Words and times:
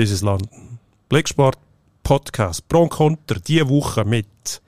dieses 0.00 0.22
Land. 0.22 0.48
Blicksport 1.10 1.58
Podcast 2.02 2.66
Pro 2.68 2.84
und 2.84 2.88
Contra 2.88 3.38
diese 3.38 3.68
Woche 3.68 4.02
mit 4.06 4.62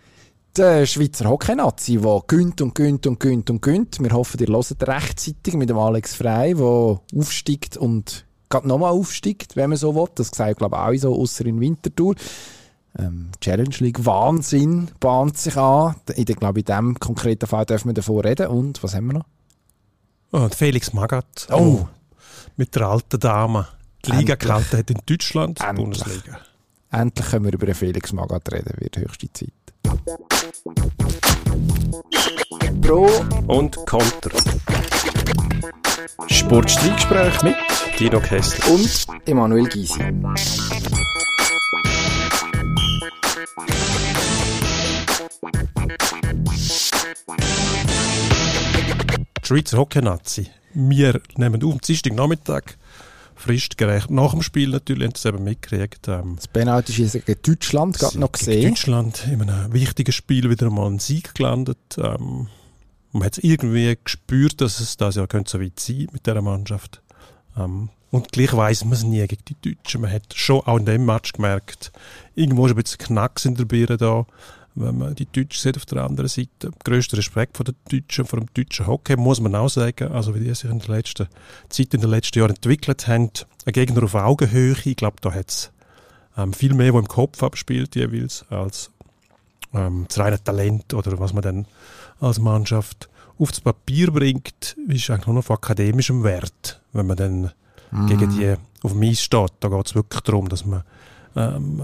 der 0.54 0.84
Schweizer 0.84 1.26
Hockey-Nazi, 1.26 1.98
der 1.98 2.22
gönnt 2.26 2.60
und 2.60 2.74
gönnt 2.74 3.06
und 3.06 3.18
gönnt 3.18 3.48
und 3.48 3.62
gönnt. 3.62 3.98
Wir 3.98 4.10
hoffen, 4.10 4.38
ihr 4.40 4.52
hört 4.52 4.86
rechtzeitig 4.86 5.54
mit 5.54 5.70
dem 5.70 5.78
Alex 5.78 6.16
Frey, 6.16 6.54
der 6.54 7.00
aufsteigt 7.16 7.78
und 7.78 8.26
gerade 8.50 8.68
nochmal 8.68 8.92
aufsteigt, 8.92 9.56
wenn 9.56 9.70
man 9.70 9.78
so 9.78 9.94
will. 9.94 10.08
Das 10.16 10.28
sagt, 10.28 10.58
glaube 10.58 10.76
ich, 10.76 11.02
auch 11.02 11.08
so, 11.08 11.18
außer 11.18 11.46
in 11.46 11.60
Winterthur. 11.60 12.14
Ähm, 12.98 13.30
Challenge 13.40 13.76
League 13.78 14.04
Wahnsinn 14.04 14.90
bahnt 15.00 15.38
sich 15.38 15.56
an. 15.56 15.94
Ich 16.14 16.26
glaube, 16.26 16.60
in 16.60 16.66
diesem 16.66 17.00
konkreten 17.00 17.46
Fall 17.46 17.64
dürfen 17.64 17.88
wir 17.88 17.94
davon 17.94 18.20
reden. 18.20 18.48
Und 18.48 18.82
was 18.82 18.94
haben 18.94 19.06
wir 19.06 19.14
noch? 19.14 19.26
Oh, 20.32 20.46
Felix 20.54 20.92
Magath. 20.92 21.48
Oh. 21.50 21.88
Mit 22.58 22.74
der 22.74 22.82
alten 22.82 23.18
Dame. 23.18 23.66
Die 24.04 24.10
Liga 24.10 24.34
gehalten 24.34 24.78
hat 24.78 24.90
in 24.90 24.98
Deutschland, 25.06 25.60
die 25.60 25.74
Bundesliga. 25.76 26.40
Endlich 26.90 27.30
können 27.30 27.44
wir 27.44 27.52
über 27.52 27.66
den 27.66 27.74
Felix 27.76 28.12
Magath 28.12 28.52
reden, 28.52 28.74
wird 28.78 28.96
höchste 28.96 29.32
Zeit. 29.32 29.52
Pro 32.80 33.08
und 33.46 33.76
Contra. 33.86 34.38
Sportstreitgespräch 36.26 37.42
mit 37.42 37.56
Dino 38.00 38.18
Kessler 38.18 38.74
und 38.74 39.06
Emanuel 39.24 39.68
Gysi. 39.68 40.00
Die 49.40 49.46
Schweizer 49.46 49.78
Hockey-Nazi. 49.78 50.50
Wir 50.74 51.20
nehmen 51.36 51.62
auf 51.62 51.72
am 51.72 51.80
Dienstag 51.80 52.14
Nachmittag 52.14 52.76
fristgerecht. 53.42 54.10
Nach 54.10 54.32
dem 54.32 54.42
Spiel 54.42 54.70
natürlich 54.70 55.04
haben 55.04 55.14
sie 55.14 55.28
es 55.28 55.34
eben 55.34 55.44
mitgekriegt. 55.44 56.08
Ähm, 56.08 56.36
das 56.36 56.48
Penalty 56.48 57.02
ist 57.02 57.12
gegen 57.12 57.42
Deutschland 57.42 57.98
gerade 57.98 58.18
noch 58.18 58.32
gesehen. 58.32 58.70
Deutschland 58.70 59.26
in 59.30 59.42
einem 59.42 59.72
wichtigen 59.72 60.12
Spiel 60.12 60.48
wieder 60.48 60.66
einmal 60.66 60.86
einen 60.86 60.98
Sieg 60.98 61.34
gelandet. 61.34 61.78
Ähm, 61.98 62.48
man 63.12 63.24
hat 63.24 63.38
es 63.38 63.44
irgendwie 63.44 63.96
gespürt, 64.02 64.60
dass 64.60 64.80
es 64.80 64.96
das 64.96 65.16
ja 65.16 65.26
könnte 65.26 65.50
so 65.50 65.60
weit 65.60 65.78
sein 65.78 66.08
mit 66.12 66.26
dieser 66.26 66.40
Mannschaft. 66.40 67.02
Ähm, 67.56 67.90
und 68.10 68.30
gleich 68.30 68.54
weiss 68.54 68.84
man 68.84 68.92
es 68.92 69.04
nie 69.04 69.26
gegen 69.26 69.42
die 69.48 69.74
Deutschen. 69.74 70.02
Man 70.02 70.12
hat 70.12 70.34
schon 70.34 70.60
auch 70.60 70.76
in 70.76 70.84
dem 70.84 71.04
Match 71.06 71.32
gemerkt, 71.32 71.92
irgendwo 72.34 72.66
ist 72.66 72.72
ein 72.72 72.76
bisschen 72.76 72.98
Knacks 72.98 73.44
in 73.44 73.54
der 73.54 73.64
Birne 73.64 73.96
da 73.96 74.26
wenn 74.74 74.98
man 74.98 75.14
die 75.14 75.26
Deutschen 75.26 75.60
sieht 75.60 75.76
auf 75.76 75.84
der 75.84 76.02
anderen 76.02 76.28
Seite. 76.28 76.70
Größter 76.84 77.18
Respekt 77.18 77.56
vor 77.56 77.64
den 77.64 77.74
Deutschen, 77.90 78.24
vor 78.24 78.40
dem 78.40 78.48
deutschen 78.54 78.86
Hockey, 78.86 79.16
muss 79.16 79.40
man 79.40 79.54
auch 79.54 79.68
sagen. 79.68 80.12
Also 80.12 80.34
wie 80.34 80.40
die 80.40 80.54
sich 80.54 80.70
in 80.70 80.78
der 80.78 80.96
letzten 80.96 81.28
Zeit, 81.68 81.94
in 81.94 82.00
den 82.00 82.10
letzten 82.10 82.38
Jahren 82.38 82.50
entwickelt 82.50 83.06
haben. 83.06 83.30
Ein 83.66 83.72
Gegner 83.72 84.02
auf 84.02 84.14
Augenhöhe, 84.14 84.76
ich 84.84 84.96
glaube, 84.96 85.16
da 85.20 85.32
hat 85.32 85.50
es 85.50 85.70
ähm, 86.36 86.52
viel 86.52 86.74
mehr, 86.74 86.94
wo 86.94 86.98
im 86.98 87.08
Kopf 87.08 87.42
abspielt 87.42 87.94
jeweils, 87.94 88.44
als 88.50 88.90
ähm, 89.74 90.06
das 90.08 90.18
reine 90.18 90.42
Talent 90.42 90.94
oder 90.94 91.18
was 91.18 91.32
man 91.32 91.42
dann 91.42 91.66
als 92.20 92.38
Mannschaft 92.38 93.08
aufs 93.38 93.60
Papier 93.60 94.10
bringt, 94.10 94.76
ist 94.88 95.10
eigentlich 95.10 95.26
nur 95.26 95.36
noch 95.36 95.44
von 95.44 95.56
akademischem 95.56 96.22
Wert, 96.22 96.80
wenn 96.92 97.06
man 97.06 97.16
dann 97.16 97.50
mm. 97.90 98.06
gegen 98.06 98.30
die 98.30 98.54
auf 98.82 98.92
dem 98.92 99.02
Eis 99.02 99.22
steht. 99.22 99.52
Da 99.60 99.68
geht 99.68 99.86
es 99.86 99.94
wirklich 99.94 100.20
darum, 100.22 100.48
dass 100.48 100.64
man 100.64 100.84
ähm, 101.34 101.82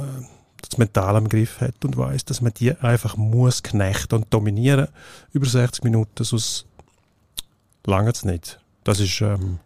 das 0.63 0.79
Mental 0.79 1.17
am 1.17 1.29
Griff 1.29 1.61
hat 1.61 1.85
und 1.85 1.97
weiß, 1.97 2.25
dass 2.25 2.41
man 2.41 2.53
die 2.55 2.77
einfach 2.77 3.17
muss 3.17 3.63
knechten 3.63 4.17
und 4.17 4.27
dominieren 4.33 4.89
über 5.33 5.47
60 5.47 5.85
Minuten, 5.85 6.25
sonst 6.25 6.67
lange 7.85 8.11
es 8.11 8.25
nicht. 8.25 8.61
Das 8.85 9.01
ist 9.01 9.21
ähm, 9.21 9.59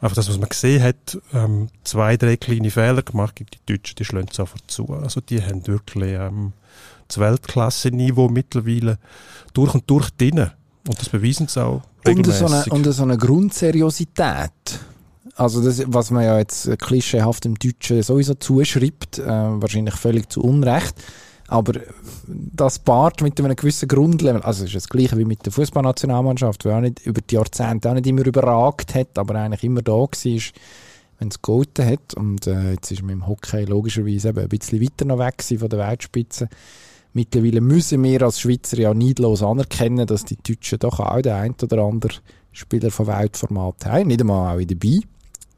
einfach 0.00 0.16
das, 0.16 0.28
was 0.28 0.38
man 0.38 0.48
gesehen 0.48 0.82
hat. 0.82 1.18
Ähm, 1.32 1.68
zwei, 1.84 2.16
drei 2.16 2.36
kleine 2.36 2.70
Fehler 2.70 3.02
gemacht 3.02 3.36
gegen 3.36 3.50
die 3.50 3.72
Deutschen, 3.72 3.96
die 3.96 4.04
schlagen 4.04 4.28
sofort 4.30 4.64
zu. 4.66 4.88
Also 4.90 5.20
die 5.20 5.42
haben 5.42 5.66
wirklich 5.66 6.12
ähm, 6.12 6.52
das 7.08 7.18
Weltklasse-Niveau 7.18 8.28
mittlerweile 8.28 8.98
durch 9.54 9.74
und 9.74 9.88
durch 9.88 10.10
drin. 10.10 10.50
Und 10.86 11.00
das 11.00 11.08
beweisen 11.08 11.48
sie 11.48 11.64
auch 11.64 11.82
regelmäßig. 12.06 12.42
Und 12.42 12.48
so 12.48 12.54
eine, 12.54 12.64
und 12.70 12.92
so 12.92 13.02
eine 13.02 13.16
Grundseriosität 13.18 14.80
also 15.34 15.62
das, 15.62 15.82
was 15.86 16.10
man 16.10 16.24
ja 16.24 16.38
jetzt 16.38 16.68
klischeehaft 16.78 17.46
im 17.46 17.58
Deutschen 17.58 18.02
sowieso 18.02 18.34
zuschreibt, 18.34 19.18
äh, 19.18 19.26
wahrscheinlich 19.26 19.94
völlig 19.94 20.30
zu 20.30 20.42
Unrecht, 20.42 20.94
aber 21.48 21.80
das 22.26 22.78
Part 22.78 23.20
mit 23.20 23.38
einem 23.38 23.54
gewissen 23.54 23.88
Grundlevel, 23.88 24.42
also 24.42 24.64
ist 24.64 24.74
das 24.74 24.88
gleiche 24.88 25.18
wie 25.18 25.24
mit 25.24 25.44
der 25.44 25.52
Fußballnationalmannschaft, 25.52 26.64
die 26.64 26.70
auch 26.70 26.80
nicht 26.80 27.04
über 27.04 27.20
die 27.20 27.34
Jahrzehnte 27.34 27.90
auch 27.90 27.94
nicht 27.94 28.06
immer 28.06 28.24
überragt 28.24 28.94
hat, 28.94 29.18
aber 29.18 29.34
eigentlich 29.34 29.64
immer 29.64 29.82
da 29.82 29.92
war, 29.92 30.08
wenn 31.18 31.28
es 31.28 31.42
gehalten 31.42 31.86
hat. 31.86 32.14
Und 32.14 32.46
äh, 32.46 32.72
jetzt 32.72 32.90
ist 32.90 33.02
man 33.02 33.10
im 33.10 33.26
Hockey 33.26 33.64
logischerweise 33.64 34.30
eben 34.30 34.40
ein 34.40 34.48
bisschen 34.48 34.80
weiter 34.80 35.04
noch 35.04 35.18
weg 35.18 35.42
von 35.42 35.68
der 35.68 35.78
Weltspitze. 35.78 36.48
Mittlerweile 37.12 37.60
müssen 37.60 38.02
wir 38.02 38.22
als 38.22 38.40
Schweizer 38.40 38.78
ja 38.78 38.94
neidlos 38.94 39.42
anerkennen, 39.42 40.06
dass 40.06 40.24
die 40.24 40.36
Deutschen 40.36 40.78
doch 40.78 41.00
auch 41.00 41.20
der 41.20 41.36
ein 41.36 41.54
oder 41.62 41.82
andere 41.82 42.14
Spieler 42.52 42.90
von 42.90 43.06
Weltformat 43.06 43.84
haben. 43.84 44.08
Nicht 44.08 44.22
einmal 44.22 44.56
auch 44.56 44.64
dabei. 44.64 45.00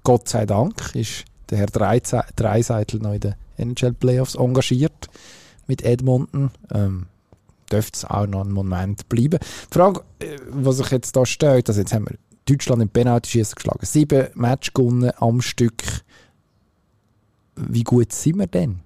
Gott 0.04 0.28
sei 0.28 0.44
Dank 0.44 0.94
ist 0.94 1.24
der 1.50 1.58
Herr 1.58 1.66
Dreiseitel 1.66 3.00
noch 3.00 3.14
in 3.14 3.20
den 3.20 3.34
NHL 3.56 3.94
Playoffs 3.94 4.34
engagiert 4.34 5.08
mit 5.66 5.82
Edmonton. 5.82 6.50
Ähm, 6.72 7.06
dürfte 7.72 7.96
es 7.96 8.04
auch 8.04 8.26
noch 8.26 8.42
einen 8.42 8.52
Moment 8.52 9.08
bleiben. 9.08 9.38
Die 9.40 9.74
Frage, 9.74 10.02
äh, 10.18 10.38
was 10.50 10.76
sich 10.76 10.90
jetzt 10.90 11.16
da 11.16 11.24
stellt, 11.24 11.68
also 11.68 11.80
jetzt 11.80 11.94
haben 11.94 12.06
wir 12.06 12.18
Deutschland 12.44 12.82
im 12.82 12.90
Penalty-Schießen 12.90 13.54
geschlagen. 13.54 13.80
Sieben 13.82 14.28
Match 14.34 14.74
gewonnen 14.74 15.10
am 15.16 15.40
Stück. 15.40 15.82
Wie 17.56 17.82
gut 17.82 18.12
sind 18.12 18.38
wir 18.38 18.46
denn? 18.46 18.80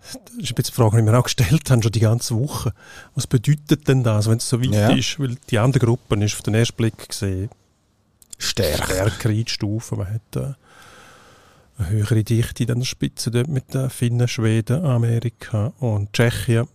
Das 0.00 0.50
ist 0.50 0.58
die 0.58 0.72
Frage, 0.72 0.96
die 0.96 1.06
wir 1.06 1.16
auch 1.16 1.24
gestellt 1.24 1.70
haben, 1.70 1.82
schon 1.82 1.92
die 1.92 2.00
ganze 2.00 2.34
Woche. 2.34 2.74
Was 3.14 3.28
bedeutet 3.28 3.86
denn 3.86 4.02
das, 4.02 4.28
wenn 4.28 4.38
es 4.38 4.48
so 4.48 4.60
weit 4.60 4.72
ja. 4.72 4.90
ist? 4.90 5.20
Weil 5.20 5.36
die 5.48 5.58
andere 5.58 5.86
Gruppe 5.86 6.16
ist 6.24 6.34
auf 6.34 6.42
den 6.42 6.54
ersten 6.54 6.76
Blick 6.76 7.08
gesehen 7.08 7.50
stärker, 8.40 8.84
stärker 8.84 9.28
einzustufen. 9.30 9.98
Man 9.98 10.12
hat 10.12 10.36
äh, 10.36 10.54
eine 11.78 11.90
höhere 11.90 12.24
Dichte 12.24 12.70
an 12.72 12.80
der 12.80 12.86
Spitze 12.86 13.30
dort 13.30 13.48
mit 13.48 13.72
den 13.74 13.90
Finnen, 13.90 14.28
Schweden, 14.28 14.84
Amerika 14.84 15.72
und 15.78 16.12
Tschechien. 16.12 16.68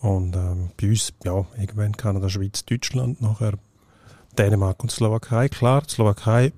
Und 0.00 0.34
ähm, 0.34 0.70
bei 0.80 0.88
uns, 0.88 1.12
ja, 1.24 1.46
irgendwann 1.58 1.96
Kanada, 1.96 2.28
Schweiz, 2.28 2.64
Deutschland, 2.64 3.20
nachher 3.20 3.52
Dänemark 4.36 4.82
und 4.82 4.90
Slowakei. 4.90 5.48
Klar, 5.48 5.82
die 5.82 5.90
Slowakei 5.90 6.52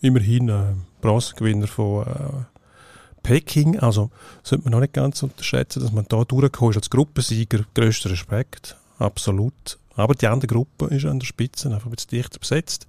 immerhin 0.00 0.48
äh, 0.48 0.74
Bronzegewinner 1.00 1.66
von 1.66 2.06
äh, 2.06 3.22
Peking. 3.22 3.78
Also 3.78 4.10
sollte 4.42 4.64
man 4.64 4.72
noch 4.72 4.80
nicht 4.80 4.94
ganz 4.94 5.22
unterschätzen, 5.22 5.82
dass 5.82 5.92
man 5.92 6.06
da 6.08 6.24
durchgekommen 6.24 6.70
ist 6.72 6.78
als 6.78 6.90
Gruppensieger. 6.90 7.64
Größter 7.74 8.10
Respekt, 8.10 8.76
absolut. 8.98 9.78
Aber 9.94 10.14
die 10.14 10.26
andere 10.26 10.46
Gruppe 10.46 10.86
ist 10.86 11.04
an 11.04 11.18
der 11.18 11.26
Spitze 11.26 11.68
einfach 11.68 11.86
ein 11.86 11.92
bisschen 11.92 12.10
dichter 12.10 12.38
besetzt 12.38 12.86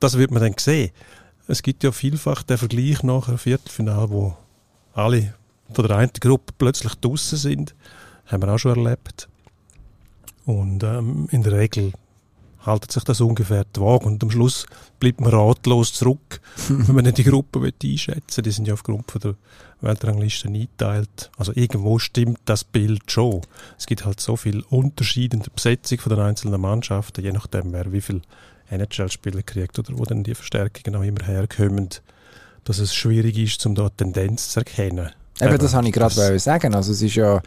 das 0.00 0.18
wird 0.18 0.30
man 0.30 0.42
dann 0.42 0.54
sehen. 0.58 0.90
Es 1.46 1.62
gibt 1.62 1.84
ja 1.84 1.92
vielfach 1.92 2.42
den 2.42 2.58
Vergleich 2.58 3.02
nach 3.02 3.28
einem 3.28 3.38
Viertelfinale, 3.38 4.10
wo 4.10 4.36
alle 4.94 5.34
von 5.72 5.86
der 5.86 5.96
einen 5.96 6.12
Gruppe 6.20 6.52
plötzlich 6.58 6.94
draußen 6.96 7.38
sind. 7.38 7.74
Haben 8.26 8.42
wir 8.42 8.52
auch 8.52 8.58
schon 8.58 8.76
erlebt. 8.76 9.28
Und 10.44 10.82
ähm, 10.82 11.28
in 11.30 11.42
der 11.42 11.52
Regel 11.52 11.92
haltet 12.64 12.92
sich 12.92 13.04
das 13.04 13.20
ungefähr 13.20 13.64
die 13.64 13.80
Waage 13.80 14.04
und 14.04 14.22
am 14.22 14.30
Schluss 14.30 14.66
bleibt 14.98 15.20
man 15.20 15.32
ratlos 15.32 15.94
zurück, 15.94 16.40
wenn 16.68 16.94
man 16.94 17.12
die 17.12 17.24
Gruppe 17.24 17.60
einschätzen 17.60 18.36
will. 18.38 18.42
Die 18.44 18.50
sind 18.50 18.68
ja 18.68 18.74
aufgrund 18.74 19.10
von 19.10 19.20
der 19.20 19.34
Weltrangliste 19.80 20.48
eingeteilt. 20.48 21.30
Also 21.38 21.52
irgendwo 21.54 21.98
stimmt 21.98 22.40
das 22.44 22.64
Bild 22.64 23.10
schon. 23.10 23.40
Es 23.78 23.86
gibt 23.86 24.04
halt 24.04 24.20
so 24.20 24.36
viel 24.36 24.60
Unterschied 24.68 25.34
in 25.34 25.42
der 25.42 25.50
Besetzung 25.50 25.98
von 25.98 26.10
den 26.10 26.20
einzelnen 26.20 26.60
Mannschaften, 26.60 27.24
je 27.24 27.32
nachdem, 27.32 27.72
wer 27.72 27.92
wie 27.92 28.00
viel 28.00 28.20
NHL-Spieler 28.70 29.42
kriegt 29.42 29.78
oder 29.78 29.98
wo 29.98 30.04
dann 30.04 30.22
die 30.22 30.34
Verstärkungen 30.34 30.96
auch 30.96 31.02
immer 31.04 31.24
herkommen, 31.26 31.88
dass 32.64 32.78
es 32.78 32.94
schwierig 32.94 33.38
ist, 33.38 33.64
um 33.66 33.74
da 33.74 33.88
Tendenz 33.88 34.50
zu 34.50 34.60
erkennen. 34.60 35.10
Eben, 35.40 35.58
das 35.58 35.74
habe 35.74 35.86
ich 35.86 35.92
gerade 35.92 36.38
sagen. 36.38 36.74
Also 36.74 36.92
es 36.92 37.02
ist 37.02 37.14
ja 37.14 37.40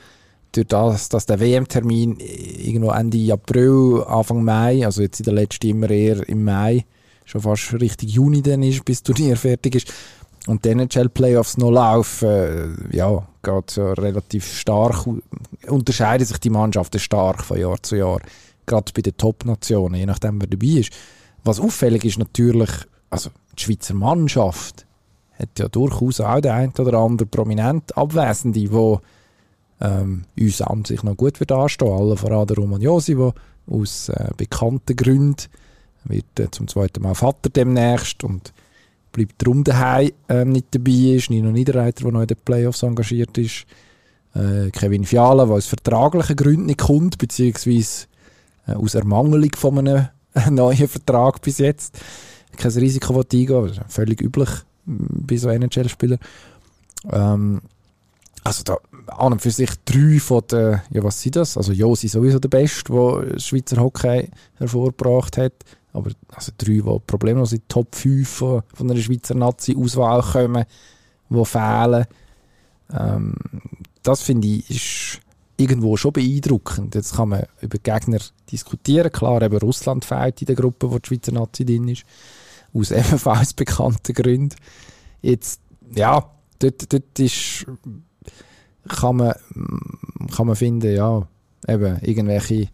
durch 0.51 0.67
das, 0.67 1.09
dass 1.09 1.25
der 1.25 1.39
WM-Termin 1.39 2.17
irgendwo 2.19 2.91
Ende 2.91 3.33
April, 3.33 4.03
Anfang 4.07 4.43
Mai, 4.43 4.85
also 4.85 5.01
jetzt 5.01 5.19
in 5.19 5.25
der 5.25 5.33
letzten 5.33 5.67
immer 5.67 5.89
eher 5.89 6.27
im 6.27 6.43
Mai, 6.43 6.85
schon 7.25 7.41
fast 7.41 7.73
Richtung 7.73 8.09
Juni 8.09 8.41
dann 8.41 8.63
ist, 8.63 8.83
bis 8.85 9.01
das 9.01 9.15
Turnier 9.15 9.37
fertig 9.37 9.75
ist, 9.75 9.93
und 10.45 10.65
die 10.65 10.69
NHL-Playoffs 10.69 11.57
noch 11.57 11.71
laufen, 11.71 12.27
äh, 12.27 12.95
ja, 12.95 13.25
geht 13.41 13.71
so 13.71 13.93
relativ 13.93 14.45
stark, 14.53 15.07
unterscheiden 15.67 16.27
sich 16.27 16.37
die 16.39 16.49
Mannschaften 16.49 16.99
stark 16.99 17.43
von 17.43 17.59
Jahr 17.59 17.81
zu 17.81 17.95
Jahr 17.95 18.19
gerade 18.65 18.91
bei 18.93 19.01
den 19.01 19.15
Top-Nationen, 19.17 19.95
je 19.95 20.05
nachdem, 20.05 20.41
wer 20.41 20.47
dabei 20.47 20.79
ist. 20.79 20.91
Was 21.43 21.59
auffällig 21.59 22.05
ist 22.05 22.19
natürlich, 22.19 22.69
also 23.09 23.29
die 23.57 23.63
Schweizer 23.63 23.93
Mannschaft 23.93 24.85
hat 25.33 25.59
ja 25.59 25.67
durchaus 25.67 26.21
auch 26.21 26.41
der 26.41 26.53
ein 26.53 26.71
oder 26.77 26.97
andere 26.99 27.27
prominent 27.27 27.97
Abwesende, 27.97 28.59
die 28.59 28.97
ähm, 29.81 30.25
uns 30.39 30.61
an 30.61 30.85
sich 30.85 31.03
noch 31.03 31.17
gut 31.17 31.39
wird 31.39 31.51
anstehen. 31.51 31.91
Alle 31.91 32.15
voran 32.15 32.47
der 32.47 32.57
Roman 32.57 32.81
Josi, 32.81 33.15
der 33.15 33.33
aus 33.67 34.09
äh, 34.09 34.29
bekannten 34.37 34.95
Gründen 34.95 35.47
wird 36.05 36.39
äh, 36.39 36.51
zum 36.51 36.67
zweiten 36.67 37.01
Mal 37.01 37.15
Vater 37.15 37.49
demnächst 37.49 38.23
und 38.23 38.53
bleibt 39.11 39.41
darum 39.41 39.63
daheim 39.63 40.11
ähm, 40.29 40.51
nicht 40.51 40.67
dabei 40.71 41.15
ist. 41.15 41.29
Nino 41.29 41.51
Niederreiter, 41.51 42.03
der 42.03 42.11
noch 42.11 42.21
in 42.21 42.27
den 42.27 42.37
Playoffs 42.43 42.83
engagiert 42.83 43.37
ist. 43.37 43.65
Äh, 44.35 44.71
Kevin 44.71 45.05
Fiala, 45.05 45.45
der 45.45 45.55
aus 45.55 45.67
vertraglichen 45.67 46.35
Gründen 46.35 46.65
nicht 46.65 46.81
kommt, 46.81 47.17
beziehungsweise 47.17 48.07
äh, 48.67 48.73
aus 48.73 48.95
Ermangelung 48.95 49.51
von 49.55 49.79
einem 49.79 50.07
neuen 50.49 50.87
Vertrag 50.87 51.41
bis 51.41 51.59
jetzt. 51.59 51.99
Kein 52.55 52.71
Risiko 52.71 53.19
eingehen, 53.19 53.79
völlig 53.87 54.21
üblich 54.21 54.49
bei 54.85 55.37
so 55.37 55.49
NHL-Spielern. 55.49 56.19
Ähm, 57.11 57.61
also 58.43 58.63
da 58.63 58.77
an 59.07 59.33
und 59.33 59.41
für 59.41 59.51
sich 59.51 59.69
drei 59.85 60.19
von 60.19 60.43
den, 60.51 60.81
ja 60.89 61.03
was 61.03 61.21
sind 61.21 61.35
das? 61.35 61.57
Also 61.57 61.71
Josi 61.71 62.07
sowieso 62.07 62.39
der 62.39 62.49
Beste, 62.49 62.91
der 62.91 63.39
Schweizer 63.39 63.77
Hockey 63.77 64.29
hervorgebracht 64.55 65.37
hat. 65.37 65.53
Aber 65.93 66.11
also 66.29 66.51
drei, 66.57 66.81
die 66.81 66.99
problemlos 67.07 67.53
in 67.53 67.59
die 67.59 67.67
Top 67.67 67.95
5 67.95 68.27
von, 68.27 68.63
von 68.73 68.89
einer 68.89 68.99
Schweizer 68.99 69.35
Nazi-Auswahl 69.35 70.21
kommen, 70.21 70.65
die 71.29 71.45
fehlen. 71.45 72.05
Ähm, 72.91 73.35
das 74.01 74.21
finde 74.21 74.47
ich 74.47 74.69
ist 74.69 75.19
irgendwo 75.57 75.97
schon 75.97 76.13
beeindruckend. 76.13 76.95
Jetzt 76.95 77.15
kann 77.15 77.29
man 77.29 77.43
über 77.61 77.77
Gegner 77.77 78.19
diskutieren. 78.51 79.11
Klar, 79.11 79.41
eben 79.41 79.57
Russland 79.57 80.05
fehlt 80.05 80.41
in 80.41 80.47
der 80.47 80.55
Gruppe, 80.55 80.91
wo 80.91 80.99
die 80.99 81.07
Schweizer 81.07 81.31
Nazi 81.31 81.65
drin 81.65 81.87
ist. 81.87 82.03
Aus 82.73 82.91
ebenfalls 82.91 83.53
bekannten 83.53 84.13
Gründen. 84.13 84.55
Jetzt, 85.21 85.61
ja, 85.95 86.29
dort, 86.59 86.91
dort 86.91 87.19
ist 87.19 87.65
kann 88.87 89.15
man, 89.15 89.33
kann 90.35 90.47
man 90.47 90.55
finden, 90.55 90.93
ja, 90.93 91.27
eben 91.67 91.99
irgendwelche, 92.01 92.67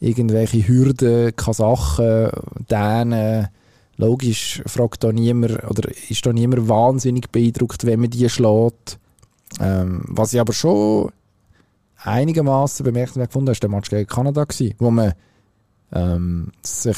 irgendwelche 0.00 0.66
Hürden, 0.66 1.34
Kasachen, 1.36 2.30
Dänen, 2.70 3.48
logisch 3.96 4.62
fragt 4.66 5.04
da 5.04 5.12
niemand, 5.12 5.64
oder 5.64 5.90
ist 6.08 6.26
da 6.26 6.32
niemand 6.32 6.68
wahnsinnig 6.68 7.30
beeindruckt, 7.30 7.86
wenn 7.86 8.00
man 8.00 8.10
die 8.10 8.28
schlägt. 8.28 8.98
Ähm, 9.60 10.02
was 10.08 10.32
ich 10.32 10.40
aber 10.40 10.52
schon 10.52 11.12
einigermaßen 12.04 12.84
bemerkenswert 12.84 13.30
gefunden 13.30 13.48
habe, 13.48 13.52
ist 13.52 13.62
der 13.62 13.70
Match 13.70 13.90
gegen 13.90 14.06
Kanada 14.06 14.44
gewesen, 14.44 14.74
wo 14.78 14.90
man 14.90 15.14
ähm, 15.92 16.52
sich 16.62 16.96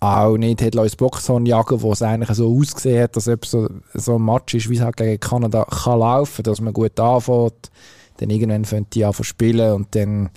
auch 0.00 0.36
nicht 0.36 0.62
hat 0.62 0.74
ins 0.74 0.96
Boxhorn 0.96 1.46
jagen, 1.46 1.82
wo 1.82 1.92
es 1.92 2.02
eigentlich 2.02 2.36
so 2.36 2.56
ausgesehen 2.56 3.02
hat, 3.02 3.16
dass 3.16 3.28
ob 3.28 3.44
so, 3.44 3.68
so 3.94 4.16
ein 4.16 4.24
Match 4.24 4.54
ist, 4.54 4.68
wie 4.68 4.76
es 4.76 4.82
halt 4.82 4.96
gegen 4.96 5.18
Kanada 5.18 5.64
kann 5.64 5.98
laufen, 5.98 6.42
dass 6.44 6.60
man 6.60 6.72
gut 6.72 6.98
anfängt, 7.00 7.70
dann 8.18 8.30
irgendwann 8.30 8.64
fängt 8.64 8.94
die 8.94 9.04
an 9.04 9.12
zu 9.12 9.24
spielen 9.24 9.72
und 9.72 9.94
dann 9.94 10.30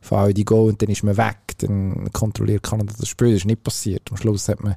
fallen 0.00 0.34
die 0.34 0.44
Go 0.44 0.66
und 0.66 0.80
dann 0.80 0.90
ist 0.90 1.02
man 1.02 1.16
weg, 1.16 1.38
dann 1.58 2.12
kontrolliert 2.12 2.62
Kanada 2.62 2.92
das 2.98 3.08
Spiel, 3.08 3.30
das 3.30 3.38
ist 3.38 3.46
nicht 3.46 3.64
passiert. 3.64 4.02
Am 4.10 4.16
Schluss 4.16 4.48
hat 4.48 4.62
man, 4.62 4.76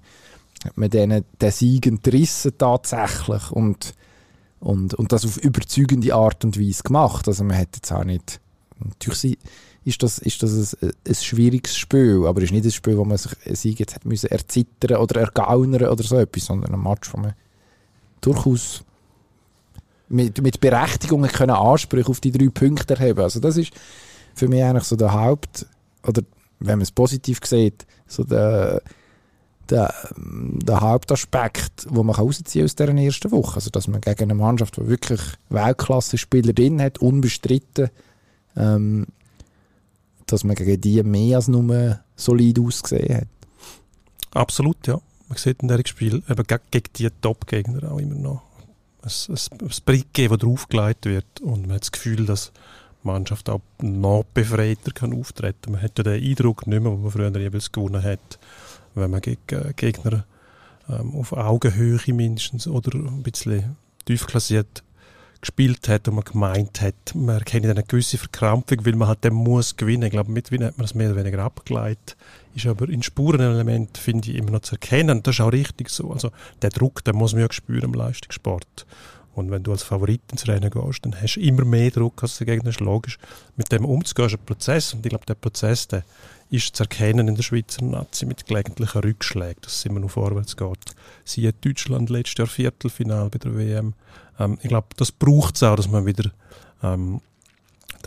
hat 0.64 0.78
man 0.78 0.90
denen 0.90 1.26
den 1.40 1.52
Sieg 1.52 1.86
entrissen 1.86 2.58
tatsächlich 2.58 3.52
und, 3.52 3.94
und, 4.60 4.94
und 4.94 5.12
das 5.12 5.26
auf 5.26 5.38
überzeugende 5.38 6.14
Art 6.14 6.44
und 6.44 6.60
Weise 6.60 6.84
gemacht, 6.84 7.28
also 7.28 7.44
man 7.44 7.58
hat 7.58 7.76
jetzt 7.76 7.92
auch 7.92 8.04
nicht, 8.04 8.40
natürlich 8.80 9.38
ist 9.88 10.04
das, 10.04 10.18
ist 10.18 10.44
das 10.44 10.76
ein, 10.82 10.92
ein 11.08 11.16
schwieriges 11.16 11.78
Spiel. 11.78 12.26
Aber 12.26 12.40
es 12.40 12.46
ist 12.46 12.52
nicht 12.52 12.66
ein 12.66 12.72
Spiel, 12.72 12.98
wo 12.98 13.06
man 13.06 13.18
sich 13.18 13.32
Sieg 13.54 13.80
jetzt 13.80 13.96
hat 13.96 14.06
müssen 14.06 14.30
erzittern 14.30 14.98
oder 14.98 15.22
ergaunern 15.22 15.88
oder 15.88 16.04
so 16.04 16.18
etwas, 16.18 16.46
sondern 16.46 16.74
ein 16.74 16.84
Match, 16.84 17.14
wo 17.14 17.18
man 17.18 17.34
durchaus 18.20 18.84
mit, 20.10 20.42
mit 20.42 20.60
Berechtigungen 20.60 21.32
können 21.32 21.56
Ansprüche 21.56 22.10
auf 22.10 22.20
die 22.20 22.32
drei 22.32 22.50
Punkte 22.50 22.96
erheben. 22.96 23.22
Also 23.22 23.40
das 23.40 23.56
ist 23.56 23.72
für 24.36 24.50
mich 24.50 24.62
eigentlich 24.62 24.84
so 24.84 24.98
der 24.98 25.14
Haupt, 25.14 25.66
oder 26.06 26.22
wenn 26.60 26.80
man 26.80 26.82
es 26.82 26.92
positiv 26.92 27.40
sieht, 27.46 27.86
so 28.08 28.24
der, 28.24 28.82
der, 29.72 29.94
der 30.16 30.82
Hauptaspekt, 30.82 31.88
wo 31.90 32.04
man 32.04 32.16
rausziehen 32.16 32.66
aus 32.66 32.76
dieser 32.76 32.96
ersten 32.96 33.32
Woche. 33.32 33.56
Also, 33.56 33.70
dass 33.70 33.88
man 33.88 34.02
gegen 34.02 34.24
eine 34.24 34.36
Mannschaft, 34.36 34.78
die 34.78 34.88
wirklich 34.88 35.22
Weltklasse-Spieler 35.50 36.54
drin 36.54 36.82
hat, 36.82 37.00
unbestritten, 37.00 37.90
ähm, 38.56 39.08
dass 40.26 40.44
man 40.44 40.56
gegen 40.56 40.82
die 40.82 41.04
mehr 41.04 41.38
als 41.38 41.48
nur 41.48 42.00
solid 42.16 42.60
ausgesehen 42.60 43.22
hat. 43.22 43.28
Absolut, 44.34 44.88
ja. 44.88 45.00
Man 45.30 45.38
sieht 45.38 45.62
in 45.62 45.68
diesem 45.68 45.86
Spiel 45.86 46.24
eben 46.30 46.44
gegen 46.48 46.90
die 46.96 47.10
Top-Gegner 47.22 47.92
auch 47.92 48.00
immer 48.00 48.16
noch 48.16 48.42
ein, 49.02 49.36
ein, 49.36 49.60
ein 49.62 49.72
Brick 49.86 50.14
das 50.14 50.38
draufgelegt 50.38 51.06
wird 51.06 51.42
und 51.42 51.68
man 51.68 51.76
hat 51.76 51.82
das 51.82 51.92
Gefühl, 51.92 52.26
dass 52.26 52.52
die 53.04 53.08
Mannschaft 53.08 53.50
auch 53.50 53.62
noch 53.82 54.26
befreiter 54.34 54.92
kann 54.92 55.14
auftreten 55.14 55.58
kann. 55.62 55.74
Man 55.74 55.82
hat 55.82 55.98
ja 55.98 56.04
den 56.04 56.24
Eindruck 56.24 56.68
nicht 56.68 56.82
mehr, 56.82 56.92
den 56.92 57.02
man 57.02 57.12
früher 57.12 57.38
jeweils 57.38 57.72
gewonnen 57.72 58.04
hat, 58.04 58.40
wenn 58.98 59.12
man 59.12 59.22
gegen 59.22 59.40
äh, 59.50 59.74
Gegner 59.76 60.26
ähm, 60.90 61.16
auf 61.16 61.34
Augenhöhe 61.34 62.00
mindestens 62.14 62.68
oder 62.68 62.98
ein 62.98 63.24
bisschen 63.24 63.76
tief 64.06 64.28
klassiert 64.28 64.84
gespielt 65.42 65.88
hat 65.88 66.08
und 66.08 66.16
man 66.16 66.24
gemeint 66.24 66.82
hat, 66.82 67.14
man 67.14 67.38
erkennt 67.38 67.66
eine 67.66 67.84
gewisse 67.84 68.18
Verkrampfung, 68.18 68.86
weil 68.86 68.96
man 68.96 69.08
halt 69.08 69.24
den 69.24 69.34
muss 69.34 69.78
gewinnen. 69.78 70.04
Ich 70.04 70.12
glaube, 70.12 70.32
mit 70.32 70.52
Wien 70.52 70.64
hat 70.64 70.78
man 70.78 70.86
das 70.86 70.96
mehr 70.96 71.12
oder 71.12 71.20
weniger 71.24 71.44
abgeleitet. 71.44 72.18
Ist 72.56 72.66
aber 72.66 72.90
in 72.90 73.04
Spurenelement, 73.04 73.98
finde 73.98 74.32
ich, 74.32 74.38
immer 74.38 74.52
noch 74.52 74.62
zu 74.62 74.74
erkennen. 74.74 75.18
Und 75.18 75.28
das 75.28 75.36
ist 75.36 75.42
auch 75.42 75.52
richtig 75.52 75.90
so. 75.90 76.12
Also, 76.12 76.32
der 76.62 76.72
Druck, 76.72 77.04
den 77.04 77.16
muss 77.16 77.34
man 77.34 77.44
ja 77.44 77.48
spüren 77.52 77.84
im 77.84 77.94
Leistungssport. 77.94 78.86
Und 79.36 79.52
wenn 79.52 79.62
du 79.62 79.72
als 79.72 79.84
Favorit 79.84 80.22
ins 80.32 80.48
Rennen 80.48 80.72
gehst, 80.72 81.06
dann 81.06 81.22
hast 81.22 81.36
du 81.36 81.42
immer 81.42 81.64
mehr 81.64 81.92
Druck 81.92 82.24
als 82.24 82.40
der 82.40 82.48
Gegner. 82.48 82.72
ist 82.72 82.80
logisch. 82.80 83.20
Mit 83.56 83.72
dem 83.72 83.86
umzugehen 83.86 84.28
ist 84.28 84.34
ein 84.34 84.46
Prozess. 84.46 84.96
Und 84.96 85.06
ich 85.06 85.12
glaube, 85.12 85.26
der 85.28 85.36
Prozess, 85.36 85.88
der 85.88 86.04
ist 86.50 86.76
zu 86.76 86.84
erkennen 86.84 87.28
in 87.28 87.36
der 87.36 87.44
Schweizer 87.44 87.84
Nazi 87.84 88.26
mit 88.26 88.46
gelegentlichen 88.46 89.02
Rückschlägen, 89.02 89.62
dass 89.62 89.76
es 89.76 89.86
immer 89.86 90.00
noch 90.00 90.12
vorwärts 90.12 90.56
geht. 90.56 90.96
Siehe 91.26 91.54
Deutschland 91.54 92.10
letztes 92.10 92.38
Jahr 92.38 92.48
Viertelfinal 92.48 93.30
bei 93.30 93.40
der 93.40 93.56
WM 93.56 93.94
ähm, 94.40 94.58
ich 94.62 94.70
glaube, 94.70 94.88
das 94.98 95.12
braucht 95.12 95.56
es 95.56 95.64
auch, 95.64 95.76
dass 95.76 95.90
man 95.90 96.06
wieder 96.06 96.32
ähm, 96.84 97.22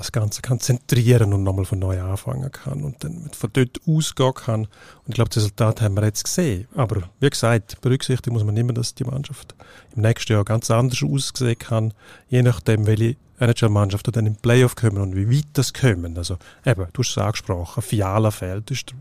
das 0.00 0.12
Ganze 0.12 0.40
kann 0.42 0.60
zentrieren 0.60 1.32
und 1.34 1.42
nochmal 1.42 1.64
von 1.64 1.78
neu 1.78 2.00
anfangen 2.00 2.50
kann 2.50 2.82
und 2.82 3.04
dann 3.04 3.30
von 3.32 3.50
dort 3.52 3.80
ausgehen 3.86 4.34
kann. 4.34 4.60
Und 4.62 5.08
ich 5.08 5.14
glaube, 5.14 5.28
das 5.28 5.44
Resultat 5.44 5.82
haben 5.82 5.94
wir 5.94 6.04
jetzt 6.04 6.24
gesehen. 6.24 6.66
Aber 6.74 7.02
wie 7.20 7.30
gesagt, 7.30 7.80
berücksichtigen 7.80 8.34
muss 8.34 8.44
man 8.44 8.56
immer, 8.56 8.72
dass 8.72 8.94
die 8.94 9.04
Mannschaft 9.04 9.54
im 9.94 10.02
nächsten 10.02 10.32
Jahr 10.32 10.44
ganz 10.44 10.70
anders 10.70 11.02
aussehen 11.02 11.58
kann, 11.58 11.92
je 12.28 12.42
nachdem, 12.42 12.86
welche 12.86 13.16
NHL-Mannschaften 13.38 14.12
dann 14.12 14.26
im 14.26 14.36
Playoff 14.36 14.74
kommen 14.74 14.98
und 14.98 15.16
wie 15.16 15.30
weit 15.30 15.48
das 15.52 15.72
kommen. 15.72 16.16
Also 16.16 16.38
eben, 16.64 16.86
du 16.92 17.02
hast 17.02 17.10
es 17.10 17.18
angesprochen, 17.18 17.82
Fiala 17.82 18.30
das 18.30 18.62
ist 18.68 18.90
der 18.90 18.96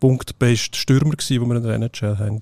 punktbeste 0.00 0.78
Stürmer 0.78 1.16
gewesen, 1.16 1.40
den 1.40 1.48
wir 1.48 1.56
in 1.56 1.62
der 1.62 1.74
NHL 1.74 2.18
haben 2.18 2.40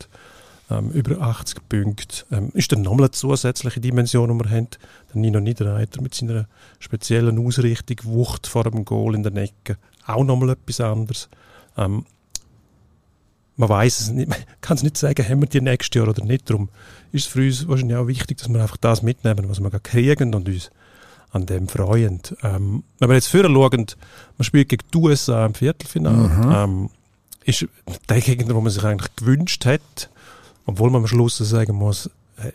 ähm, 0.71 0.91
über 0.91 1.21
80 1.21 1.69
Punkte. 1.69 2.25
Ähm, 2.31 2.51
ist 2.55 2.73
dann 2.73 2.83
nochmal 2.83 3.05
eine 3.05 3.11
zusätzliche 3.11 3.81
Dimension, 3.81 4.37
die 4.37 4.45
wir 4.45 4.51
haben. 4.51 4.69
Der 5.13 5.21
Nino 5.21 5.41
Niederreiter 5.41 6.01
mit 6.01 6.15
seiner 6.15 6.47
speziellen 6.79 7.45
Ausrichtung, 7.45 7.97
Wucht 8.05 8.47
vor 8.47 8.65
dem 8.65 8.85
Goal 8.85 9.15
in 9.15 9.23
der 9.23 9.35
Ecke, 9.37 9.77
auch 10.07 10.25
nochmal 10.25 10.51
etwas 10.51 10.81
anderes. 10.81 11.29
Ähm, 11.77 12.05
man 13.57 13.69
weiß 13.69 14.01
es 14.01 14.11
nicht, 14.11 14.29
man 14.31 14.39
kann 14.61 14.77
es 14.77 14.83
nicht 14.83 14.97
sagen, 14.97 15.29
haben 15.29 15.41
wir 15.41 15.49
die 15.49 15.61
nächstes 15.61 15.97
Jahr 15.97 16.09
oder 16.09 16.25
nicht. 16.25 16.49
Darum 16.49 16.69
ist 17.13 17.27
es 17.27 17.33
für 17.33 17.45
uns 17.45 17.69
wahrscheinlich 17.69 17.97
auch 17.97 18.07
wichtig, 18.07 18.39
dass 18.39 18.49
wir 18.49 18.61
einfach 18.61 18.77
das 18.77 19.03
mitnehmen, 19.03 19.49
was 19.49 19.61
wir 19.61 19.71
kriegen 19.81 20.35
und 20.35 20.49
uns 20.49 20.71
an 21.31 21.47
dem 21.47 21.69
freuen. 21.69 22.21
Ähm, 22.43 22.85
wenn 22.99 23.09
wir 23.09 23.15
jetzt 23.15 23.29
vorher 23.29 23.51
schauen, 23.51 23.87
man 24.39 24.45
spielt 24.45 24.69
gegen 24.69 24.85
die 24.93 24.99
USA 24.99 25.47
im 25.47 25.55
Viertelfinale, 25.55 26.29
mhm. 26.29 26.53
ähm, 26.53 26.91
ist 27.45 27.67
der 28.09 28.21
Gegner, 28.21 28.55
wo 28.55 28.61
man 28.61 28.71
sich 28.71 28.85
eigentlich 28.85 29.17
gewünscht 29.17 29.65
hat, 29.65 30.11
obwohl 30.67 30.91
man 30.91 31.03
am 31.03 31.07
Schluss 31.07 31.39
sagen 31.39 31.77
muss, 31.77 32.07
äh, 32.37 32.53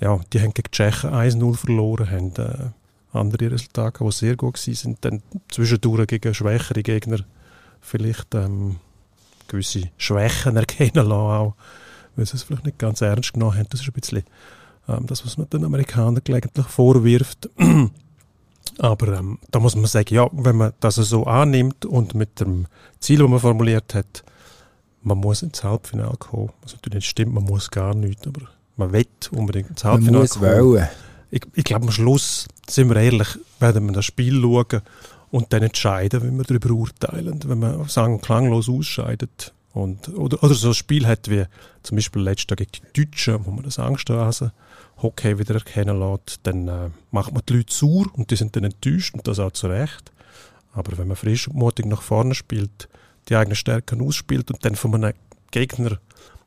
ja, 0.00 0.18
die 0.32 0.40
haben 0.40 0.54
gegen 0.54 0.64
die 0.66 0.70
Tschechen 0.70 1.10
1-0 1.10 1.56
verloren, 1.56 2.10
haben 2.10 2.32
äh, 2.36 2.70
andere 3.12 3.52
Resultate, 3.52 4.04
die 4.04 4.12
sehr 4.12 4.36
gut 4.36 4.54
waren, 4.54 4.74
sind 4.74 4.98
dann 5.04 5.22
zwischendurch 5.50 6.06
gegen 6.06 6.34
schwächere 6.34 6.82
Gegner 6.82 7.18
vielleicht 7.80 8.34
ähm, 8.34 8.76
gewisse 9.48 9.90
Schwächen 9.96 10.56
erkennen 10.56 11.06
lassen, 11.06 11.12
auch, 11.12 11.54
weil 12.16 12.26
sie 12.26 12.36
es 12.36 12.42
vielleicht 12.42 12.64
nicht 12.64 12.78
ganz 12.78 13.00
ernst 13.00 13.34
genommen 13.34 13.58
haben. 13.58 13.66
Das 13.70 13.80
ist 13.80 13.88
ein 13.88 13.92
bisschen 13.92 14.22
ähm, 14.88 15.06
das, 15.06 15.24
was 15.24 15.36
man 15.36 15.48
den 15.50 15.64
Amerikanern 15.64 16.22
gelegentlich 16.24 16.66
vorwirft. 16.66 17.50
Aber 18.78 19.18
ähm, 19.18 19.38
da 19.50 19.60
muss 19.60 19.76
man 19.76 19.86
sagen, 19.86 20.14
ja, 20.14 20.28
wenn 20.32 20.56
man 20.56 20.72
das 20.80 20.94
so 20.94 21.24
annimmt 21.24 21.84
und 21.84 22.14
mit 22.14 22.40
dem 22.40 22.66
Ziel, 23.00 23.18
das 23.18 23.28
man 23.28 23.40
formuliert 23.40 23.94
hat, 23.94 24.24
man 25.02 25.18
muss 25.18 25.42
ins 25.42 25.62
Halbfinale 25.62 26.16
kommen. 26.18 26.50
Was 26.62 26.72
natürlich 26.72 26.96
nicht 26.96 27.08
stimmt, 27.08 27.34
man 27.34 27.44
muss 27.44 27.70
gar 27.70 27.94
nicht, 27.94 28.26
aber 28.26 28.42
man 28.76 28.92
will 28.92 29.06
unbedingt 29.30 29.70
ins 29.70 29.84
Halbfinale 29.84 30.12
man 30.12 30.20
muss 30.22 30.30
kommen. 30.38 30.64
Wollen. 30.64 30.88
Ich, 31.30 31.42
ich 31.54 31.64
glaube, 31.64 31.86
am 31.86 31.92
Schluss, 31.92 32.46
sind 32.68 32.88
wir 32.88 32.96
ehrlich, 32.96 33.38
werden 33.58 33.86
wir 33.86 33.92
das 33.92 34.04
Spiel 34.04 34.40
schauen 34.40 34.82
und 35.30 35.52
dann 35.52 35.62
entscheiden, 35.62 36.22
wenn 36.22 36.36
wir 36.36 36.44
darüber 36.44 36.70
urteilen. 36.70 37.40
Wenn 37.46 37.58
man 37.58 37.88
sagen 37.88 38.20
klanglos 38.20 38.68
ausscheidet 38.68 39.54
und, 39.72 40.10
oder, 40.10 40.42
oder 40.42 40.54
so 40.54 40.68
ein 40.68 40.74
Spiel 40.74 41.06
hat 41.06 41.30
wie 41.30 41.44
zum 41.82 41.96
Beispiel 41.96 42.22
letztes 42.22 42.50
Jahr 42.50 42.56
gegen 42.56 42.70
die 42.94 43.04
Deutschen, 43.04 43.46
wo 43.46 43.50
man 43.50 43.64
das 43.64 43.78
Angsthasen 43.78 44.52
Hockey 45.02 45.38
wieder 45.38 45.54
erkennen 45.54 45.98
lässt, 45.98 46.40
dann 46.44 46.68
äh, 46.68 46.90
macht 47.10 47.32
man 47.32 47.42
die 47.48 47.54
Leute 47.54 47.74
sauer 47.74 48.06
und 48.12 48.30
die 48.30 48.36
sind 48.36 48.54
dann 48.54 48.64
enttäuscht 48.64 49.14
und 49.14 49.26
das 49.26 49.38
auch 49.38 49.52
zu 49.52 49.66
Recht. 49.66 50.12
Aber 50.74 50.96
wenn 50.98 51.08
man 51.08 51.16
frisch 51.16 51.48
und 51.48 51.56
mutig 51.56 51.86
nach 51.86 52.02
vorne 52.02 52.34
spielt, 52.34 52.88
die 53.28 53.36
eigenen 53.36 53.56
Stärken 53.56 54.00
ausspielt 54.00 54.50
und 54.50 54.64
dann 54.64 54.76
von 54.76 54.94
einem 54.94 55.14
Gegner 55.50 55.98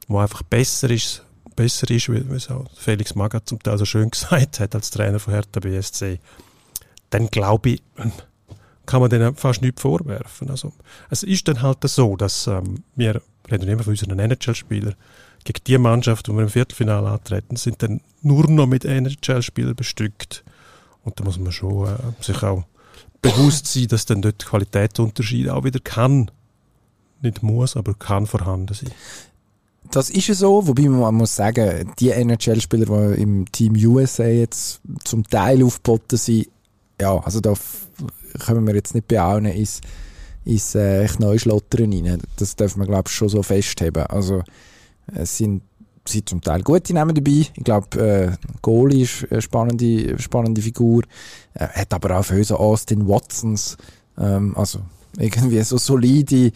wo 0.07 0.19
einfach 0.19 0.43
besser 0.43 0.89
ist, 0.89 1.23
besser 1.55 1.89
ist, 1.89 2.09
wie 2.09 2.17
es 2.35 2.49
auch 2.49 2.65
Felix 2.75 3.15
Magath 3.15 3.49
zum 3.49 3.61
Teil 3.61 3.77
so 3.77 3.85
schön 3.85 4.09
gesagt 4.11 4.59
hat 4.59 4.75
als 4.75 4.91
Trainer 4.91 5.19
von 5.19 5.33
Hertha 5.33 5.59
BSC, 5.59 6.19
dann 7.09 7.27
glaube 7.27 7.69
ich, 7.71 7.83
kann 8.85 9.01
man 9.01 9.09
denen 9.09 9.35
fast 9.35 9.61
nichts 9.61 9.81
vorwerfen. 9.81 10.49
Also, 10.49 10.73
es 11.09 11.23
ist 11.23 11.47
dann 11.47 11.61
halt 11.61 11.77
so, 11.83 12.15
dass 12.15 12.47
ähm, 12.47 12.83
wir 12.95 13.21
reden 13.49 13.67
immer 13.67 13.83
von 13.83 13.91
unseren 13.91 14.19
NHL-Spielern, 14.19 14.95
gegen 15.43 15.63
die 15.65 15.77
Mannschaft, 15.77 16.27
die 16.27 16.31
wir 16.31 16.41
im 16.41 16.49
Viertelfinale 16.49 17.07
antreten, 17.07 17.55
sind 17.55 17.81
dann 17.83 18.01
nur 18.21 18.49
noch 18.49 18.65
mit 18.65 18.83
NHL-Spielern 18.83 19.75
bestückt. 19.75 20.43
Und 21.03 21.19
da 21.19 21.23
muss 21.23 21.37
man 21.37 21.51
schon 21.51 21.87
äh, 21.87 22.23
sich 22.23 22.41
auch 22.41 22.63
bewusst 23.21 23.67
sein, 23.67 23.87
dass 23.87 24.05
dann 24.05 24.23
dort 24.23 24.43
Qualitätsunterschied 24.43 25.49
auch 25.49 25.63
wieder 25.63 25.79
kann, 25.79 26.31
nicht 27.21 27.43
muss, 27.43 27.75
aber 27.75 27.93
kann 27.93 28.27
vorhanden 28.27 28.73
sein. 28.73 28.91
Das 29.91 30.09
ist 30.09 30.27
ja 30.27 30.33
so, 30.33 30.67
wobei 30.67 30.83
man 30.89 31.13
muss 31.15 31.35
sagen, 31.35 31.91
die 31.99 32.09
NHL-Spieler, 32.09 32.85
die 32.85 33.21
im 33.21 33.51
Team 33.51 33.75
USA 33.75 34.25
jetzt 34.25 34.81
zum 35.03 35.23
Teil 35.23 35.63
aufgeboten 35.63 36.17
sind, 36.17 36.47
ja, 36.99 37.17
also 37.19 37.39
da 37.39 37.53
können 38.45 38.65
wir 38.65 38.75
jetzt 38.75 38.95
nicht 38.95 39.07
behauen, 39.07 39.45
ist, 39.45 39.83
ist 40.43 40.75
äh, 40.75 41.03
echt 41.03 41.19
Neuschlottern 41.19 41.91
rein. 41.91 42.21
Das 42.37 42.55
darf 42.55 42.75
man, 42.75 42.87
glaube 42.87 43.05
ich, 43.07 43.13
schon 43.13 43.29
so 43.29 43.43
festheben. 43.43 44.05
Also, 44.07 44.43
es 45.13 45.37
sind, 45.37 45.63
sind 46.07 46.29
zum 46.29 46.41
Teil 46.41 46.61
gute 46.61 46.93
Namen 46.93 47.15
dabei. 47.15 47.47
Ich 47.53 47.63
glaube, 47.63 47.99
äh, 47.99 48.31
Goalie 48.61 49.03
ist 49.03 49.27
eine 49.29 49.41
spannende, 49.41 50.19
spannende 50.19 50.61
Figur. 50.61 51.03
Er 51.53 51.69
hat 51.73 51.93
aber 51.93 52.19
auch 52.19 52.25
für 52.25 52.37
uns 52.37 52.51
Austin 52.51 53.07
Watsons, 53.07 53.77
ähm, 54.17 54.55
also 54.55 54.79
irgendwie 55.17 55.61
so 55.61 55.77
solide, 55.77 56.51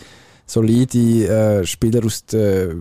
solide 0.50 1.28
äh, 1.28 1.66
Spieler 1.66 2.06
aus 2.06 2.26
der 2.26 2.76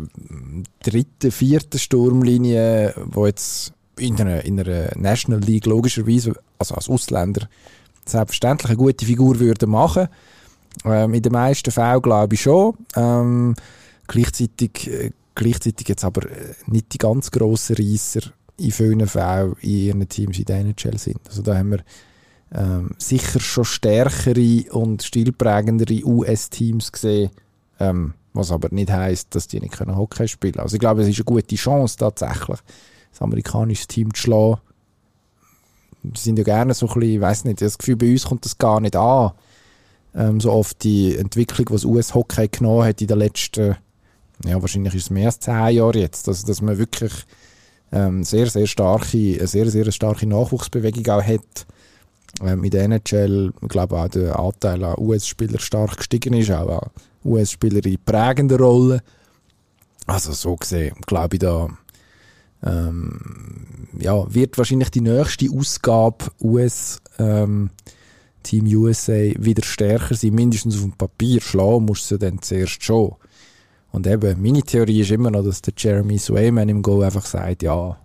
dritten, 0.83 1.31
vierten 1.31 1.79
Sturmlinie, 1.79 2.95
wo 2.97 3.27
jetzt 3.27 3.73
in 3.99 4.19
einer, 4.21 4.45
in 4.45 4.59
einer 4.61 4.91
National 4.97 5.41
League 5.41 5.67
logischerweise, 5.67 6.35
also 6.59 6.75
als 6.75 6.89
Ausländer, 6.89 7.49
selbstverständlich 8.07 8.71
eine 8.71 8.79
gute 8.79 9.05
Figur 9.05 9.39
würden 9.39 9.71
machen. 9.71 10.09
Ähm, 10.85 11.15
in 11.15 11.23
den 11.23 11.33
meisten 11.33 11.71
Fällen 11.71 12.03
glaube 12.03 12.35
ich 12.35 12.43
schon. 12.43 12.75
Ähm, 12.97 13.55
gleichzeitig, 14.07 14.89
äh, 14.89 15.11
gleichzeitig 15.35 15.89
jetzt 15.89 16.05
aber 16.05 16.31
äh, 16.31 16.55
nicht 16.67 16.95
die 16.95 16.99
ganz 16.99 17.31
grossen 17.31 17.77
Reisser 17.77 18.31
in 18.57 18.73
vielen 18.73 19.07
Fällen 19.07 19.55
in 19.61 19.71
ihren 19.71 20.09
Teams 20.09 20.39
in 20.39 20.45
der 20.45 20.61
NHL 20.61 20.99
sind. 20.99 21.21
Also 21.27 21.43
da 21.43 21.57
haben 21.57 21.73
wir 21.73 21.85
ähm, 22.55 22.91
sicher 22.99 23.41
schon 23.41 23.65
stärkere 23.65 24.73
und 24.73 25.03
stilprägendere 25.03 26.05
US-Teams 26.05 26.93
gesehen, 26.93 27.31
ähm, 27.81 28.15
was 28.33 28.53
aber 28.53 28.69
nicht 28.71 28.91
heißt, 28.91 29.35
dass 29.35 29.49
die 29.49 29.61
nicht 29.61 29.79
Hockey 29.81 30.29
spielen 30.29 30.55
können. 30.55 30.63
Also 30.63 30.75
ich 30.75 30.81
glaube, 30.81 31.03
es 31.03 31.09
ist 31.09 31.17
eine 31.17 31.25
gute 31.25 31.57
Chance 31.57 31.97
tatsächlich, 31.99 32.59
das 33.11 33.23
amerikanische 33.23 33.87
Team 33.87 34.13
zu 34.15 34.23
schlagen. 34.23 34.61
Die 36.03 36.21
sind 36.21 36.39
ja 36.39 36.45
gerne 36.45 36.75
so 36.75 36.87
ein 36.87 36.95
bisschen, 36.95 37.15
ich 37.15 37.21
weiss 37.21 37.45
nicht, 37.45 37.61
das 37.61 37.79
Gefühl, 37.79 37.97
bei 37.97 38.11
uns 38.11 38.27
kommt 38.27 38.45
das 38.45 38.57
gar 38.57 38.81
nicht 38.81 38.97
an. 38.97 39.33
Ähm, 40.15 40.41
so 40.41 40.53
oft 40.53 40.83
die 40.85 41.17
Entwicklung, 41.17 41.67
was 41.71 41.85
US-Hockey 41.85 42.49
genommen 42.49 42.85
hat 42.85 43.01
in 43.01 43.09
den 43.09 43.19
letzten, 43.19 43.77
ja, 44.45 44.61
wahrscheinlich 44.61 44.95
ist 44.95 45.05
es 45.05 45.11
mehr 45.11 45.27
als 45.27 45.41
zehn 45.41 45.69
Jahre 45.69 45.99
jetzt, 45.99 46.29
also, 46.29 46.47
dass 46.47 46.63
man 46.63 46.79
wirklich 46.79 47.13
ähm, 47.93 48.23
sehr, 48.23 48.47
sehr 48.47 48.67
starke, 48.67 49.37
eine 49.39 49.47
sehr, 49.47 49.69
sehr 49.71 49.91
starke 49.91 50.27
Nachwuchsbewegung 50.27 51.07
auch 51.09 51.23
hat. 51.23 51.67
Ähm, 52.43 52.63
in 52.63 52.71
der 52.71 52.85
NHL, 52.85 53.53
ich 53.61 53.69
glaube 53.69 53.99
auch 53.99 54.09
der 54.09 54.39
Anteil 54.39 54.85
an 54.85 54.95
US-Spielern 54.99 55.59
stark 55.59 55.97
gestiegen 55.97 56.35
ist, 56.35 56.51
auch 56.51 56.91
US-Spieler 57.25 57.85
in 57.85 57.99
prägender 58.05 58.59
Rolle. 58.59 59.03
Also 60.07 60.33
so 60.33 60.57
gesehen, 60.57 60.97
glaube 61.07 61.37
ich, 61.37 61.41
da 61.41 61.69
ähm, 62.65 63.89
ja, 63.99 64.33
wird 64.33 64.59
wahrscheinlich 64.59 64.91
die 64.91 65.01
nächste 65.01 65.51
Ausgabe 65.51 66.27
US 66.41 67.01
ähm, 67.19 67.71
Team 68.43 68.67
USA 68.67 69.33
wieder 69.39 69.65
stärker 69.65 70.15
sein, 70.15 70.35
mindestens 70.35 70.77
auf 70.77 70.83
dem 70.83 70.93
Papier. 70.93 71.41
Schlagen 71.41 71.85
musst 71.85 72.11
du 72.11 72.17
dann 72.17 72.41
zuerst 72.41 72.83
schon. 72.83 73.15
Und 73.91 74.07
eben, 74.07 74.41
meine 74.43 74.63
Theorie 74.63 75.01
ist 75.01 75.11
immer 75.11 75.31
noch, 75.31 75.45
dass 75.45 75.63
der 75.63 75.75
Jeremy 75.77 76.19
Swayman 76.19 76.69
im 76.69 76.83
Go 76.83 77.01
einfach 77.01 77.27
sagt, 77.27 77.63
ja, 77.63 77.99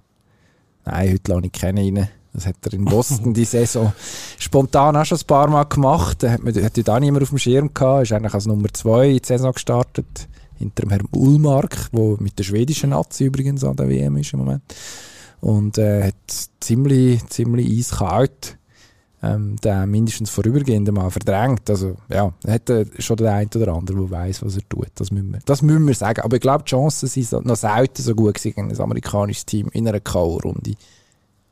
nein, 0.85 1.13
heute 1.13 1.31
lasse 1.31 1.45
ich 1.45 1.51
keinen 1.51 1.97
rein. 1.97 2.09
Das 2.33 2.47
hat 2.47 2.55
er 2.63 2.73
in 2.73 2.85
Boston 2.85 3.33
die 3.33 3.45
Saison 3.45 3.93
spontan 4.39 4.95
auch 4.95 5.05
schon 5.05 5.19
ein 5.19 5.27
paar 5.27 5.47
Mal 5.49 5.65
gemacht. 5.65 6.23
Da 6.23 6.31
hat, 6.31 6.43
man, 6.43 6.53
da 6.53 6.99
niemand 6.99 7.23
auf 7.23 7.29
dem 7.29 7.37
Schirm 7.37 7.73
gehabt. 7.73 8.03
Ist 8.03 8.11
eigentlich 8.11 8.33
als 8.33 8.47
Nummer 8.47 8.69
zwei 8.73 9.09
in 9.09 9.17
die 9.17 9.25
Saison 9.27 9.51
gestartet. 9.51 10.27
Hinter 10.57 10.83
dem 10.83 10.89
Herrn 10.91 11.07
Ulmark, 11.11 11.91
der 11.91 12.15
mit 12.19 12.39
der 12.39 12.43
schwedischen 12.43 12.91
Nazi 12.91 13.25
übrigens 13.25 13.63
an 13.63 13.75
der 13.75 13.89
WM 13.89 14.17
ist 14.17 14.33
im 14.33 14.39
Moment. 14.39 14.63
Und 15.41 15.77
äh, 15.77 16.07
hat 16.07 16.15
ziemlich, 16.59 17.25
ziemlich 17.27 17.69
eiskalt 17.79 18.57
ähm, 19.21 19.55
den 19.63 19.89
mindestens 19.89 20.29
vorübergehend 20.29 20.91
mal 20.91 21.09
verdrängt. 21.09 21.69
Also, 21.69 21.95
ja, 22.09 22.33
hat 22.45 22.69
äh, 22.69 22.85
schon 22.99 23.17
der 23.17 23.33
eine 23.33 23.49
oder 23.55 23.73
andere, 23.73 23.97
der 23.97 24.11
weiß, 24.11 24.43
was 24.43 24.55
er 24.55 24.67
tut. 24.67 24.89
Das 24.95 25.11
müssen 25.11 25.31
wir, 25.31 25.39
das 25.45 25.61
müssen 25.61 25.87
wir 25.87 25.95
sagen. 25.95 26.21
Aber 26.21 26.35
ich 26.35 26.41
glaube, 26.41 26.65
die 26.65 26.71
Chancen 26.71 27.07
sind 27.07 27.45
noch 27.45 27.55
selten 27.55 28.01
so 28.01 28.15
gut 28.15 28.35
gegen 28.41 28.69
ein 28.69 28.79
amerikanisches 28.79 29.45
Team 29.45 29.69
in 29.71 29.87
einer 29.87 30.01
K.O.-Runde 30.01 30.75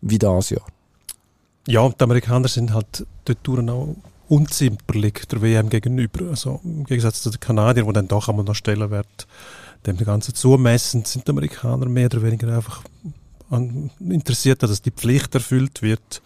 wie 0.02 0.20
das 0.20 0.50
Jahr. 0.50 0.66
Ja, 1.68 1.88
die 1.88 2.04
Amerikaner 2.04 2.48
sind 2.48 2.74
halt 2.74 3.06
dort 3.26 3.70
auch 3.70 3.96
unzimperlich 4.28 5.26
der 5.30 5.42
WM 5.42 5.70
gegenüber. 5.70 6.30
Also 6.30 6.60
im 6.64 6.86
Gegensatz 6.86 7.22
zu 7.22 7.30
den 7.30 7.40
Kanadiern, 7.40 7.88
die 7.88 7.94
dann 7.94 8.08
doch 8.08 8.30
einmal 8.30 8.46
noch 8.46 8.56
Stellenwert 8.56 9.28
dem 9.86 9.98
Ganzen 9.98 10.34
zumessen, 10.36 11.06
sind 11.06 11.28
die 11.28 11.32
Amerikaner 11.32 11.88
mehr 11.88 12.06
oder 12.06 12.22
weniger 12.22 12.56
einfach 12.56 12.84
interessiert, 14.00 14.64
dass 14.64 14.82
die 14.82 14.92
Pflicht 14.92 15.36
erfüllt 15.36 15.82
wird. 15.82 16.22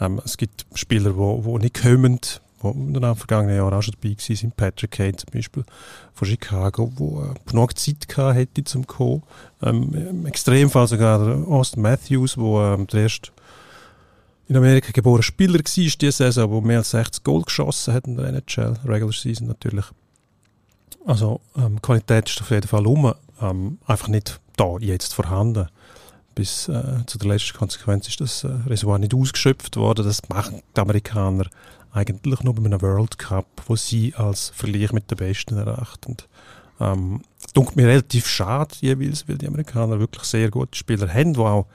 Ähm, 0.00 0.20
es 0.24 0.36
gibt 0.36 0.64
Spieler, 0.74 1.10
die 1.10 1.16
wo, 1.16 1.44
wo 1.44 1.58
nicht 1.58 1.82
kommen, 1.82 2.20
die 2.62 2.68
in 2.68 2.94
den 2.94 3.16
vergangenen 3.16 3.56
Jahren 3.56 3.74
auch 3.74 3.82
schon 3.82 3.94
dabei 4.00 4.16
waren, 4.16 4.52
Patrick 4.56 4.90
Kane 4.90 5.16
zum 5.16 5.30
Beispiel 5.32 5.64
von 6.12 6.28
Chicago, 6.28 6.92
wo 6.96 7.22
äh, 7.22 7.34
genug 7.50 7.78
Zeit 7.78 8.08
gehabt 8.08 8.36
hätte 8.36 8.64
zum 8.64 8.86
kommen. 8.86 9.22
Ähm, 9.62 9.94
Im 9.94 10.26
Extremfall 10.26 10.88
sogar 10.88 11.20
Austin 11.48 11.82
Matthews, 11.82 12.36
wo 12.36 12.60
ähm, 12.60 12.86
der 12.86 13.02
erste 13.02 13.30
in 14.50 14.56
Amerika 14.56 14.90
geborener 14.92 15.22
Spieler 15.22 15.60
war 15.60 15.62
diese 15.62 16.10
Saison, 16.10 16.50
der 16.50 16.60
mehr 16.62 16.78
als 16.78 16.90
60 16.90 17.22
Goal 17.22 17.42
geschossen 17.42 17.94
hat 17.94 18.08
in 18.08 18.16
der 18.16 18.26
NHL, 18.26 18.74
Regular 18.84 19.12
Season 19.12 19.46
natürlich. 19.46 19.84
Also 21.06 21.40
ähm, 21.56 21.80
Qualität 21.80 22.28
ist 22.28 22.40
auf 22.40 22.50
jeden 22.50 22.66
Fall 22.66 22.84
um, 22.84 23.14
ähm, 23.40 23.78
einfach 23.86 24.08
nicht 24.08 24.40
da 24.56 24.76
jetzt 24.80 25.14
vorhanden. 25.14 25.68
Bis 26.34 26.68
äh, 26.68 27.04
zu 27.06 27.18
der 27.18 27.28
letzten 27.28 27.58
Konsequenz 27.58 28.08
ist 28.08 28.20
das 28.20 28.42
äh, 28.42 28.48
Reservoir 28.66 28.98
nicht 28.98 29.14
ausgeschöpft 29.14 29.76
worden. 29.76 30.04
Das 30.04 30.28
machen 30.28 30.62
die 30.76 30.80
Amerikaner 30.80 31.46
eigentlich 31.92 32.40
nur 32.42 32.54
bei 32.54 32.64
einem 32.64 32.80
World 32.80 33.18
Cup, 33.18 33.46
wo 33.66 33.76
sie 33.76 34.14
als 34.14 34.50
Vergleich 34.50 34.92
mit 34.92 35.10
den 35.10 35.16
Besten 35.16 35.56
erachten. 35.56 36.16
Ähm, 36.80 37.22
dunkelt 37.52 37.76
mir 37.76 37.88
relativ 37.88 38.26
schade 38.26 38.74
jeweils, 38.80 39.28
weil 39.28 39.38
die 39.38 39.46
Amerikaner 39.46 39.98
wirklich 39.98 40.24
sehr 40.24 40.50
gute 40.50 40.78
Spieler 40.78 41.12
haben, 41.12 41.34
die 41.34 41.40
auch 41.40 41.66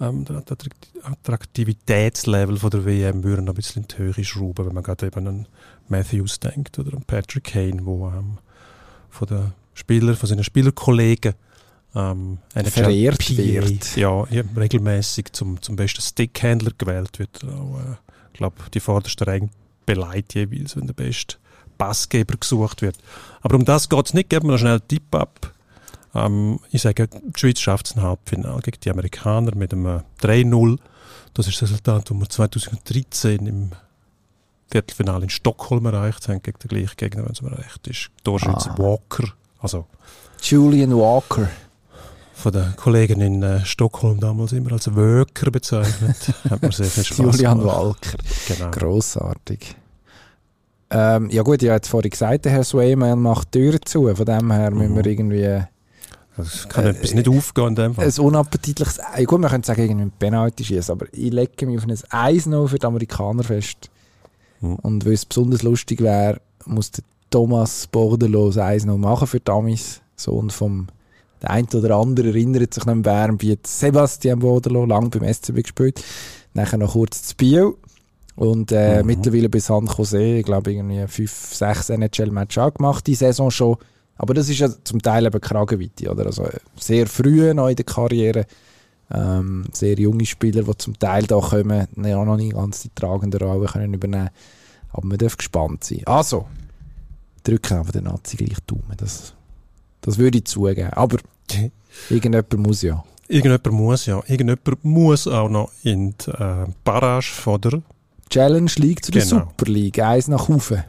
ähm, 0.00 0.24
das 0.24 0.56
Attraktivitätslevel 1.02 2.56
von 2.56 2.70
der 2.70 2.84
WM 2.84 3.24
würden 3.24 3.48
ein 3.48 3.54
bisschen 3.54 3.82
in 3.82 3.88
die 3.88 3.98
Höhe 3.98 4.24
schrauben, 4.24 4.66
wenn 4.66 4.74
man 4.74 4.82
gerade 4.82 5.06
eben 5.06 5.26
an 5.26 5.48
Matthews 5.88 6.40
denkt 6.40 6.78
oder 6.78 6.96
an 6.96 7.04
Patrick 7.04 7.44
Kane, 7.44 7.84
wo 7.84 8.08
ähm, 8.08 8.38
von 9.10 9.28
den 9.28 9.52
Spielern, 9.74 10.16
von 10.16 10.28
seinen 10.28 10.44
Spielerkollegen 10.44 11.34
ähm, 11.94 12.38
verehrt 12.52 13.18
PA, 13.18 13.36
wird. 13.36 13.96
Ja, 13.96 14.26
ja, 14.30 14.42
regelmäßig 14.56 15.32
zum, 15.32 15.62
zum 15.62 15.76
besten 15.76 16.02
Stickhändler 16.02 16.72
gewählt 16.76 17.18
wird. 17.18 17.44
Auch, 17.44 17.78
äh, 17.78 17.96
ich 18.34 18.38
glaube, 18.38 18.56
die 18.74 18.80
vorderste 18.80 19.26
Reihe 19.28 19.48
beleidigt 19.86 20.34
jeweils, 20.34 20.76
wenn 20.76 20.88
der 20.88 20.94
beste 20.94 21.36
Passgeber 21.78 22.36
gesucht 22.36 22.82
wird. 22.82 22.96
Aber 23.42 23.54
um 23.54 23.64
das 23.64 23.88
geht 23.88 24.06
es 24.06 24.12
nicht. 24.12 24.28
Geben 24.28 24.48
wir 24.48 24.52
noch 24.52 24.58
schnell 24.58 24.72
einen 24.72 24.88
Tipp 24.88 25.14
ab. 25.14 25.52
Ähm, 26.14 26.58
ich 26.70 26.82
sage, 26.82 27.06
die 27.08 27.38
Schweiz 27.38 27.60
schafft 27.60 27.86
es 27.86 27.96
ein 27.96 28.02
Halbfinale 28.02 28.60
gegen 28.60 28.80
die 28.80 28.90
Amerikaner 28.90 29.54
mit 29.54 29.72
einem 29.72 30.02
3-0. 30.20 30.78
Das 31.32 31.46
ist 31.46 31.62
das 31.62 31.70
Resultat, 31.70 32.10
das 32.10 32.16
wir 32.16 32.28
2013 32.28 33.46
im 33.46 33.70
Viertelfinale 34.70 35.24
in 35.24 35.30
Stockholm 35.30 35.86
erreicht 35.86 36.28
haben, 36.28 36.42
gegen 36.42 36.58
den 36.58 36.68
gleichen 36.68 36.96
Gegner, 36.96 37.24
wenn 37.24 37.32
es 37.32 37.42
mir 37.42 37.56
recht 37.56 37.86
ist. 37.86 38.10
Torschütze 38.24 38.70
ah. 38.70 38.78
Walker. 38.78 39.32
Also, 39.60 39.86
Julian 40.42 40.96
Walker. 40.96 41.48
Von 42.34 42.52
den 42.52 42.76
Kollegen 42.76 43.20
in 43.20 43.42
äh, 43.42 43.64
Stockholm 43.64 44.20
damals 44.20 44.52
immer 44.52 44.72
als 44.72 44.94
Worker 44.94 45.50
bezeichnet. 45.50 46.34
Hat 46.50 46.60
man 46.60 46.72
sehr 46.72 46.86
viel 46.86 47.04
Spaß 47.04 47.36
Julian 47.36 47.60
gemacht. 47.60 47.76
Walker. 47.76 48.18
Genau. 48.48 48.70
Grossartig. 48.70 49.76
Ähm, 50.90 51.30
ja 51.30 51.42
gut, 51.42 51.62
ich 51.62 51.68
habe 51.68 51.76
jetzt 51.76 51.88
vorhin 51.88 52.10
gesagt, 52.10 52.44
der 52.44 52.52
Herr 52.52 52.64
Swayman 52.64 53.20
macht 53.20 53.52
Türen 53.52 53.80
zu. 53.84 54.14
Von 54.14 54.26
dem 54.26 54.52
her 54.52 54.70
mhm. 54.70 54.78
müssen 54.78 54.96
wir 54.96 55.06
irgendwie 55.06 55.64
das 56.36 56.68
kann 56.68 56.86
äh, 56.86 56.90
etwas 56.90 57.14
nicht 57.14 57.28
aufgehen 57.28 57.68
in 57.68 57.74
dem 57.76 57.94
Fall. 57.94 58.06
Ein 58.06 58.18
unappetitliches, 58.18 58.96
ja 58.96 59.24
gut, 59.24 59.40
man 59.40 59.50
könnte 59.50 59.66
sagen, 59.66 59.82
irgendwie 59.82 60.06
ein 60.06 60.12
Penalty 60.18 60.64
schießen, 60.64 60.92
aber 60.92 61.06
ich 61.12 61.32
lege 61.32 61.66
mich 61.66 61.78
auf 61.78 61.86
ein 61.86 61.96
Eis 62.10 62.46
noch 62.46 62.68
für 62.68 62.78
die 62.78 62.86
Amerikaner 62.86 63.44
fest. 63.44 63.90
Hm. 64.60 64.76
Und 64.76 65.04
weil 65.04 65.12
es 65.12 65.24
besonders 65.24 65.62
lustig 65.62 66.00
wäre, 66.00 66.40
muss 66.66 66.90
der 66.90 67.04
Thomas 67.30 67.86
Bordelos 67.86 68.58
Eis 68.58 68.84
noch 68.84 68.98
machen 68.98 69.26
für 69.26 69.40
Damis, 69.40 70.00
Sohn 70.16 70.50
vom 70.50 70.88
der 71.44 71.50
eine 71.50 71.68
oder 71.74 71.96
andere 71.96 72.28
erinnert 72.28 72.74
sich 72.74 72.84
noch 72.84 72.92
an 72.92 73.02
Bern, 73.02 73.40
wie 73.40 73.58
Sebastian 73.64 74.38
Boderlo, 74.38 74.86
lang 74.86 75.10
beim 75.10 75.32
SCB 75.32 75.62
gespielt, 75.62 76.02
nachher 76.54 76.78
noch 76.78 76.92
kurz 76.92 77.22
zu 77.22 77.36
Biel 77.36 77.74
und 78.36 78.72
äh, 78.72 79.00
mhm. 79.00 79.06
mittlerweile 79.06 79.48
bis 79.48 79.66
San 79.66 79.86
Jose, 79.86 80.38
ich 80.38 80.44
glaube 80.44 80.72
irgendwie 80.72 81.06
fünf, 81.06 81.54
sechs 81.54 81.90
NHL-Matches 81.90 82.58
angemacht, 82.58 83.06
die 83.06 83.14
Saison 83.14 83.50
schon. 83.50 83.76
Aber 84.16 84.32
das 84.32 84.48
ist 84.48 84.58
ja 84.58 84.68
zum 84.84 85.02
Teil 85.02 85.26
eben 85.26 85.40
Kragenweite, 85.40 86.10
oder? 86.10 86.26
Also 86.26 86.48
sehr 86.76 87.06
früh 87.06 87.52
noch 87.52 87.68
in 87.68 87.76
der 87.76 87.84
Karriere. 87.84 88.46
Ähm, 89.12 89.66
sehr 89.72 89.98
junge 89.98 90.24
Spieler, 90.24 90.62
die 90.62 90.78
zum 90.78 90.98
Teil 90.98 91.24
da 91.24 91.38
kommen, 91.38 91.86
ja 91.96 92.24
noch 92.24 92.36
nicht 92.36 92.54
ganz 92.54 92.82
die 92.82 92.90
tragende 92.94 93.38
Rolle 93.38 93.66
können 93.66 93.92
übernehmen 93.92 94.30
Aber 94.90 95.06
man 95.06 95.18
darf 95.18 95.36
gespannt 95.36 95.84
sein. 95.84 96.02
Also, 96.06 96.46
drücken 97.42 97.78
aber 97.78 97.92
den 97.92 98.04
Nazi 98.04 98.36
gleich 98.36 98.58
Daumen. 98.66 98.96
Das, 98.96 99.34
das 100.00 100.18
würde 100.18 100.38
ich 100.38 100.46
zugeben. 100.46 100.90
Aber 100.92 101.18
irgendjemand 102.10 102.52
muss 102.58 102.82
ja. 102.82 103.04
Irgendjemand 103.28 103.70
muss 103.72 104.06
ja. 104.06 104.16
Irgendjemand 104.26 104.84
muss 104.84 105.26
auch 105.26 105.48
noch 105.48 105.70
in 105.82 106.14
die 106.18 106.30
äh, 106.30 106.66
Barrage 106.84 107.32
von 107.32 107.60
der 107.60 107.82
Challenge 108.30 108.70
League 108.76 109.04
zu 109.04 109.12
der 109.12 109.22
genau. 109.22 109.40
Super 109.40 109.70
League. 109.70 109.98
Eins 109.98 110.28
nach 110.28 110.48
Hause. 110.48 110.84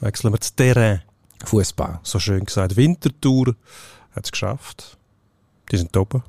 Wechseln 0.00 0.32
wir 0.32 0.38
das 0.38 0.54
Terrain. 0.54 1.02
Fußball. 1.44 2.00
So 2.02 2.18
schön 2.18 2.44
gesagt. 2.44 2.76
Wintertour 2.76 3.54
hat 4.14 4.24
es 4.24 4.32
geschafft. 4.32 4.96
Die 5.70 5.76
sind 5.76 5.96
oben. 5.96 6.22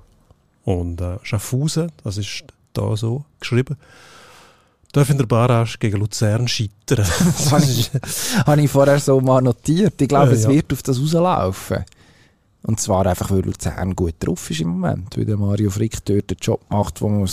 Und 0.64 1.00
äh, 1.02 1.18
Schaffhausen, 1.24 1.92
das 2.04 2.18
ist 2.18 2.44
da 2.74 2.96
so 2.98 3.24
geschrieben, 3.40 3.78
darf 4.92 5.10
in 5.10 5.18
der 5.18 5.26
Barrage 5.26 5.78
gegen 5.78 6.00
Luzern 6.00 6.48
scheitern. 6.48 7.06
das 7.08 7.52
habe 7.52 7.64
ich, 7.64 7.92
hab 8.46 8.58
ich 8.58 8.72
vorher 8.72 9.00
so 9.00 9.22
mal 9.22 9.42
notiert. 9.42 10.02
Ich 10.02 10.08
glaube, 10.08 10.32
ja, 10.32 10.34
es 10.34 10.44
ja. 10.44 10.50
wird 10.50 10.74
auf 10.74 10.82
das 10.84 11.00
rauslaufen. 11.00 11.86
Und 12.66 12.80
zwar 12.80 13.06
einfach, 13.06 13.32
weil 13.32 13.42
Luzern 13.42 13.96
gut 13.96 14.16
drauf 14.20 14.50
ist 14.50 14.62
im 14.62 14.70
Moment. 14.70 15.16
Weil 15.18 15.26
der 15.26 15.38
Mario 15.38 15.70
Frick 15.70 16.04
dort 16.06 16.32
den 16.32 16.38
Job 16.42 16.62
macht, 16.70 17.02
wo 17.02 17.10
man 17.10 17.30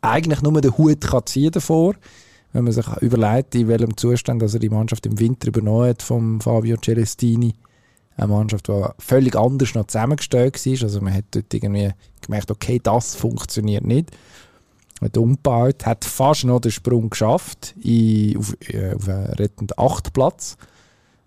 eigentlich 0.00 0.42
nur 0.42 0.60
den 0.60 0.76
Hut 0.78 1.00
kann 1.02 1.26
ziehen 1.26 1.50
davor 1.50 1.94
wenn 2.56 2.64
man 2.64 2.72
sich 2.72 2.86
überlegt, 3.02 3.54
in 3.54 3.68
welchem 3.68 3.96
Zustand 3.98 4.42
also 4.42 4.58
die 4.58 4.70
Mannschaft 4.70 5.04
im 5.04 5.20
Winter 5.20 5.48
übernommen 5.48 5.90
hat 5.90 6.02
vom 6.02 6.40
Fabio 6.40 6.78
Celestini. 6.78 7.54
Eine 8.16 8.28
Mannschaft, 8.28 8.68
die 8.68 8.82
völlig 8.98 9.36
anders 9.36 9.74
noch 9.74 9.88
zusammengestellt 9.88 10.64
war. 10.64 10.82
Also 10.82 11.00
man 11.02 11.12
hat 11.12 11.26
dort 11.32 11.52
irgendwie 11.52 11.90
gemerkt, 12.22 12.50
okay, 12.50 12.80
das 12.82 13.14
funktioniert 13.14 13.84
nicht. 13.84 14.10
Hat 15.02 15.18
umgebaut, 15.18 15.84
hat 15.84 16.06
fast 16.06 16.44
noch 16.44 16.60
den 16.60 16.72
Sprung 16.72 17.10
geschafft 17.10 17.74
in, 17.82 18.38
auf, 18.38 18.56
äh, 18.70 18.94
auf 18.94 19.06
einen 19.06 19.26
rettenden 19.34 19.78
Achtplatz. 19.78 20.56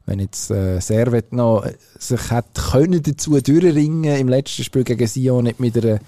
Wenn 0.09 0.21
jetzt 0.21 0.49
äh, 0.49 0.79
Servet 0.79 1.33
noch 1.33 1.63
sich 1.99 2.31
hat 2.31 2.47
können 2.71 3.03
dazu 3.03 3.39
durchringen 3.39 4.15
im 4.15 4.27
letzten 4.27 4.63
Spiel 4.63 4.83
gegen 4.83 5.05
Sion 5.05 5.43
nicht 5.43 5.59
mit 5.59 5.77
einer 5.77 5.99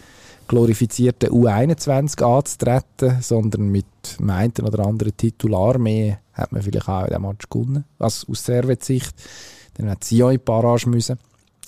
glorifizierten 0.47 1.29
U21 1.29 2.23
anzutreten, 2.23 3.21
sondern 3.21 3.69
mit 3.69 3.85
dem 4.17 4.31
einen 4.31 4.53
oder 4.63 4.87
anderen 4.87 5.15
Titularmee 5.15 6.17
hat 6.33 6.51
man 6.51 6.63
vielleicht 6.63 6.89
auch 6.89 7.05
den 7.05 7.21
Match 7.21 7.47
gewonnen. 7.47 7.83
Was 7.99 8.27
aus 8.27 8.43
Servet-Sicht. 8.43 9.13
Dann 9.75 9.91
hat 9.91 10.03
Sion 10.03 10.31
in 10.31 10.39
die 10.39 10.43
Barrage 10.45 10.89
müssen. 10.89 11.19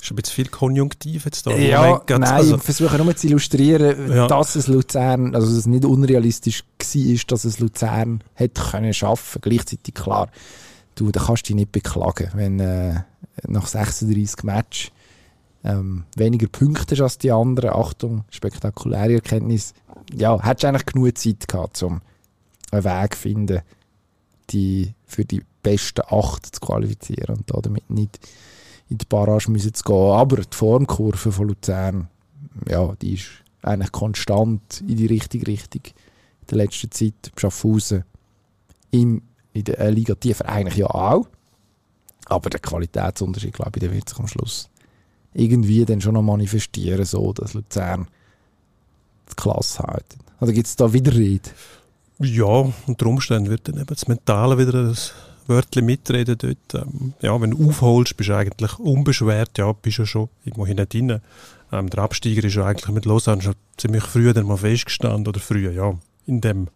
Ist 0.01 0.09
ein 0.09 0.15
bisschen 0.15 0.33
viel 0.33 0.47
Konjunktiv 0.47 1.25
jetzt 1.25 1.45
da. 1.45 1.51
Ja, 1.51 2.01
nein, 2.09 2.23
also, 2.23 2.55
ich 2.55 2.63
versuche 2.63 2.97
nur 2.97 3.15
zu 3.15 3.27
illustrieren, 3.27 4.11
ja. 4.11 4.25
dass 4.25 4.55
es 4.55 4.65
Luzern, 4.65 5.35
also 5.35 5.45
dass 5.45 5.55
es 5.55 5.65
nicht 5.67 5.85
unrealistisch 5.85 6.63
war, 6.79 7.19
dass 7.27 7.45
es 7.45 7.59
Luzern 7.59 8.23
hätte 8.33 8.59
können 8.59 8.93
schaffen. 8.95 9.39
Gleichzeitig 9.39 9.93
klar, 9.93 10.29
du, 10.95 11.11
da 11.11 11.23
kannst 11.23 11.43
du 11.43 11.47
dich 11.47 11.55
nicht 11.55 11.71
beklagen, 11.71 12.29
wenn 12.33 12.59
äh, 12.59 13.01
nach 13.47 13.67
36 13.67 14.43
Matches 14.43 14.91
ähm, 15.63 16.03
weniger 16.15 16.47
Punkte 16.47 16.95
hast 16.95 17.01
als 17.01 17.17
die 17.17 17.31
anderen. 17.31 17.71
Achtung, 17.71 18.25
spektakuläre 18.29 19.15
Erkenntnis. 19.15 19.73
Ja, 20.13 20.41
hättest 20.41 20.63
du 20.63 20.67
eigentlich 20.67 20.85
genug 20.85 21.17
Zeit 21.17 21.47
gehabt, 21.47 21.81
um 21.83 22.01
einen 22.71 22.83
Weg 22.83 23.15
zu 23.15 23.21
finden, 23.21 23.61
die 24.49 24.93
für 25.05 25.25
die 25.25 25.43
besten 25.61 26.01
acht 26.09 26.55
zu 26.55 26.59
qualifizieren 26.59 27.37
und 27.37 27.65
damit 27.65 27.89
nicht 27.89 28.19
in 28.89 28.97
die 28.97 29.05
Barrage 29.05 29.49
müssen 29.49 29.73
zu 29.73 29.83
gehen. 29.83 29.95
Aber 29.95 30.37
die 30.37 30.55
Formkurve 30.55 31.31
von 31.31 31.47
Luzern, 31.47 32.07
ja, 32.67 32.93
die 33.01 33.13
ist 33.13 33.29
eigentlich 33.61 33.91
konstant 33.91 34.81
in 34.81 34.97
die 34.97 35.05
richtige 35.05 35.47
Richtung. 35.47 35.81
In 35.85 36.47
der 36.47 36.57
letzten 36.57 36.91
Zeit, 36.91 37.31
Schaffhausen, 37.37 38.03
im, 38.91 39.21
in 39.53 39.63
der 39.63 39.91
Liga 39.91 40.15
tiefer 40.15 40.47
eigentlich 40.47 40.77
ja 40.77 40.87
auch. 40.87 41.27
Aber 42.25 42.49
der 42.49 42.59
Qualitätsunterschied, 42.59 43.53
glaube 43.53 43.71
ich, 43.75 43.81
der 43.81 43.93
wird 43.93 44.09
sich 44.09 44.17
am 44.17 44.27
Schluss 44.27 44.69
irgendwie 45.33 45.85
dann 45.85 46.01
schon 46.01 46.13
noch 46.13 46.21
manifestieren, 46.21 47.03
so 47.05 47.33
dass 47.33 47.53
Luzern 47.53 48.07
die 49.29 49.35
Klasse 49.35 49.83
hat. 49.83 50.05
Oder 50.39 50.53
gibt 50.53 50.67
es 50.67 50.75
da 50.75 50.91
Widerrede? 50.91 51.49
Ja, 52.19 52.71
unter 52.87 53.05
Umständen 53.07 53.49
wird 53.49 53.67
dann 53.67 53.77
eben 53.77 53.87
das 53.87 54.07
Mentale 54.07 54.57
wieder 54.57 54.89
ein 54.89 54.97
Wörtchen 55.47 55.85
mitreden 55.85 56.37
dort. 56.37 56.85
Ähm, 56.85 57.13
ja, 57.21 57.39
wenn 57.41 57.51
du 57.51 57.69
aufholst, 57.69 58.15
bist 58.15 58.29
du 58.29 58.35
eigentlich 58.35 58.79
unbeschwert, 58.79 59.57
ja, 59.57 59.71
bist 59.73 59.99
du 59.99 60.05
schon 60.05 60.29
irgendwo 60.45 60.65
hinten 60.65 60.87
drin. 60.87 61.21
Ähm, 61.71 61.89
der 61.89 62.03
Absteiger 62.03 62.43
ist 62.43 62.55
ja 62.55 62.65
eigentlich 62.65 62.89
mit 62.89 63.05
Lausanne 63.05 63.41
schon 63.41 63.55
ziemlich 63.77 64.03
früh 64.03 64.31
dann 64.31 64.45
mal 64.45 64.57
festgestanden, 64.57 65.27
oder 65.27 65.39
früher, 65.39 65.71
ja, 65.71 65.97
in 66.27 66.39
dem 66.39 66.67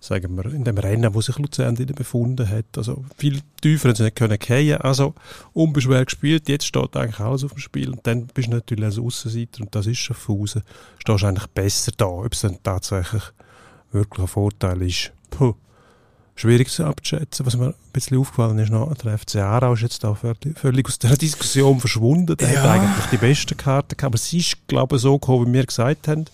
sagen 0.00 0.36
wir, 0.36 0.46
in 0.52 0.64
dem 0.64 0.78
Rennen, 0.78 1.14
wo 1.14 1.20
sich 1.20 1.38
Luzern 1.38 1.74
befunden 1.74 2.48
hat. 2.48 2.76
Also 2.76 3.04
viel 3.16 3.40
tiefer 3.60 3.88
haben 3.88 3.96
sie 3.96 4.04
nicht 4.04 4.16
können 4.16 4.38
fallen. 4.40 4.80
Also 4.80 5.14
unbeschwert 5.52 6.06
gespielt. 6.06 6.48
Jetzt 6.48 6.66
steht 6.66 6.96
eigentlich 6.96 7.20
alles 7.20 7.44
auf 7.44 7.52
dem 7.52 7.58
Spiel. 7.58 7.90
Und 7.90 8.06
dann 8.06 8.26
bist 8.26 8.48
du 8.48 8.52
natürlich 8.52 8.84
als 8.84 8.98
Aussenseiter 8.98 9.62
und 9.62 9.74
das 9.74 9.86
ist 9.86 9.98
schon 9.98 10.16
Fusen. 10.16 10.62
Stehst 10.98 11.24
eigentlich 11.24 11.48
besser 11.48 11.92
da. 11.96 12.06
Ob 12.06 12.32
es 12.32 12.40
dann 12.40 12.62
tatsächlich 12.62 13.22
wirklich 13.92 14.20
ein 14.20 14.28
Vorteil 14.28 14.82
ist, 14.82 15.12
puh, 15.30 15.54
schwierig 16.36 16.70
zu 16.70 16.84
abzuschätzen. 16.84 17.44
Was 17.44 17.56
mir 17.56 17.68
ein 17.68 17.74
bisschen 17.92 18.18
aufgefallen 18.18 18.58
ist, 18.58 18.70
noch, 18.70 18.94
der 18.94 19.18
FC 19.18 19.36
Aarau 19.36 19.72
ist 19.72 19.82
jetzt 19.82 20.04
da 20.04 20.14
völlig 20.14 20.86
aus 20.86 20.98
der 20.98 21.16
Diskussion 21.16 21.80
verschwunden. 21.80 22.36
Der 22.36 22.52
ja. 22.52 22.62
hat 22.62 22.70
eigentlich 22.70 23.06
die 23.10 23.16
besten 23.16 23.56
Karten 23.56 23.96
gehabt. 23.96 24.04
Aber 24.04 24.14
es 24.14 24.32
ist, 24.32 24.68
glaube 24.68 24.96
ich, 24.96 25.02
so 25.02 25.18
gekommen, 25.18 25.48
wie 25.48 25.54
wir 25.54 25.66
gesagt 25.66 26.06
haben. 26.06 26.26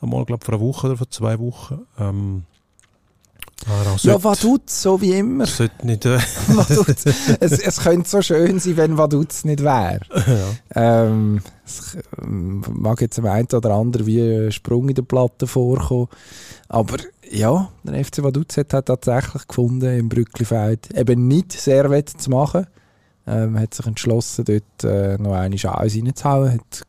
Einmal, 0.00 0.24
glaube 0.24 0.40
ich, 0.42 0.46
vor 0.46 0.54
einer 0.54 0.62
Woche 0.62 0.86
oder 0.88 0.96
vor 0.96 1.10
zwei 1.10 1.38
Wochen. 1.38 1.86
Ähm, 1.98 2.44
Ah, 3.64 3.96
ja, 4.02 4.22
Vaduz, 4.22 4.82
so 4.82 5.00
wie 5.00 5.12
immer. 5.12 5.46
Sollte 5.46 5.86
nicht, 5.86 6.04
äh. 6.04 6.18
es, 7.40 7.58
es 7.58 7.80
könnte 7.80 8.08
so 8.08 8.20
schön 8.22 8.60
sein, 8.60 8.76
wenn 8.76 8.98
Vaduz 8.98 9.44
nicht 9.44 9.62
wäre. 9.62 10.00
Ja. 10.74 11.04
Ähm, 11.04 11.40
es 11.64 11.96
mag 12.20 13.00
jetzt 13.00 13.18
dem 13.18 13.26
einen 13.26 13.48
oder 13.52 13.70
anderen 13.70 14.06
wie 14.06 14.20
ein 14.20 14.52
Sprung 14.52 14.88
in 14.88 14.94
der 14.94 15.02
Platte 15.02 15.46
vorkommen. 15.46 16.08
Aber 16.68 16.96
ja, 17.28 17.70
der 17.82 18.04
FC 18.04 18.22
Vaduz 18.22 18.56
hat, 18.56 18.72
hat 18.72 18.86
tatsächlich 18.86 19.48
gefunden, 19.48 19.98
im 19.98 20.08
Brücklifeld 20.08 20.96
eben 20.96 21.26
nicht 21.26 21.52
Servet 21.52 22.08
zu 22.08 22.30
machen. 22.30 22.66
Ähm, 23.26 23.58
hat 23.58 23.74
sich 23.74 23.86
entschlossen, 23.86 24.44
dort 24.44 24.84
äh, 24.84 25.16
noch 25.18 25.32
eine 25.32 25.56
Chance 25.56 25.98
reinzuhauen. 25.98 26.52
Hat 26.52 26.82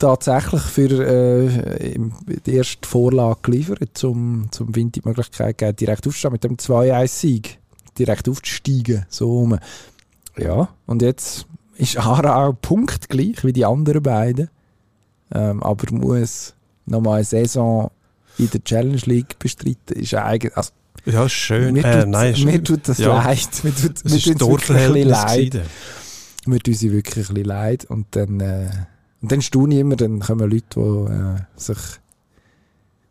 tatsächlich 0.00 0.62
für 0.62 0.90
äh, 0.90 1.98
die 2.46 2.54
erste 2.54 2.88
Vorlage 2.88 3.38
geliefert, 3.42 4.02
um 4.02 4.48
zum 4.50 4.74
Wind 4.74 4.96
die 4.96 5.02
Möglichkeit 5.04 5.58
geben, 5.58 5.76
direkt 5.76 6.06
aufzustehen 6.06 6.32
mit 6.32 6.42
dem 6.42 6.56
2-1-Sieg. 6.56 7.58
Direkt 7.98 8.28
aufzusteigen. 8.28 9.06
So 9.08 9.30
rum. 9.30 9.58
Ja, 10.36 10.68
und 10.86 11.02
jetzt 11.02 11.46
ist 11.76 11.98
Aarau 11.98 12.52
punktgleich 12.52 13.44
wie 13.44 13.52
die 13.52 13.64
anderen 13.64 14.02
beiden. 14.02 14.48
Ähm, 15.32 15.62
aber 15.62 15.92
muss 15.92 16.54
nochmal 16.86 17.16
eine 17.16 17.24
Saison 17.24 17.90
in 18.38 18.50
der 18.50 18.64
Challenge 18.64 19.02
League 19.04 19.38
bestreiten. 19.38 19.96
Ist 19.96 20.14
eigentlich, 20.14 20.56
also, 20.56 20.70
ja, 21.04 21.28
schön. 21.28 21.74
Mir 21.74 21.84
äh, 21.84 22.00
tut, 22.00 22.08
nein, 22.08 22.44
mir 22.44 22.62
tut 22.62 22.88
das 22.88 22.98
ja. 22.98 23.22
leid. 23.22 23.48
Mir 23.62 23.74
tut, 23.74 24.04
es 24.04 24.26
mir 24.26 24.36
tut 24.36 24.68
wirklich 24.68 25.04
leid. 25.04 25.60
Mir 26.46 26.58
tut 26.58 26.76
sie 26.76 26.90
wirklich 26.90 27.28
ein 27.28 27.34
bisschen 27.34 27.48
leid. 27.48 27.84
Und 27.84 28.06
dann, 28.12 28.40
äh, 28.40 28.70
und 29.22 29.32
dann 29.32 29.42
staune 29.42 29.74
ich 29.74 29.80
immer, 29.80 29.96
dann 29.96 30.20
kommen 30.20 30.50
Leute, 30.50 30.64
die 30.76 31.12
äh, 31.12 31.36
sich 31.56 31.78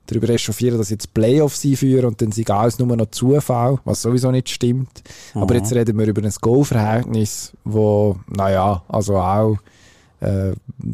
darüber 0.08 0.30
echauffieren, 0.30 0.78
dass 0.78 0.90
jetzt 0.90 1.14
Playoffs 1.14 1.64
einführen 1.64 2.06
und 2.06 2.22
dann 2.22 2.32
sind 2.32 2.50
alles 2.50 2.80
nur 2.80 2.96
noch 2.96 3.12
Zufall, 3.12 3.80
was 3.86 4.02
sowieso 4.02 4.32
nicht 4.32 4.50
stimmt. 4.50 5.04
Mhm. 5.34 5.44
Aber 5.44 5.56
jetzt 5.56 5.74
reden 5.74 5.98
wir 5.98 6.08
über 6.08 6.24
ein 6.24 6.34
Goal-Verhältnis, 6.42 7.54
wo, 7.64 8.18
naja, 8.28 8.84
also 8.88 9.18
auch 9.18 9.58
äh, 10.22 10.54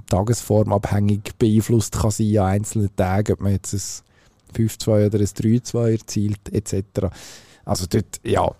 tagesformabhängig 0.10 1.36
beeinflusst 1.39 1.93
kann 1.99 2.12
sein 2.12 2.38
an 2.38 2.45
einzelnen 2.45 2.95
Tagen, 2.95 3.34
ob 3.34 3.41
man 3.41 3.54
jetzt 3.54 3.73
ein 3.73 4.67
5-2 4.67 5.08
oder 5.08 5.19
ein 5.19 5.25
3-2 5.25 5.91
erzielt, 5.91 6.39
etc. 6.51 7.08
Also 7.63 7.86
dort, 7.89 8.19
ja, 8.23 8.51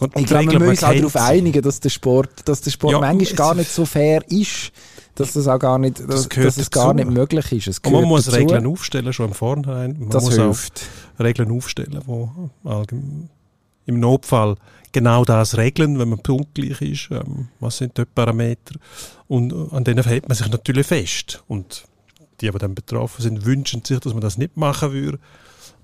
und 0.00 0.16
ich 0.16 0.26
glaube, 0.26 0.52
wir 0.52 0.58
müssen 0.58 0.70
uns 0.70 0.84
auch 0.84 0.94
darauf 0.94 1.16
einigen, 1.16 1.62
dass 1.62 1.80
der 1.80 1.88
Sport, 1.88 2.30
dass 2.44 2.60
der 2.60 2.70
Sport 2.70 2.92
ja, 2.92 3.00
manchmal 3.00 3.34
gar 3.34 3.54
nicht 3.54 3.70
so 3.70 3.84
fair 3.84 4.22
ist, 4.30 4.72
dass 5.14 5.32
das 5.32 5.48
auch 5.48 5.58
gar 5.58 5.78
nicht, 5.78 6.00
das 6.06 6.28
dass 6.28 6.56
es 6.56 6.70
gar 6.70 6.92
nicht 6.92 7.08
möglich 7.08 7.52
ist. 7.52 7.66
Es 7.68 7.78
und 7.78 7.92
man 7.92 8.04
muss 8.04 8.26
dazu. 8.26 8.36
Regeln 8.36 8.66
aufstellen, 8.66 9.12
schon 9.12 9.28
im 9.28 9.34
Vornherein. 9.34 9.96
Man 9.98 10.10
das 10.10 10.24
muss 10.24 10.34
hilft. 10.34 10.86
Regeln 11.18 11.50
aufstellen, 11.50 12.00
die 12.06 13.28
im 13.86 14.00
Notfall 14.00 14.56
genau 14.92 15.24
das 15.24 15.56
regeln, 15.56 15.98
wenn 15.98 16.08
man 16.08 16.18
punktgleich 16.18 16.82
ist. 16.82 17.08
Ähm, 17.10 17.48
was 17.60 17.78
sind 17.78 17.96
dort 17.96 18.14
Parameter? 18.14 18.74
Und 19.28 19.52
an 19.72 19.84
denen 19.84 20.04
hält 20.04 20.28
man 20.28 20.36
sich 20.36 20.48
natürlich 20.48 20.86
fest. 20.86 21.42
Und 21.48 21.84
die, 22.40 22.50
die 22.50 22.58
dann 22.58 22.74
betroffen 22.74 23.22
sind, 23.22 23.44
wünschen 23.46 23.84
sich, 23.84 24.00
dass 24.00 24.12
man 24.12 24.20
das 24.20 24.36
nicht 24.36 24.56
machen 24.56 24.92
würde 24.92 25.18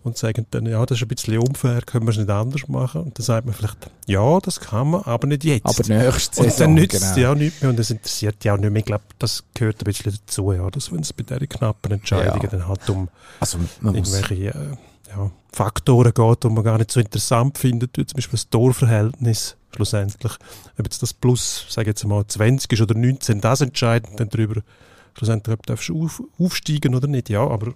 und 0.05 0.17
sagen 0.19 0.47
dann, 0.51 0.67
ja, 0.67 0.85
das 0.85 0.99
ist 0.99 1.03
ein 1.03 1.09
bisschen 1.09 1.39
unfair, 1.39 1.83
können 1.83 2.07
wir 2.07 2.11
es 2.11 2.19
nicht 2.19 2.31
anders 2.31 2.69
machen? 2.69 3.03
Und 3.03 3.19
dann 3.19 3.25
sagt 3.25 3.47
man 3.47 3.55
vielleicht, 3.55 3.91
ja, 4.07 4.39
das 4.41 4.61
kann 4.61 4.91
man, 4.91 5.03
aber 5.03 5.27
nicht 5.27 5.45
jetzt. 5.45 5.65
Aber 5.65 5.89
nächste 5.89 6.37
Saison, 6.37 6.51
Und 6.51 6.61
dann 6.61 6.75
nützt 6.75 6.95
es 6.95 7.15
genau. 7.15 7.29
ja 7.29 7.35
nichts 7.35 7.61
mehr 7.61 7.71
und 7.71 7.79
das 7.79 7.91
interessiert 7.91 8.45
ja 8.45 8.55
auch 8.55 8.59
nicht 8.59 8.71
mehr. 8.71 8.81
Ich 8.81 8.87
glaube, 8.87 9.05
das 9.19 9.45
gehört 9.55 9.81
ein 9.81 9.85
bisschen 9.85 10.13
dazu, 10.13 10.53
ja, 10.53 10.71
dass 10.71 10.93
wenn 10.93 11.01
es 11.01 11.13
bei 11.13 11.23
diesen 11.23 11.49
knappen 11.49 11.93
Entscheidungen 11.93 12.43
ja. 12.43 12.49
dann 12.49 12.69
halt 12.69 12.91
um 12.91 13.09
also 13.41 13.59
irgendwelche 13.83 14.35
äh, 14.35 14.77
ja, 15.11 15.31
Faktoren 15.53 16.13
geht, 16.15 16.45
die 16.45 16.49
man 16.49 16.65
gar 16.65 16.79
nicht 16.79 16.91
so 16.91 17.01
interessant 17.01 17.59
findet, 17.59 17.97
wie 17.97 18.07
zum 18.07 18.17
Beispiel 18.17 18.39
das 18.39 18.49
Torverhältnis 18.49 19.57
schlussendlich. 19.75 20.33
Ob 20.79 20.85
jetzt 20.85 21.03
das 21.03 21.15
Plus, 21.15 21.67
sage 21.69 21.91
jetzt 21.91 22.05
mal, 22.05 22.27
20 22.27 22.73
ist 22.73 22.81
oder 22.81 22.95
19, 22.95 23.41
das 23.41 23.61
entscheidet 23.61 24.11
dann 24.19 24.29
darüber, 24.29 24.63
schlussendlich, 25.15 25.55
ob 25.55 25.67
du 25.67 25.73
auf, 25.73 26.23
aufsteigen 26.39 26.95
oder 26.95 27.07
nicht. 27.07 27.31
Ja, 27.31 27.47
aber 27.47 27.75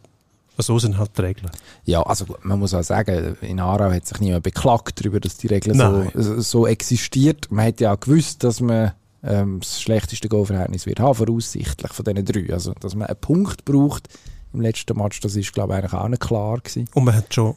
so 0.62 0.78
sind 0.78 0.98
halt 0.98 1.16
die 1.16 1.22
Regeln. 1.22 1.50
Ja, 1.84 2.02
also 2.02 2.24
man 2.42 2.58
muss 2.58 2.74
auch 2.74 2.82
sagen, 2.82 3.36
in 3.40 3.60
Aarau 3.60 3.90
hat 3.90 4.06
sich 4.06 4.20
niemand 4.20 4.44
beklagt 4.44 5.00
darüber, 5.00 5.20
dass 5.20 5.36
die 5.36 5.48
Regeln 5.48 5.78
so, 6.14 6.40
so 6.40 6.66
existiert. 6.66 7.50
Man 7.50 7.64
hätte 7.64 7.84
ja 7.84 7.94
auch 7.94 8.00
gewusst, 8.00 8.42
dass 8.42 8.60
man 8.60 8.92
ähm, 9.22 9.60
das 9.60 9.82
schlechteste 9.82 10.28
Goalverhältnis 10.28 10.86
wird 10.86 11.00
haben, 11.00 11.14
voraussichtlich 11.14 11.92
von 11.92 12.04
diesen 12.04 12.24
drei. 12.24 12.52
Also, 12.52 12.72
dass 12.80 12.94
man 12.94 13.08
einen 13.08 13.20
Punkt 13.20 13.64
braucht 13.64 14.08
im 14.52 14.60
letzten 14.60 14.96
Match, 14.96 15.20
das 15.20 15.36
ist, 15.36 15.52
glaube 15.52 15.74
ich, 15.74 15.78
eigentlich 15.78 15.92
auch 15.92 16.08
nicht 16.08 16.22
klar 16.22 16.58
gewesen. 16.58 16.88
Und 16.94 17.04
man 17.04 17.14
hat 17.14 17.34
schon 17.34 17.54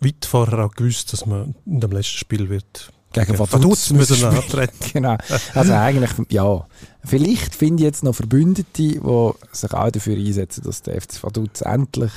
weit 0.00 0.26
vorher 0.26 0.66
auch 0.66 0.74
gewusst, 0.74 1.12
dass 1.12 1.24
man 1.24 1.54
in 1.64 1.80
dem 1.80 1.92
letzten 1.92 2.18
Spiel 2.18 2.48
wird 2.48 2.92
gegen 3.14 3.38
Vaduz 3.38 3.90
müssen 3.90 4.24
antreten. 4.24 4.74
genau. 4.92 5.16
Also 5.54 5.72
eigentlich, 5.72 6.10
ja. 6.30 6.66
Vielleicht 7.04 7.54
finde 7.54 7.82
ich 7.82 7.84
jetzt 7.84 8.02
noch 8.02 8.14
Verbündete, 8.14 8.64
die 8.76 9.00
sich 9.52 9.72
auch 9.72 9.90
dafür 9.90 10.16
einsetzen, 10.16 10.64
dass 10.64 10.82
der 10.82 11.00
FC 11.00 11.22
Vaduz 11.22 11.60
endlich 11.62 12.10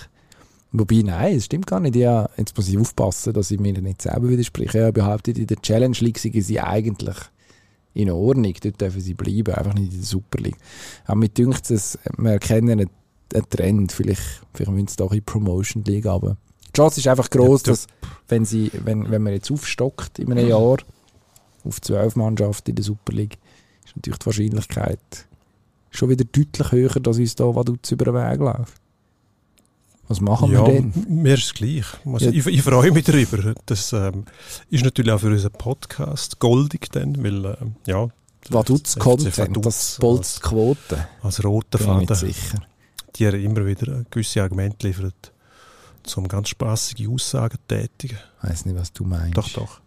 Wobei, 0.72 1.02
nein, 1.04 1.38
es 1.38 1.46
stimmt 1.46 1.68
gar 1.68 1.80
nicht. 1.80 1.96
Ja, 1.96 2.30
jetzt 2.38 2.56
muss 2.56 2.68
ich 2.68 2.78
aufpassen, 2.78 3.34
dass 3.34 3.52
ich 3.52 3.60
mir 3.60 3.74
nicht 3.74 4.02
selber 4.02 4.30
widerspreche. 4.30 4.80
Ja, 4.80 4.92
behauptet, 4.92 5.38
in 5.38 5.48
der 5.48 5.62
Challenge 5.62 5.98
League 6.00 6.20
sind 6.20 6.40
sie 6.42 6.60
eigentlich 6.60 7.18
in 7.94 8.12
Ordnung. 8.12 8.54
Dort 8.62 8.82
dürfen 8.82 9.02
sie 9.02 9.14
bleiben, 9.14 9.54
einfach 9.54 9.74
nicht 9.74 9.94
in 9.94 10.00
der 10.00 10.08
Super 10.08 10.40
League. 10.40 10.58
Aber 11.06 11.16
mir 11.16 11.30
dünkt 11.30 11.72
es, 11.72 11.98
wir 12.18 12.32
erkennen 12.32 12.72
einen, 12.72 12.90
einen 13.34 13.50
Trend. 13.50 13.92
Vielleicht, 13.92 14.42
vielleicht 14.54 14.72
müssen 14.72 14.88
sie 14.90 14.98
doch 14.98 15.12
in 15.12 15.18
die 15.18 15.22
Promotion 15.22 15.84
League 15.86 16.06
aber 16.06 16.38
Die 16.68 16.74
Chance 16.78 17.00
ist 17.00 17.08
einfach 17.08 17.30
groß, 17.30 17.62
ja, 17.66 17.72
dass, 17.72 17.88
wenn, 18.28 18.44
sie, 18.44 18.70
wenn, 18.84 19.10
wenn 19.10 19.24
man 19.24 19.34
jetzt 19.34 19.50
aufstockt 19.52 20.20
in 20.20 20.32
einem 20.32 20.48
Jahr 20.48 20.78
auf 21.64 21.82
zwölf 21.82 22.16
Mannschaften 22.16 22.72
in 22.72 22.76
der 22.76 22.86
Super 22.86 23.14
League, 23.14 23.38
ist 23.86 23.96
natürlich 23.96 24.20
die 24.20 24.26
Wahrscheinlichkeit 24.26 25.00
schon 25.90 26.10
wieder 26.10 26.26
deutlich 26.26 26.72
höher, 26.72 27.00
dass 27.00 27.18
uns 27.18 27.36
da 27.36 27.46
was 27.46 27.92
über 27.92 28.06
den 28.06 28.14
Weg 28.14 28.40
läuft. 28.40 28.82
Was 30.08 30.22
machen 30.22 30.52
ja, 30.52 30.66
wir 30.66 30.74
denn? 30.74 30.94
Mir 31.10 31.34
ist 31.34 31.46
es 31.46 31.54
gleich. 31.54 31.86
Also, 32.06 32.26
ja. 32.26 32.32
ich, 32.32 32.46
ich, 32.46 32.62
freue 32.62 32.92
mich 32.92 33.04
darüber. 33.04 33.54
Das 33.66 33.92
ähm, 33.92 34.26
ist 34.70 34.86
natürlich 34.86 35.12
auch 35.12 35.20
für 35.20 35.28
unseren 35.28 35.52
Podcast 35.52 36.40
goldig 36.40 36.90
dann, 36.92 37.22
weil, 37.24 37.58
ähm, 37.62 37.76
ja. 37.86 38.08
Vaduz 38.50 38.96
Content, 38.98 39.66
das 39.66 39.98
bolzt 40.00 40.42
Quote. 40.42 41.08
Als 41.22 41.44
roter 41.44 41.80
Faden. 41.80 42.16
sicher. 42.16 42.62
Die 43.16 43.26
er 43.26 43.34
immer 43.34 43.66
wieder 43.66 44.06
gewisse 44.10 44.42
Argumente 44.42 44.88
liefert, 44.88 45.34
um 46.16 46.28
ganz 46.30 46.50
spaßige 46.50 47.10
Aussagen 47.10 47.58
zu 47.68 47.76
tätigen. 47.76 48.18
Ich 48.42 48.50
weiß 48.50 48.66
nicht, 48.66 48.78
was 48.78 48.94
du 48.94 49.04
meinst. 49.04 49.38
Doch, 49.38 49.50
doch. 49.50 49.82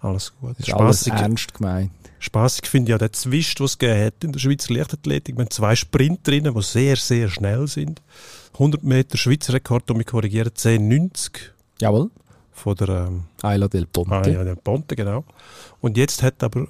Alles 0.00 0.32
gut. 0.40 0.58
Ist 0.58 0.72
alles 0.72 1.06
ernst 1.06 1.54
gemeint. 1.54 1.90
Spaßig 2.18 2.66
finde 2.66 2.90
ich 2.90 2.90
ja 2.90 2.98
den 2.98 3.12
Zwist, 3.12 3.58
den 3.58 3.66
es 3.66 3.78
gegeben 3.78 4.04
hat 4.06 4.24
in 4.24 4.32
der 4.32 4.40
Schweizer 4.40 4.74
Leichtathletik. 4.74 5.36
Wir 5.36 5.44
haben 5.44 5.50
zwei 5.50 5.76
Sprinterinnen, 5.76 6.54
die 6.54 6.62
sehr, 6.62 6.96
sehr 6.96 7.28
schnell 7.28 7.66
sind. 7.68 8.02
100 8.54 8.82
Meter 8.82 9.18
Schweizer 9.18 9.52
Rekord, 9.52 9.90
um 9.90 9.98
mich 9.98 10.06
korrigieren, 10.06 10.50
10,90. 10.50 11.30
Jawohl. 11.80 12.10
Von 12.52 12.74
der 12.76 12.88
ähm, 12.88 13.24
Ayla 13.42 13.68
del 13.68 13.86
Ponte. 13.86 14.14
Ayla 14.14 14.44
del 14.44 14.56
Ponte, 14.56 14.96
genau. 14.96 15.24
Und 15.80 15.98
jetzt 15.98 16.22
hat 16.22 16.42
aber 16.42 16.66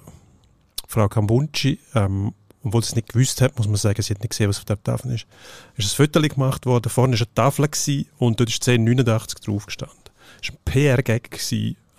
Frau 0.89 1.09
Kambunci, 1.09 1.79
ähm, 1.95 2.33
obwohl 2.65 2.83
sie 2.83 2.89
es 2.89 2.97
nicht 2.97 3.13
gewusst 3.13 3.41
hat, 3.41 3.57
muss 3.57 3.69
man 3.69 3.77
sagen, 3.77 4.03
sie 4.03 4.15
hat 4.15 4.21
nicht 4.21 4.31
gesehen, 4.31 4.49
was 4.49 4.59
auf 4.59 4.65
der 4.65 4.83
Tafel 4.83 5.13
ist, 5.13 5.27
ist 5.77 5.93
ein 5.93 6.07
Foto 6.07 6.21
gemacht 6.21 6.67
worden. 6.67 6.91
Vorne 6.91 7.13
war 7.13 7.21
eine 7.21 7.35
Tafel 7.35 7.69
und 8.19 8.41
dort 8.41 8.51
ist 8.51 8.69
1089 8.69 9.41
drauf 9.41 9.67
gestanden. 9.67 9.97
Das 10.41 10.51
war 10.51 10.57
ein 10.57 10.59
PR-Gag, 10.65 11.41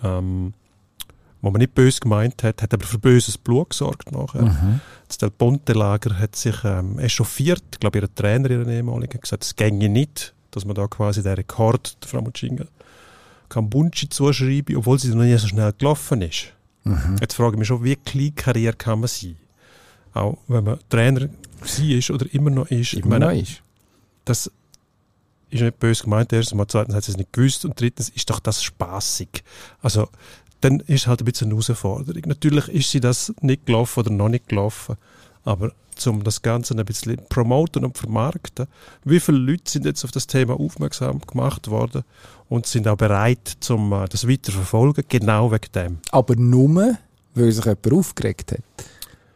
ähm, 0.04 0.52
wo 1.40 1.50
man 1.50 1.60
nicht 1.60 1.74
böse 1.74 2.00
gemeint 2.00 2.42
hat, 2.42 2.62
hat 2.62 2.74
aber 2.74 2.84
für 2.84 2.98
böses 2.98 3.38
Blut 3.38 3.70
gesorgt 3.70 4.10
nachher. 4.12 4.42
Mhm. 4.42 4.80
Das 5.06 5.18
Del 5.18 5.30
Ponte-Lager 5.30 6.18
hat 6.18 6.36
sich 6.36 6.56
ähm, 6.64 6.98
echauffiert. 6.98 7.62
Ich 7.72 7.80
glaube, 7.80 7.98
ihr 7.98 8.14
Trainer, 8.14 8.50
ihre 8.50 8.70
ehemaligen, 8.70 9.20
gesagt, 9.20 9.44
es 9.44 9.56
ginge 9.56 9.88
nicht, 9.88 10.34
dass 10.50 10.64
man 10.64 10.74
da 10.74 10.86
quasi 10.86 11.22
den 11.22 11.34
Rekord 11.34 11.96
der 12.02 12.08
Frau 12.08 12.22
Mucinga 12.22 12.66
Kambunchi 13.48 14.08
zuschreibe, 14.08 14.76
obwohl 14.76 14.98
sie 14.98 15.08
noch 15.14 15.24
nie 15.24 15.36
so 15.38 15.48
schnell 15.48 15.72
gelaufen 15.72 16.22
ist. 16.22 16.52
Mhm. 16.84 17.16
Jetzt 17.20 17.34
frage 17.34 17.54
ich 17.54 17.58
mich 17.58 17.68
schon, 17.68 17.82
wie 17.82 17.96
klein 17.96 18.34
Karriere 18.34 18.76
kann 18.76 19.00
man 19.00 19.08
sein? 19.08 19.36
Auch 20.14 20.38
wenn 20.48 20.64
man 20.64 20.78
Trainer 20.88 21.22
war 21.22 22.14
oder 22.14 22.34
immer 22.34 22.50
noch 22.50 22.70
ist. 22.70 22.94
Immer 22.94 23.18
meine, 23.18 23.26
noch 23.26 23.32
ist. 23.32 23.62
Das 24.24 24.50
ist 25.50 25.62
nicht 25.62 25.78
böse 25.78 26.04
gemeint, 26.04 26.32
erstens 26.32 26.56
mal, 26.56 26.66
zweitens 26.66 26.94
hat 26.94 27.04
sie 27.04 27.12
es 27.12 27.16
nicht 27.16 27.32
gewusst 27.32 27.64
und 27.64 27.80
drittens 27.80 28.10
ist 28.10 28.28
doch 28.28 28.40
das 28.40 28.62
spaßig. 28.62 29.42
Also 29.80 30.08
dann 30.60 30.80
ist 30.80 31.06
halt 31.06 31.20
ein 31.20 31.24
bisschen 31.24 31.48
eine 31.48 31.54
Herausforderung. 31.54 32.22
Natürlich 32.26 32.68
ist 32.68 32.90
sie 32.90 33.00
das 33.00 33.32
nicht 33.40 33.66
gelaufen 33.66 34.00
oder 34.00 34.10
noch 34.10 34.28
nicht 34.28 34.48
gelaufen, 34.48 34.96
aber 35.44 35.72
um 36.06 36.22
das 36.22 36.42
Ganze 36.42 36.74
ein 36.74 36.84
bisschen 36.84 37.18
promoten 37.28 37.84
und 37.84 37.98
vermarkten, 37.98 38.66
wie 39.04 39.18
viele 39.18 39.38
Leute 39.38 39.70
sind 39.70 39.84
jetzt 39.84 40.04
auf 40.04 40.12
das 40.12 40.26
Thema 40.26 40.58
aufmerksam 40.58 41.20
gemacht 41.20 41.68
worden 41.68 42.04
und 42.48 42.66
sind 42.66 42.86
auch 42.86 42.96
bereit, 42.96 43.56
zum, 43.60 43.92
äh, 43.92 44.06
das 44.08 44.28
weiter 44.28 44.52
verfolgen, 44.52 45.04
genau 45.08 45.50
wegen 45.50 45.72
dem. 45.74 45.98
Aber 46.12 46.36
nur, 46.36 46.96
weil 47.34 47.52
sich 47.52 47.64
jemand 47.64 47.92
aufgeregt 47.92 48.52
hat. 48.52 48.60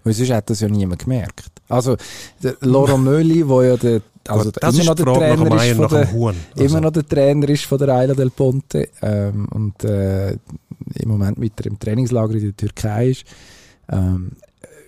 Weil 0.05 0.13
sonst 0.15 0.31
hat 0.31 0.51
das 0.51 0.61
ja 0.61 0.69
niemand 0.69 1.03
gemerkt. 1.03 1.51
Also, 1.69 1.97
der 2.43 2.57
Laurent 2.61 3.05
Möli, 3.05 3.45
der 3.45 3.63
ja 3.63 3.77
der 3.77 4.03
also 4.29 4.51
das 4.51 4.75
immer 4.75 4.85
noch 4.85 4.95
der 4.95 5.05
Trainer 5.07 5.65
ist 5.65 5.77
von 5.77 5.89
der, 5.89 6.09
also. 6.09 6.35
immer 6.57 6.81
noch 6.81 6.91
der 6.93 7.09
Trainer 7.09 7.49
ist 7.49 7.65
von 7.65 7.79
der 7.79 8.03
Isla 8.03 8.15
del 8.15 8.31
Ponte 8.31 8.89
ähm, 9.03 9.49
und 9.51 9.85
äh, 9.85 10.33
im 10.33 11.09
Moment 11.09 11.39
mit 11.39 11.65
dem 11.65 11.79
Trainingslager 11.79 12.35
in 12.35 12.41
der 12.41 12.57
Türkei 12.57 13.09
ist. 13.09 13.25
Ähm, 13.89 14.33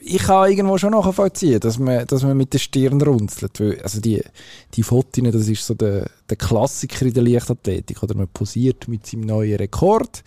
ich 0.07 0.23
kann 0.23 0.51
irgendwo 0.51 0.77
schon 0.77 0.92
nachvollziehen, 0.92 1.61
dass 1.61 1.79
man, 1.79 2.07
dass 2.07 2.23
man 2.23 2.37
mit 2.37 2.53
der 2.53 2.59
Stirn 2.59 3.01
runzelt. 3.01 3.59
Weil, 3.59 3.81
also 3.81 4.01
die, 4.01 4.23
die 4.75 4.83
Fotos, 4.83 5.25
das 5.33 5.49
ist 5.49 5.66
so 5.66 5.75
der, 5.75 6.11
der 6.29 6.37
Klassiker 6.37 7.07
in 7.07 7.14
der 7.14 7.23
Leichtathletik. 7.23 8.03
Oder 8.03 8.14
man 8.14 8.29
posiert 8.29 8.87
mit 8.87 9.07
seinem 9.07 9.23
neuen 9.23 9.57
Rekord. 9.57 10.23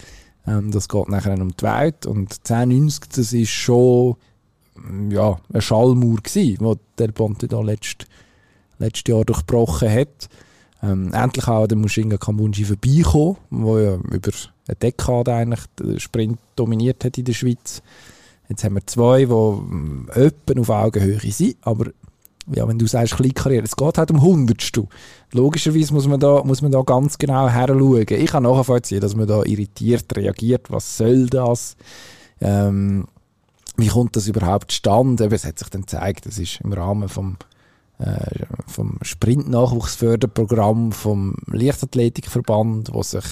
Ähm, 0.48 0.72
das 0.72 0.89
geht 0.89 1.10
nachher 1.10 1.39
um 1.39 1.56
die 1.56 1.63
Welt. 1.63 2.08
Und 2.08 2.34
10,90, 2.34 3.02
das 3.15 3.34
ist 3.34 3.50
schon 3.50 4.15
ja, 5.10 5.39
ein 5.54 5.62
Schallmauer 5.62 6.17
gewesen, 6.17 6.58
wo 6.60 6.78
der 6.98 7.10
Ponte 7.10 7.48
da 7.48 7.62
letzt, 7.62 8.08
letztes 8.79 9.11
Jahr 9.13 9.25
durchbrochen 9.25 9.91
hat. 9.91 10.29
Ähm, 10.83 11.11
endlich 11.13 11.47
auch 11.47 11.67
der 11.67 11.77
Mushinga 11.77 12.17
Kambunji 12.17 12.63
vorbeikommen, 12.63 13.37
der 13.49 13.81
ja 13.81 13.95
über 13.95 14.31
eine 14.67 14.75
Dekade 14.75 15.33
eigentlich 15.33 15.65
den 15.79 15.99
Sprint 15.99 16.39
dominiert 16.55 17.03
hat 17.03 17.17
in 17.17 17.25
der 17.25 17.33
Schweiz. 17.33 17.81
Jetzt 18.49 18.63
haben 18.63 18.75
wir 18.75 18.85
zwei, 18.85 19.25
die 19.25 19.31
ähm, 19.31 20.07
öppen 20.13 20.59
auf 20.59 20.69
Augenhöhe 20.69 21.19
sind, 21.31 21.57
aber 21.61 21.87
ja, 22.53 22.65
wenn 22.67 22.79
du 22.79 22.87
sagst 22.87 23.15
Kleinkarriere, 23.15 23.65
es 23.65 23.75
geht 23.75 23.97
halt 23.97 24.11
um 24.11 24.21
Hundertstel. 24.21 24.87
Logischerweise 25.33 25.93
muss 25.93 26.07
man 26.07 26.19
da, 26.19 26.43
muss 26.43 26.61
man 26.61 26.71
da 26.71 26.81
ganz 26.81 27.17
genau 27.17 27.49
heranschauen. 27.49 28.05
Ich 28.07 28.31
kann 28.31 28.43
nachvollziehen, 28.43 29.01
dass 29.01 29.15
man 29.15 29.27
da 29.27 29.43
irritiert 29.43 30.15
reagiert. 30.15 30.71
Was 30.71 30.97
soll 30.97 31.27
das? 31.27 31.75
Ähm, 32.39 33.07
wie 33.75 33.87
kommt 33.87 34.15
das 34.15 34.27
überhaupt 34.27 34.71
zustande? 34.71 35.25
es 35.25 35.45
hat 35.45 35.59
sich 35.59 35.69
dann 35.69 35.81
gezeigt, 35.81 36.25
das 36.25 36.39
ist 36.39 36.61
im 36.61 36.71
Rahmen 36.71 37.09
vom 37.09 37.35
äh, 37.99 38.45
vom 38.67 38.99
Sprint-Nachwuchsförderprogramm 39.01 40.91
vom 40.91 41.36
Leichtathletikverband, 41.47 42.93
wo 42.93 43.01
sich 43.03 43.25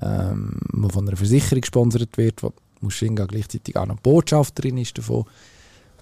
ähm, 0.00 0.60
von 0.88 1.06
einer 1.06 1.16
Versicherung 1.16 1.60
gesponsert 1.60 2.16
wird, 2.16 2.42
wo 2.42 2.52
Mushinga 2.80 3.26
gleichzeitig 3.26 3.76
auch 3.76 3.86
noch 3.86 4.00
Botschafterin 4.00 4.78
ist 4.78 4.96
davon. 4.98 5.24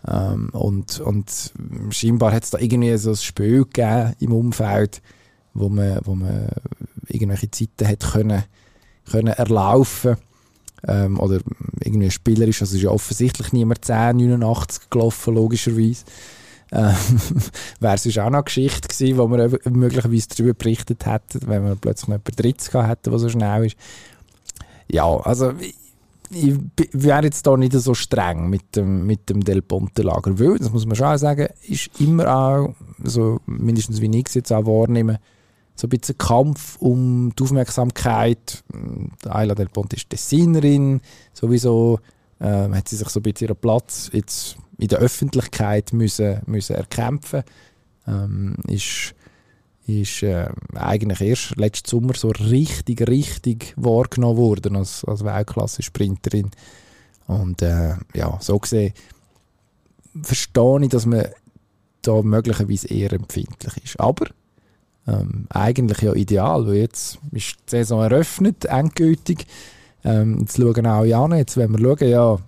Ähm, 0.06 0.50
und, 0.50 1.00
und 1.00 1.52
scheinbar 1.90 2.32
hat 2.32 2.44
es 2.44 2.50
da 2.50 2.58
irgendwie 2.58 2.96
so 2.96 3.10
ein 3.10 3.16
Spiel 3.16 3.64
gegeben 3.64 4.14
im 4.20 4.32
Umfeld, 4.32 5.02
wo 5.54 5.68
man, 5.68 6.00
wo 6.04 6.14
man 6.14 6.48
irgendwelche 7.08 7.50
Zeiten 7.50 7.88
hat 7.88 8.12
können, 8.12 8.44
können 9.10 9.32
erlaufen 9.32 10.16
ähm, 10.86 11.18
oder 11.18 11.40
irgendwie 11.80 12.10
spielerisch, 12.10 12.60
also 12.60 12.76
ist 12.76 12.82
ja 12.82 12.90
offensichtlich 12.90 13.52
niemand 13.52 13.84
10,89 13.84 14.90
gelaufen, 14.90 15.34
logischerweise. 15.34 16.04
Ähm, 16.72 16.94
Wäre 17.80 17.98
sonst 17.98 18.18
auch 18.18 18.30
noch 18.30 18.38
eine 18.38 18.44
Geschichte 18.44 18.88
gewesen, 18.88 19.18
wo 19.18 19.28
wir 19.28 19.58
möglicherweise 19.70 20.28
darüber 20.28 20.54
berichtet 20.54 21.06
hätten, 21.06 21.40
wenn 21.46 21.64
wir 21.64 21.76
plötzlich 21.76 22.08
noch 22.08 22.16
jemanden 22.16 22.36
Drittes 22.36 22.70
gehabt 22.70 22.88
hätten, 22.88 23.10
der 23.10 23.18
so 23.18 23.28
schnell 23.28 23.66
ist. 23.66 23.76
Ja, 24.90 25.16
also 25.20 25.52
ich 26.30 26.56
wäre 26.92 27.24
jetzt 27.24 27.46
da 27.46 27.56
nicht 27.56 27.72
so 27.72 27.94
streng 27.94 28.48
mit 28.48 28.76
dem, 28.76 29.06
mit 29.06 29.28
dem 29.28 29.44
Del 29.44 29.62
Ponte-Lager, 29.62 30.38
weil, 30.38 30.58
das 30.58 30.72
muss 30.72 30.86
man 30.86 30.96
schon 30.96 31.06
auch 31.06 31.16
sagen, 31.16 31.48
ist 31.68 31.90
immer 32.00 32.34
auch, 32.34 32.74
so 33.02 33.40
mindestens 33.46 34.00
wie 34.00 34.18
ich 34.18 34.26
es 34.28 34.34
jetzt 34.34 34.52
auch 34.52 34.66
wahrnehme, 34.66 35.20
so 35.76 35.86
ein 35.86 35.90
bisschen 35.90 36.18
Kampf 36.18 36.76
um 36.78 37.32
die 37.36 37.42
Aufmerksamkeit. 37.42 38.62
Ayla 39.28 39.54
Del 39.54 39.68
Ponte 39.68 39.96
ist 39.96 40.10
Designerin, 40.10 41.00
sowieso 41.32 41.98
ähm, 42.40 42.74
hat 42.74 42.88
sie 42.88 42.96
sich 42.96 43.08
so 43.08 43.20
ein 43.20 43.24
bisschen 43.24 43.48
ihren 43.48 43.56
Platz 43.56 44.10
jetzt 44.12 44.56
in 44.78 44.88
der 44.88 44.98
Öffentlichkeit 44.98 45.92
müssen, 45.92 46.40
müssen 46.46 46.76
erkämpfen. 46.76 47.42
Ähm, 48.06 48.56
ist 48.66 49.14
ist 49.86 50.22
äh, 50.22 50.48
eigentlich 50.74 51.20
erst 51.20 51.56
letzten 51.56 51.88
Sommer 51.90 52.14
so 52.14 52.28
richtig, 52.30 53.06
richtig 53.06 53.74
wahrgenommen 53.76 54.38
worden 54.38 54.76
als, 54.76 55.04
als 55.04 55.24
Weltklasse-Sprinterin. 55.24 56.50
Und 57.26 57.60
äh, 57.60 57.94
ja, 58.14 58.38
so 58.40 58.58
gesehen 58.58 58.94
verstehe 60.22 60.82
ich, 60.82 60.88
dass 60.88 61.06
man 61.06 61.26
da 62.02 62.22
möglicherweise 62.22 62.88
eher 62.88 63.12
empfindlich 63.12 63.76
ist. 63.82 64.00
Aber 64.00 64.26
ähm, 65.06 65.46
eigentlich 65.50 66.00
ja 66.00 66.14
ideal, 66.14 66.66
weil 66.66 66.76
jetzt 66.76 67.18
ist 67.32 67.56
die 67.66 67.70
Saison 67.70 68.02
eröffnet, 68.02 68.64
endgültig. 68.66 69.46
Ähm, 70.04 70.40
jetzt 70.40 70.56
schauen 70.56 70.86
auch 70.86 71.04
an, 71.04 71.36
jetzt 71.36 71.56
wenn 71.56 71.72
wir 71.72 71.80
schauen, 71.80 72.08
ja, 72.08 72.38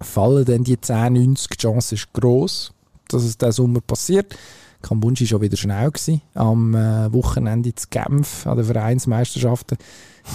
fallen 0.00 0.44
denn 0.44 0.64
die 0.64 0.80
10, 0.80 1.14
90, 1.14 1.48
die 1.48 1.56
Chance 1.56 1.94
ist 1.94 2.12
gross, 2.12 2.72
dass 3.08 3.24
es 3.24 3.38
diesen 3.38 3.52
Sommer 3.52 3.80
passiert. 3.80 4.36
Kambunji 4.80 5.22
war 5.22 5.26
schon 5.26 5.40
wieder 5.40 5.56
schnell 5.56 5.90
gewesen, 5.90 6.22
am 6.34 6.74
äh, 6.74 7.12
Wochenende 7.12 7.74
zu 7.74 7.88
Genf 7.90 8.46
an 8.46 8.58
den 8.58 8.66
Vereinsmeisterschaften. 8.66 9.76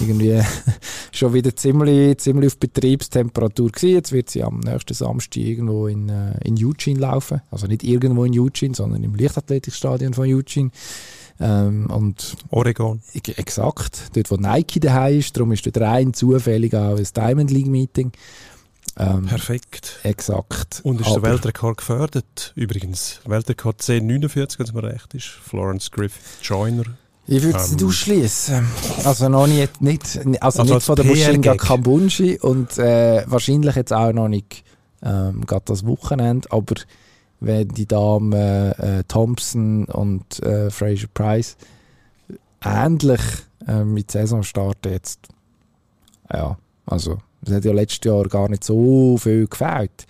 Irgendwie 0.00 0.38
schon 1.12 1.32
wieder 1.32 1.56
ziemlich, 1.56 2.18
ziemlich 2.18 2.52
auf 2.52 2.58
Betriebstemperatur 2.58 3.70
gewesen. 3.70 3.94
Jetzt 3.94 4.12
wird 4.12 4.28
sie 4.28 4.42
am 4.42 4.60
nächsten 4.60 4.92
Samstag 4.92 5.36
irgendwo 5.38 5.86
in, 5.86 6.08
äh, 6.08 6.36
in 6.44 6.56
Eugene 6.62 7.00
laufen. 7.00 7.40
Also 7.50 7.66
nicht 7.66 7.84
irgendwo 7.84 8.24
in 8.24 8.38
Eugene, 8.38 8.74
sondern 8.74 9.02
im 9.02 9.14
Leichtathletikstadion 9.14 10.12
von 10.12 10.26
Eugene. 10.28 10.70
Ähm, 11.40 11.86
und 11.90 12.36
Oregon. 12.50 13.00
Exakt, 13.36 14.10
dort 14.14 14.30
wo 14.30 14.36
Nike 14.36 14.78
daheim 14.78 15.18
ist. 15.18 15.36
Darum 15.36 15.52
ist 15.52 15.66
dort 15.66 15.78
rein 15.78 16.12
zufällig 16.12 16.74
auch 16.74 16.96
ein 16.96 17.06
Diamond 17.16 17.50
League 17.50 17.66
Meeting. 17.66 18.12
Ähm, 18.96 19.26
Perfekt. 19.26 19.98
Exakt. 20.04 20.80
Und 20.84 21.00
ist 21.00 21.08
Aber, 21.08 21.20
der 21.20 21.30
Weltrekord 21.30 21.78
gefördert? 21.78 22.52
Übrigens, 22.54 23.20
Weltrekord 23.26 23.80
1049, 23.80 24.58
wenn 24.58 24.66
es 24.66 24.72
mir 24.72 24.82
recht 24.84 25.14
ist. 25.14 25.26
Florence 25.26 25.90
Griffith 25.90 26.38
Joyner. 26.42 26.84
Ich 27.26 27.42
würde 27.42 27.58
es 27.58 27.68
ähm, 27.68 27.74
nicht 27.74 27.84
ausschließen. 27.84 28.66
Also 29.04 29.28
noch 29.28 29.46
nicht, 29.46 29.80
nicht 29.80 30.02
also, 30.42 30.60
also 30.60 30.74
nicht 30.74 30.84
von 30.84 30.96
der 30.96 31.04
Mushinga 31.06 31.54
Kambunji 31.56 32.38
und 32.38 32.78
äh, 32.78 33.24
wahrscheinlich 33.26 33.74
jetzt 33.76 33.92
auch 33.92 34.12
noch 34.12 34.28
nicht 34.28 34.62
ähm, 35.02 35.44
gerade 35.46 35.64
das 35.66 35.86
Wochenende, 35.86 36.50
aber 36.52 36.74
wenn 37.40 37.68
die 37.68 37.86
Damen 37.86 38.32
äh, 38.32 39.04
Thompson 39.08 39.86
und 39.86 40.42
äh, 40.42 40.70
Fraser 40.70 41.08
Price 41.12 41.56
ähnlich 42.62 43.20
äh, 43.66 43.84
mit 43.84 44.10
Saisonstart 44.10 44.86
jetzt, 44.86 45.20
ja, 46.32 46.56
also 46.86 47.18
es 47.48 47.54
hat 47.54 47.64
ja 47.64 47.72
letztes 47.72 48.00
Jahr 48.04 48.24
gar 48.24 48.48
nicht 48.48 48.64
so 48.64 49.16
viel 49.18 49.46
gefällt. 49.46 50.06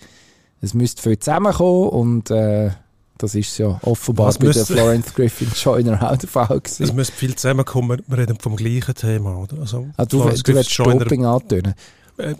Es 0.61 0.73
müsste 0.73 1.01
viel 1.01 1.19
zusammenkommen 1.19 1.89
und 1.89 2.31
äh, 2.31 2.71
das 3.17 3.35
ist 3.35 3.57
ja 3.57 3.79
offenbar 3.83 4.27
Was 4.27 4.39
bei 4.39 4.51
der 4.51 4.65
Florence 4.65 5.13
Griffin 5.13 5.49
Joyner 5.55 6.11
auch 6.11 6.17
der 6.17 6.27
Fall 6.27 6.59
gewesen. 6.59 6.83
Es 6.83 6.93
müsste 6.93 7.13
viel 7.13 7.35
zusammenkommen, 7.35 8.01
wir 8.07 8.17
reden 8.17 8.37
vom 8.39 8.55
gleichen 8.55 8.95
Thema, 8.95 9.37
oder? 9.37 9.59
Also, 9.59 9.87
ah, 9.97 10.05
du, 10.05 10.19
du 10.19 10.53
willst 10.53 10.79
Doping 10.79 11.25
antönen? 11.25 11.75
Äh, 12.17 12.35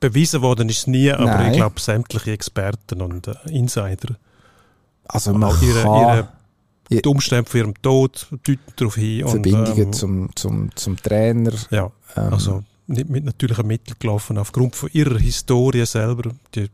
bewiesen 0.00 0.42
worden 0.42 0.68
ist 0.68 0.78
es 0.78 0.86
nie, 0.86 1.10
aber 1.10 1.24
Nein. 1.24 1.52
ich 1.52 1.56
glaube, 1.58 1.78
sämtliche 1.80 2.32
Experten 2.32 3.02
und 3.02 3.28
äh, 3.28 3.34
Insider 3.50 4.16
also 5.06 5.32
man 5.34 5.54
ihre, 5.62 5.80
ihre 5.82 6.28
die 6.90 7.08
Umstände 7.08 7.48
von 7.48 7.60
ihrem 7.60 7.82
Tod 7.82 8.28
deuten 8.30 8.60
darauf 8.76 8.94
hin. 8.94 9.26
Verbindungen 9.26 9.70
und, 9.70 9.78
ähm, 9.78 9.92
zum, 9.92 10.30
zum, 10.34 10.76
zum 10.76 10.96
Trainer. 10.96 11.52
Ja, 11.70 11.90
ähm, 12.16 12.32
also 12.32 12.62
nicht 12.86 13.08
mit 13.08 13.24
natürlichen 13.24 13.66
Mitteln 13.66 13.96
gelaufen, 13.98 14.38
aufgrund 14.38 14.76
von 14.76 14.90
ihrer 14.92 15.18
Historie 15.18 15.86
selber, 15.86 16.32
die 16.54 16.68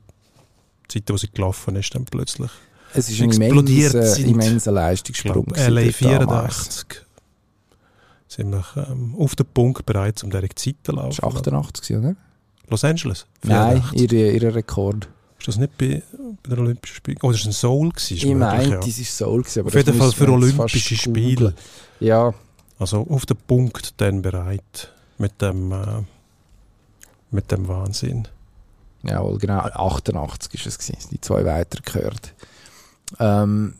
Zeit, 0.88 1.04
wo 1.08 1.16
sie 1.16 1.30
gelaufen 1.32 1.76
ist, 1.76 1.94
dann 1.94 2.04
plötzlich 2.04 2.50
es 2.92 3.08
ist 3.08 3.20
ein 3.20 3.30
immenser, 3.30 4.18
immenser 4.18 4.72
Leistungssprung. 4.72 5.44
Glaub, 5.44 5.68
LA 5.68 5.92
84 5.92 7.02
sind 8.26 8.50
wir 8.50 8.64
ähm, 8.76 9.14
auf 9.18 9.36
den 9.36 9.46
Punkt 9.46 9.86
bereit, 9.86 10.22
um 10.24 10.30
diese 10.30 10.48
Zeit 10.54 10.76
zu 10.82 10.92
laufen. 10.92 11.16
Das 11.20 11.22
war 11.22 11.36
88, 11.36 11.96
oder? 11.96 12.16
Los 12.68 12.84
Angeles? 12.84 13.26
84. 13.42 13.92
Nein, 13.92 14.02
ihre, 14.02 14.30
ihre 14.32 14.54
Rekord. 14.54 15.08
Ist 15.38 15.48
das 15.48 15.56
nicht 15.56 15.76
bei, 15.78 16.02
bei 16.42 16.54
den 16.54 16.60
Olympischen 16.60 16.96
Spielen? 16.96 17.18
Oh, 17.22 17.32
das 17.32 17.40
war 17.40 17.48
ein 17.48 17.52
Seoul. 17.52 17.88
Gewesen, 17.90 18.14
ich 18.14 18.24
meine, 18.34 18.70
ja. 18.70 18.76
das 18.76 18.98
war 18.98 19.04
Seoul. 19.04 19.42
Gewesen, 19.42 19.60
aber 19.60 19.68
Auf 19.68 19.74
jeden 19.74 19.94
Fall 19.94 20.12
für 20.12 20.28
Olympische 20.28 20.96
Spiele. 20.96 21.54
Ja. 21.98 22.34
Also 22.78 23.06
auf 23.08 23.26
den 23.26 23.36
Punkt 23.36 24.00
dann 24.00 24.22
bereit 24.22 24.92
mit 25.20 25.40
dem, 25.40 25.72
äh, 25.72 26.02
mit 27.30 27.50
dem 27.52 27.68
Wahnsinn. 27.68 28.26
Ja, 29.02 29.22
wohl 29.22 29.38
genau. 29.38 29.60
88 29.60 30.54
ist 30.54 30.66
es 30.66 30.78
gewesen, 30.78 31.08
die 31.10 31.20
zwei 31.20 31.44
weiter 31.44 31.80
gehört. 31.82 32.34
Ähm, 33.18 33.74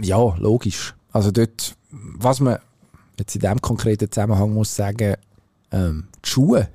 ja, 0.00 0.18
logisch. 0.36 0.94
Also 1.12 1.30
dort, 1.30 1.76
was 1.90 2.40
man 2.40 2.58
jetzt 3.18 3.34
in 3.34 3.40
diesem 3.40 3.60
konkreten 3.60 4.10
Zusammenhang 4.10 4.52
muss 4.52 4.74
sagen, 4.74 5.16
ähm, 5.72 6.08
die 6.24 6.28
Schuhe, 6.28 6.68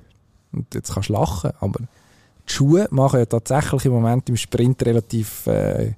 und 0.52 0.74
jetzt 0.74 0.92
kannst 0.92 1.08
du 1.08 1.14
lachen, 1.14 1.52
aber 1.60 1.80
die 2.48 2.52
Schuhe 2.52 2.86
machen 2.90 3.20
ja 3.20 3.26
tatsächlich 3.26 3.86
im 3.86 3.92
Moment 3.92 4.28
im 4.28 4.36
Sprint 4.36 4.84
relativ 4.84 5.46
äh, 5.46 5.94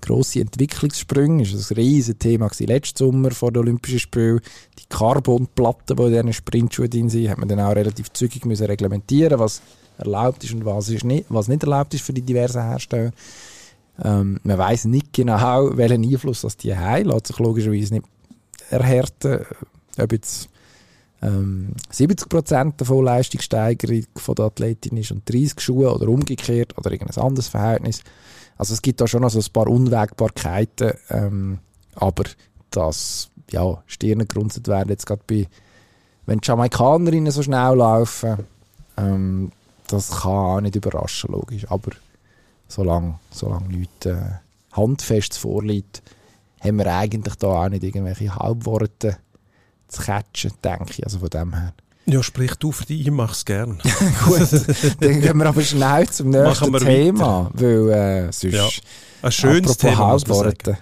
grosse 0.00 0.40
Entwicklungssprünge. 0.40 1.44
Das 1.44 1.70
war 1.70 1.76
ein 1.76 1.82
riesiges 1.82 2.18
Thema 2.18 2.50
letzten 2.58 2.98
Sommer 2.98 3.30
vor 3.30 3.52
den 3.52 3.60
Olympischen 3.60 3.98
Spielen. 3.98 4.40
Die 4.78 4.86
Carbonplatten, 4.88 5.96
die 5.96 6.02
in 6.02 6.10
diesen 6.10 6.32
Sprintschuhen 6.32 6.90
drin 6.90 7.08
sind, 7.08 7.30
hat 7.30 7.38
man 7.38 7.48
dann 7.48 7.60
auch 7.60 7.74
relativ 7.74 8.12
zügig 8.12 8.44
müssen 8.44 8.66
reglementieren 8.66 9.38
was 9.38 9.62
erlaubt 9.98 10.42
ist 10.44 10.54
und 10.54 10.64
was, 10.64 10.88
ist 10.88 11.04
nicht, 11.04 11.26
was 11.28 11.48
nicht 11.48 11.62
erlaubt 11.62 11.94
ist 11.94 12.02
für 12.02 12.12
die 12.12 12.22
diversen 12.22 12.62
Hersteller. 12.62 13.12
Ähm, 14.02 14.40
man 14.42 14.58
weiß 14.58 14.86
nicht 14.86 15.12
genau, 15.12 15.70
welchen 15.76 16.04
Einfluss 16.04 16.42
das 16.42 16.56
die 16.56 16.74
haben. 16.74 17.06
Lässt 17.06 17.28
sich 17.28 17.38
logischerweise 17.38 17.94
nicht 17.94 18.06
erhärten, 18.70 19.44
ob 19.98 20.12
jetzt 20.12 20.48
ähm, 21.22 21.74
70% 21.92 22.76
der 22.76 22.86
Vollleistungssteigerung 22.86 24.04
von 24.16 24.34
der 24.34 24.46
Athletin 24.46 24.96
ist 24.96 25.12
und 25.12 25.28
30 25.28 25.60
Schuhe 25.60 25.92
oder 25.94 26.08
umgekehrt 26.08 26.76
oder 26.78 26.90
irgendein 26.90 27.22
anderes 27.22 27.48
Verhältnis. 27.48 28.02
Also 28.60 28.74
es 28.74 28.82
gibt 28.82 29.00
da 29.00 29.08
schon 29.08 29.22
noch 29.22 29.30
so 29.30 29.38
ein 29.38 29.52
paar 29.54 29.68
Unwägbarkeiten, 29.68 30.92
ähm, 31.08 31.60
aber 31.94 32.24
dass 32.68 33.30
ja, 33.50 33.82
Stirne 33.86 34.26
gerunzelt 34.26 34.68
werden 34.68 34.90
jetzt 34.90 35.06
gerade 35.06 35.22
bei, 35.26 35.48
wenn 36.26 36.40
die 36.40 36.46
Jamaikanerinnen 36.46 37.32
so 37.32 37.42
schnell 37.42 37.76
laufen, 37.76 38.44
ähm, 38.98 39.50
das 39.86 40.10
kann 40.10 40.32
auch 40.32 40.60
nicht 40.60 40.76
überraschen, 40.76 41.32
logisch, 41.32 41.70
aber 41.70 41.92
solange, 42.68 43.18
solange 43.30 43.68
nichts 43.68 44.04
äh, 44.04 44.20
Handfestes 44.72 45.38
vorliegt, 45.38 46.02
haben 46.60 46.76
wir 46.76 46.94
eigentlich 46.94 47.36
da 47.36 47.64
auch 47.64 47.68
nicht 47.70 47.82
irgendwelche 47.82 48.36
Halbworte 48.36 49.16
zu 49.88 50.02
catchen, 50.02 50.52
denke 50.62 50.90
ich. 50.90 51.04
Also 51.04 51.20
von 51.20 51.30
dem 51.30 51.54
her. 51.54 51.72
Ja, 52.10 52.22
sprich 52.22 52.54
du 52.56 52.72
für 52.72 52.84
dich, 52.84 53.00
ich 53.00 53.10
mache 53.10 53.32
es 53.32 53.44
gerne. 53.44 53.78
Gut, 54.24 54.40
dann 55.00 55.20
gehen 55.20 55.38
wir 55.38 55.46
aber 55.46 55.62
schnell 55.62 56.08
zum 56.08 56.30
nächsten 56.30 56.72
Thema, 56.78 57.50
weil 57.54 57.90
äh, 57.90 58.32
sonst... 58.32 58.54
Ja. 58.54 58.68
Ein 59.22 59.32
schönes 59.32 59.76
Thema, 59.76 60.14
ist 60.14 60.30
ein 60.30 60.76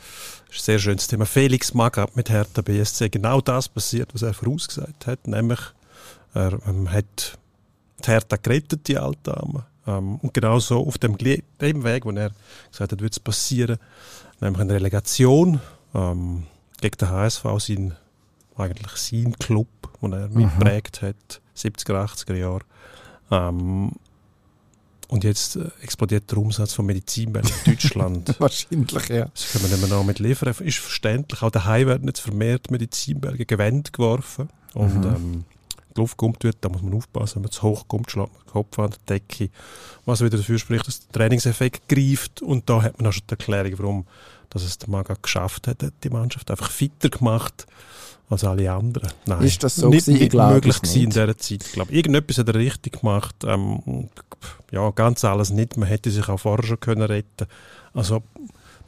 sehr 0.50 0.78
schönes 0.78 1.06
Thema. 1.06 1.26
Felix 1.26 1.74
Magath 1.74 2.16
mit 2.16 2.30
Hertha 2.30 2.62
BSC, 2.62 3.08
genau 3.08 3.40
das 3.40 3.68
passiert, 3.68 4.14
was 4.14 4.22
er 4.22 4.32
vorausgesagt 4.32 5.06
hat, 5.06 5.26
nämlich 5.26 5.60
er 6.34 6.58
ähm, 6.66 6.90
hat 6.90 7.38
die 8.04 8.10
Hertha 8.10 8.36
gerettet, 8.36 8.86
die 8.88 8.98
Altdame. 8.98 9.66
Ähm, 9.86 10.16
und 10.16 10.34
genau 10.34 10.58
so 10.58 10.86
auf 10.86 10.98
dem, 10.98 11.16
dem 11.18 11.84
Weg, 11.84 12.04
wo 12.04 12.10
er 12.10 12.30
gesagt 12.70 12.92
hat, 12.92 13.00
wird 13.00 13.12
es 13.12 13.20
passieren, 13.20 13.78
nämlich 14.40 14.60
eine 14.60 14.74
Relegation 14.74 15.60
ähm, 15.94 16.44
gegen 16.80 16.96
den 16.98 17.08
HSV, 17.08 17.44
sein 17.58 17.96
eigentlich 18.58 18.92
sein 18.96 19.34
Club, 19.38 19.68
den 20.02 20.12
er 20.12 20.28
mhm. 20.28 20.34
mitprägt 20.34 21.02
hat, 21.02 21.40
70er, 21.56 22.04
80er 22.04 22.34
Jahre. 22.34 22.64
Ähm, 23.30 23.92
und 25.08 25.24
jetzt 25.24 25.56
äh, 25.56 25.70
explodiert 25.82 26.30
der 26.30 26.38
Umsatz 26.38 26.74
von 26.74 26.86
Medizinbällen 26.86 27.48
in 27.64 27.72
Deutschland. 27.72 28.38
Wahrscheinlich, 28.38 29.08
ja. 29.08 29.26
Das 29.26 29.52
können 29.52 29.64
wir 29.64 29.76
nicht 29.76 29.88
mehr 29.88 29.98
noch 29.98 30.04
mit 30.04 30.18
liefern. 30.18 30.54
Ist 30.60 30.78
verständlich. 30.78 31.42
Auch 31.42 31.50
daheim 31.50 31.86
werden 31.88 32.06
jetzt 32.06 32.20
vermehrt 32.20 32.70
Medizinbälle 32.70 33.38
gegen 33.38 33.58
Wände 33.58 33.90
geworfen. 33.90 34.50
Und 34.74 35.00
mhm. 35.00 35.04
ähm, 35.04 35.44
die 35.96 36.00
Luft 36.00 36.18
kommt 36.18 36.44
wird, 36.44 36.58
da 36.60 36.68
muss 36.68 36.82
man 36.82 36.94
aufpassen. 36.94 37.36
Wenn 37.36 37.42
man 37.42 37.50
zu 37.50 37.62
hoch 37.62 37.88
kommt, 37.88 38.10
schlägt 38.10 38.32
man 38.32 38.42
den 38.42 38.52
Kopf 38.52 38.78
an 38.78 38.90
die 38.90 39.06
Decke. 39.06 39.50
Was 40.04 40.20
wieder 40.20 40.36
dafür 40.36 40.58
spricht, 40.58 40.86
dass 40.86 41.00
der 41.00 41.12
Trainingseffekt 41.12 41.88
greift. 41.88 42.42
Und 42.42 42.68
da 42.68 42.82
hat 42.82 42.98
man 42.98 43.08
auch 43.08 43.12
schon 43.12 43.26
die 43.28 43.32
Erklärung, 43.32 43.78
warum 43.78 44.06
dass 44.50 44.62
es 44.62 44.78
der 44.78 44.88
Maga 44.90 45.14
geschafft 45.20 45.66
hat, 45.66 45.84
die 46.02 46.10
Mannschaft 46.10 46.50
einfach 46.50 46.70
fitter 46.70 47.08
gemacht 47.10 47.66
als 48.30 48.44
alle 48.44 48.70
anderen. 48.70 49.10
Nein, 49.26 49.42
Ist 49.42 49.62
das 49.64 49.76
so 49.76 49.88
nicht, 49.88 50.06
gewesen? 50.06 50.16
Ich 50.22 50.32
nicht 50.32 50.34
möglich 50.34 50.74
es 50.74 50.82
gewesen 50.82 51.02
in 51.04 51.10
dieser 51.10 51.38
Zeit. 51.38 51.64
glaube 51.72 51.92
Irgendetwas 51.92 52.38
hat 52.38 52.48
er 52.48 52.54
richtig 52.54 53.00
gemacht. 53.00 53.36
Ähm, 53.44 54.08
ja, 54.70 54.90
ganz 54.90 55.24
alles 55.24 55.50
nicht. 55.50 55.76
Man 55.76 55.88
hätte 55.88 56.10
sich 56.10 56.28
auch 56.28 56.38
vorher 56.38 56.66
schon 56.66 56.80
können 56.80 57.02
retten. 57.02 57.46
Also 57.94 58.22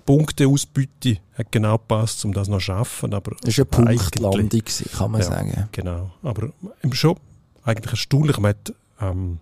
Punkteausbeute 0.05 1.19
hat 1.35 1.53
genau 1.53 1.79
gepasst, 1.79 2.25
um 2.25 2.33
das 2.33 2.49
noch 2.49 2.59
zu 2.59 2.65
schaffen. 2.65 3.15
Aber 3.15 3.33
Das 3.43 3.57
war 3.59 3.67
eine 3.79 3.97
Punktlandung, 3.97 4.63
kann 4.97 5.11
man 5.11 5.21
Ja. 5.21 5.27
sagen. 5.27 5.69
Genau. 5.73 6.11
Aber 6.23 6.51
eben 6.83 6.93
schon 6.95 7.17
eigentlich 7.65 7.93
erstaunlich. 7.93 8.39
Man 8.39 8.51
hat 8.51 8.75
ähm, 9.01 9.39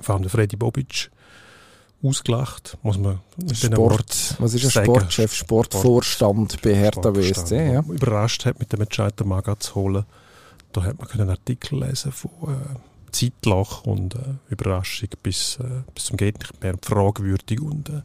vor 0.00 0.14
allem 0.14 0.22
den 0.22 0.30
Freddy 0.30 0.56
Bobic 0.56 1.10
ausgelacht, 2.04 2.76
muss 2.82 2.98
man 2.98 3.20
mit 3.36 3.56
Sport, 3.56 4.36
was 4.38 4.54
ist 4.54 4.64
ein 4.64 4.70
sagen. 4.70 4.86
Sportchef, 4.86 5.34
Sportvorstand 5.34 6.60
bei 6.62 6.74
Hertha 6.74 7.10
BSC, 7.10 7.72
ja. 7.72 7.80
überrascht 7.80 8.44
hat, 8.44 8.58
mit 8.58 8.72
dem 8.72 8.82
Entscheid 8.82 9.18
den 9.18 9.28
Maga 9.28 9.58
zu 9.58 9.74
holen. 9.74 10.04
Da 10.72 10.82
hat 10.82 10.98
man 10.98 11.08
können 11.08 11.22
einen 11.22 11.30
Artikel 11.30 11.80
lesen 11.80 12.12
von 12.12 12.30
äh, 12.42 13.10
Zeitloch 13.12 13.84
und 13.84 14.16
äh, 14.16 14.18
Überraschung 14.50 15.08
bis, 15.22 15.58
äh, 15.60 15.82
bis 15.94 16.06
zum 16.06 16.16
geht 16.16 16.38
nicht 16.38 16.62
mehr 16.62 16.74
fragwürdig 16.82 17.60
und 17.60 17.88
äh, 17.88 18.02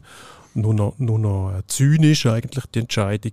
nur 0.54 0.74
noch, 0.74 0.94
nur 0.98 1.18
noch 1.18 1.52
äh, 1.52 1.62
zynisch 1.66 2.26
eigentlich 2.26 2.66
die 2.66 2.80
Entscheidung. 2.80 3.32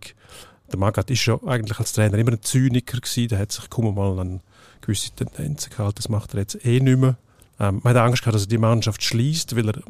Der 0.71 0.79
Magath 0.79 1.09
ist 1.09 1.25
ja 1.25 1.39
eigentlich 1.45 1.79
als 1.79 1.93
Trainer 1.93 2.17
immer 2.17 2.31
ein 2.31 2.41
Zyniker 2.41 2.99
gewesen, 2.99 3.29
der 3.29 3.39
hat 3.39 3.51
sich 3.51 3.69
kaum 3.69 3.93
mal 3.95 4.19
an 4.19 4.41
gewisse 4.81 5.11
Tendenzen 5.11 5.71
gehalten, 5.71 5.95
das 5.95 6.09
macht 6.09 6.33
er 6.33 6.41
jetzt 6.41 6.65
eh 6.65 6.79
nicht 6.79 6.99
mehr. 6.99 7.15
Ähm, 7.59 7.81
man 7.83 7.95
hat 7.95 8.03
Angst 8.03 8.21
gehabt, 8.21 8.35
dass 8.35 8.43
er 8.43 8.49
die 8.49 8.57
Mannschaft 8.57 9.03
schließt, 9.03 9.55
weil 9.55 9.69
er 9.69 9.81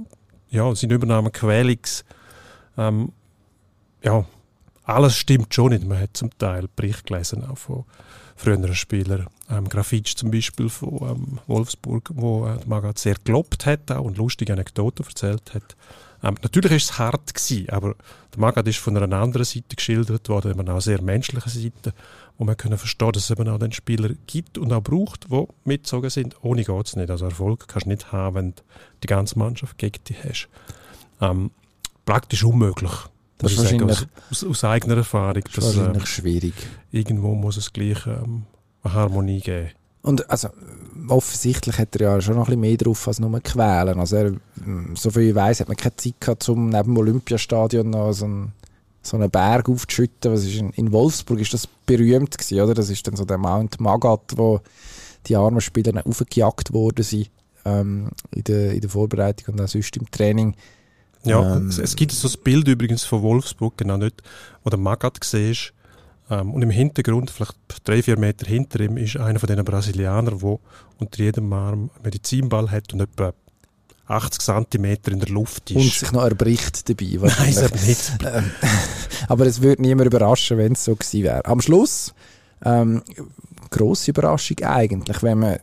ja, 0.50 0.74
seine 0.76 0.94
Übernahme 0.94 1.32
Quelix 1.32 2.04
ähm, 2.78 3.12
ja, 4.04 4.26
alles 4.84 5.16
stimmt 5.16 5.54
schon 5.54 5.72
nicht. 5.72 5.86
Man 5.86 6.00
hat 6.00 6.16
zum 6.16 6.36
Teil 6.38 6.70
Bericht 6.76 7.08
gelesen, 7.08 7.44
auch 7.44 7.58
von 7.58 7.84
früheren 8.36 8.74
Spielern. 8.76 9.28
Ähm, 9.50 9.68
Grafitsch 9.68 10.16
zum 10.16 10.32
Beispiel 10.32 10.70
von 10.70 11.00
ähm, 11.02 11.40
Wolfsburg, 11.48 12.12
wo 12.14 12.48
äh, 12.48 12.58
Magath 12.66 13.00
sehr 13.00 13.16
gelobt 13.24 13.66
hat 13.66 13.92
auch 13.92 14.06
und 14.06 14.18
lustige 14.18 14.54
Anekdoten 14.54 15.06
erzählt 15.06 15.54
hat. 15.54 15.76
Ähm, 16.24 16.36
natürlich 16.42 16.72
ist 16.72 16.92
es 16.92 17.00
hart 17.00 17.34
gewesen, 17.34 17.70
aber 17.70 17.96
der 18.34 18.40
Magath 18.40 18.68
ist 18.68 18.80
von 18.80 18.98
einer 18.98 19.18
anderen 19.18 19.46
Seite 19.46 19.76
geschildert 19.76 20.30
worden, 20.30 20.52
eben 20.52 20.68
auch 20.70 20.82
sehr 20.82 21.02
menschlichen 21.02 21.52
Seite, 21.52 21.94
wo 22.38 22.44
man 22.44 22.58
können 22.58 22.78
verstehen, 22.78 23.12
dass 23.12 23.24
es 23.24 23.30
eben 23.32 23.48
auch 23.50 23.60
den 23.60 23.72
Spieler 23.72 24.10
gibt 24.26 24.58
und 24.58 24.72
auch 24.74 24.82
braucht, 24.82 25.30
die 25.32 25.46
mitgezogen 25.66 26.10
sind. 26.10 26.36
Ohne 26.44 26.64
geht 26.64 26.88
es 26.88 26.96
nicht. 26.96 27.10
Also 27.10 27.26
Erfolg 27.26 27.68
kannst 27.68 27.86
du 27.86 27.90
nicht 27.90 28.12
haben, 28.12 28.36
wenn 28.36 28.52
du 28.56 28.62
die 29.04 29.08
ganze 29.08 29.38
Mannschaft 29.38 29.78
gegen 29.78 30.04
dich 30.04 30.18
hast. 30.24 30.50
Ähm, 31.22 31.52
praktisch 32.06 32.44
unmöglich. 32.44 32.92
Das 33.40 33.52
ist 33.52 33.60
sagen, 33.60 33.88
wahrscheinlich- 33.88 34.10
aus, 34.32 34.44
aus, 34.44 34.64
eigener 34.64 34.98
Erfahrung. 34.98 35.44
Das 35.44 35.54
ist 35.54 35.58
Dass, 35.58 35.74
ähm, 35.76 35.80
wahrscheinlich 35.80 36.08
schwierig. 36.10 36.54
irgendwo 36.92 37.36
muss 37.36 37.58
es 37.58 37.72
gleich 37.74 38.06
ähm, 38.08 38.44
eine 38.84 38.94
Harmonie 38.94 39.42
geben. 39.42 39.70
Und 40.08 40.30
also, 40.30 40.50
offensichtlich 41.10 41.78
hat 41.78 41.96
er 41.98 42.02
ja 42.02 42.22
schon 42.22 42.36
noch 42.36 42.44
ein 42.44 42.46
bisschen 42.46 42.62
mehr 42.62 42.78
drauf 42.78 43.08
als 43.08 43.20
nur 43.20 43.40
quälen. 43.42 44.00
Also 44.00 44.16
er, 44.16 44.32
so 44.96 45.12
viel 45.12 45.30
ich 45.30 45.36
weiß, 45.36 45.60
hat 45.60 45.68
man 45.68 45.76
keine 45.76 45.98
Zeit 45.98 46.16
gehabt, 46.20 46.48
um 46.48 46.70
neben 46.70 46.96
dem 46.96 46.98
Olympiastadion 46.98 47.90
noch 47.90 48.14
so 48.14 48.26
einen, 48.26 48.54
so 49.02 49.18
einen 49.18 49.30
Berg 49.30 49.68
aufzuschütten. 49.68 50.32
Was 50.32 50.46
ist 50.46 50.56
in, 50.56 50.70
in 50.72 50.94
Wolfsburg 50.94 51.40
ist 51.40 51.54
das 51.54 51.68
berühmt 51.86 52.38
gewesen, 52.38 52.62
oder? 52.62 52.74
Das 52.74 52.90
ist 52.90 53.06
dann 53.06 53.18
so 53.18 53.26
der 53.26 53.38
Mount 53.38 53.82
Magat, 53.82 54.38
wo 54.38 54.62
die 55.26 55.36
armen 55.36 55.60
Spieler 55.60 55.92
dann 55.92 56.06
aufgejagt 56.06 56.72
worden 56.72 57.04
sind 57.04 57.30
ähm, 57.66 58.10
in, 58.32 58.44
der, 58.46 58.72
in 58.74 58.82
der 58.82 58.90
Vorbereitung 58.90 59.56
und 59.56 59.62
auch 59.62 59.68
sonst 59.68 59.98
im 59.98 60.10
Training. 60.10 60.56
Ja, 61.26 61.58
Ähm, 61.58 61.68
es, 61.68 61.80
es 61.80 61.96
gibt 61.98 62.14
so 62.14 62.30
ein 62.30 62.44
Bild 62.46 62.68
übrigens 62.70 63.04
von 63.04 63.22
Wolfsburg, 63.22 63.78
genau 63.78 63.98
nicht, 63.98 64.24
wo 64.64 64.70
der 64.70 64.80
Magath 64.80 65.22
siehst. 65.22 65.74
Ähm, 66.30 66.54
und 66.54 66.62
im 66.62 66.70
Hintergrund, 66.70 67.32
vielleicht 67.32 67.56
drei, 67.84 68.02
vier 68.02 68.18
Meter 68.18 68.46
hinter 68.48 68.80
ihm, 68.82 68.98
ist 68.98 69.18
einer 69.18 69.40
von 69.40 69.48
diesen 69.48 69.64
Brasilianern, 69.64 70.40
der 70.40 70.60
unter 71.00 71.24
jedem 71.24 71.52
Arm 71.54 71.90
einen 71.96 72.04
Medizinball 72.04 72.70
hat 72.72 72.94
und 72.94 73.02
etwa 73.02 73.34
80 74.08 74.42
Zentimeter 74.42 75.12
in 75.12 75.20
der 75.20 75.30
Luft 75.30 75.70
ist. 75.72 75.78
Und 75.78 75.94
sich 75.94 76.12
noch 76.12 76.24
erbricht 76.24 76.88
dabei. 76.90 77.34
Nein, 77.38 77.50
es 77.50 77.88
nicht. 77.88 78.18
Ähm, 78.26 78.52
Aber 79.28 79.46
es 79.46 79.62
würde 79.62 79.82
niemand 79.82 80.08
überraschen, 80.08 80.58
wenn 80.58 80.74
es 80.74 80.84
so 80.86 80.96
gewesen 80.96 81.24
wäre. 81.24 81.46
Am 81.46 81.62
Schluss, 81.62 82.14
ähm, 82.64 83.04
grosse 83.70 84.12
Überraschung 84.12 84.58
eigentlich, 84.64 85.22
wenn 85.24 85.40
man 85.40 85.60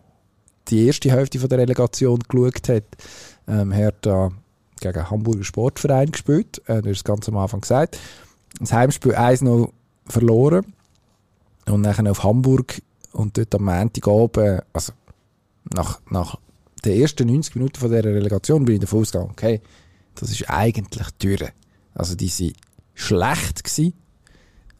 die 0.68 0.86
erste 0.86 1.10
Hälfte 1.10 1.38
von 1.38 1.48
der 1.48 1.58
Relegation 1.58 2.20
geschaut 2.28 2.68
hat, 2.68 2.84
ähm, 3.48 3.72
Hertha 3.72 4.32
gegen 4.80 5.10
Hamburger 5.10 5.44
Sportverein 5.44 6.10
gespielt, 6.10 6.62
äh, 6.66 6.82
du 6.82 6.90
hast 6.90 6.98
es 6.98 7.04
ganz 7.04 7.28
am 7.28 7.36
Anfang 7.36 7.60
gesagt. 7.60 7.98
Das 8.60 8.72
Heimspiel 8.72 9.14
1-0 9.14 9.70
verloren 10.06 10.64
und 11.66 11.82
dann 11.82 12.08
auf 12.08 12.22
Hamburg 12.22 12.82
und 13.12 13.38
dort 13.38 13.54
am 13.54 13.64
Montagabend, 13.64 14.62
also 14.72 14.92
nach, 15.72 16.00
nach 16.10 16.36
den 16.84 17.00
ersten 17.00 17.26
90 17.28 17.56
Minuten 17.56 17.78
von 17.78 17.90
dieser 17.90 18.04
Relegation 18.04 18.64
bin 18.64 18.76
ich 18.76 18.80
davon 18.82 19.00
ausgegangen, 19.00 19.30
okay, 19.30 19.60
das 20.14 20.30
ist 20.30 20.48
eigentlich 20.48 21.08
durch. 21.18 21.50
Also 21.94 22.14
die 22.14 22.28
sind 22.28 22.56
schlecht 22.94 23.64
gewesen. 23.64 23.94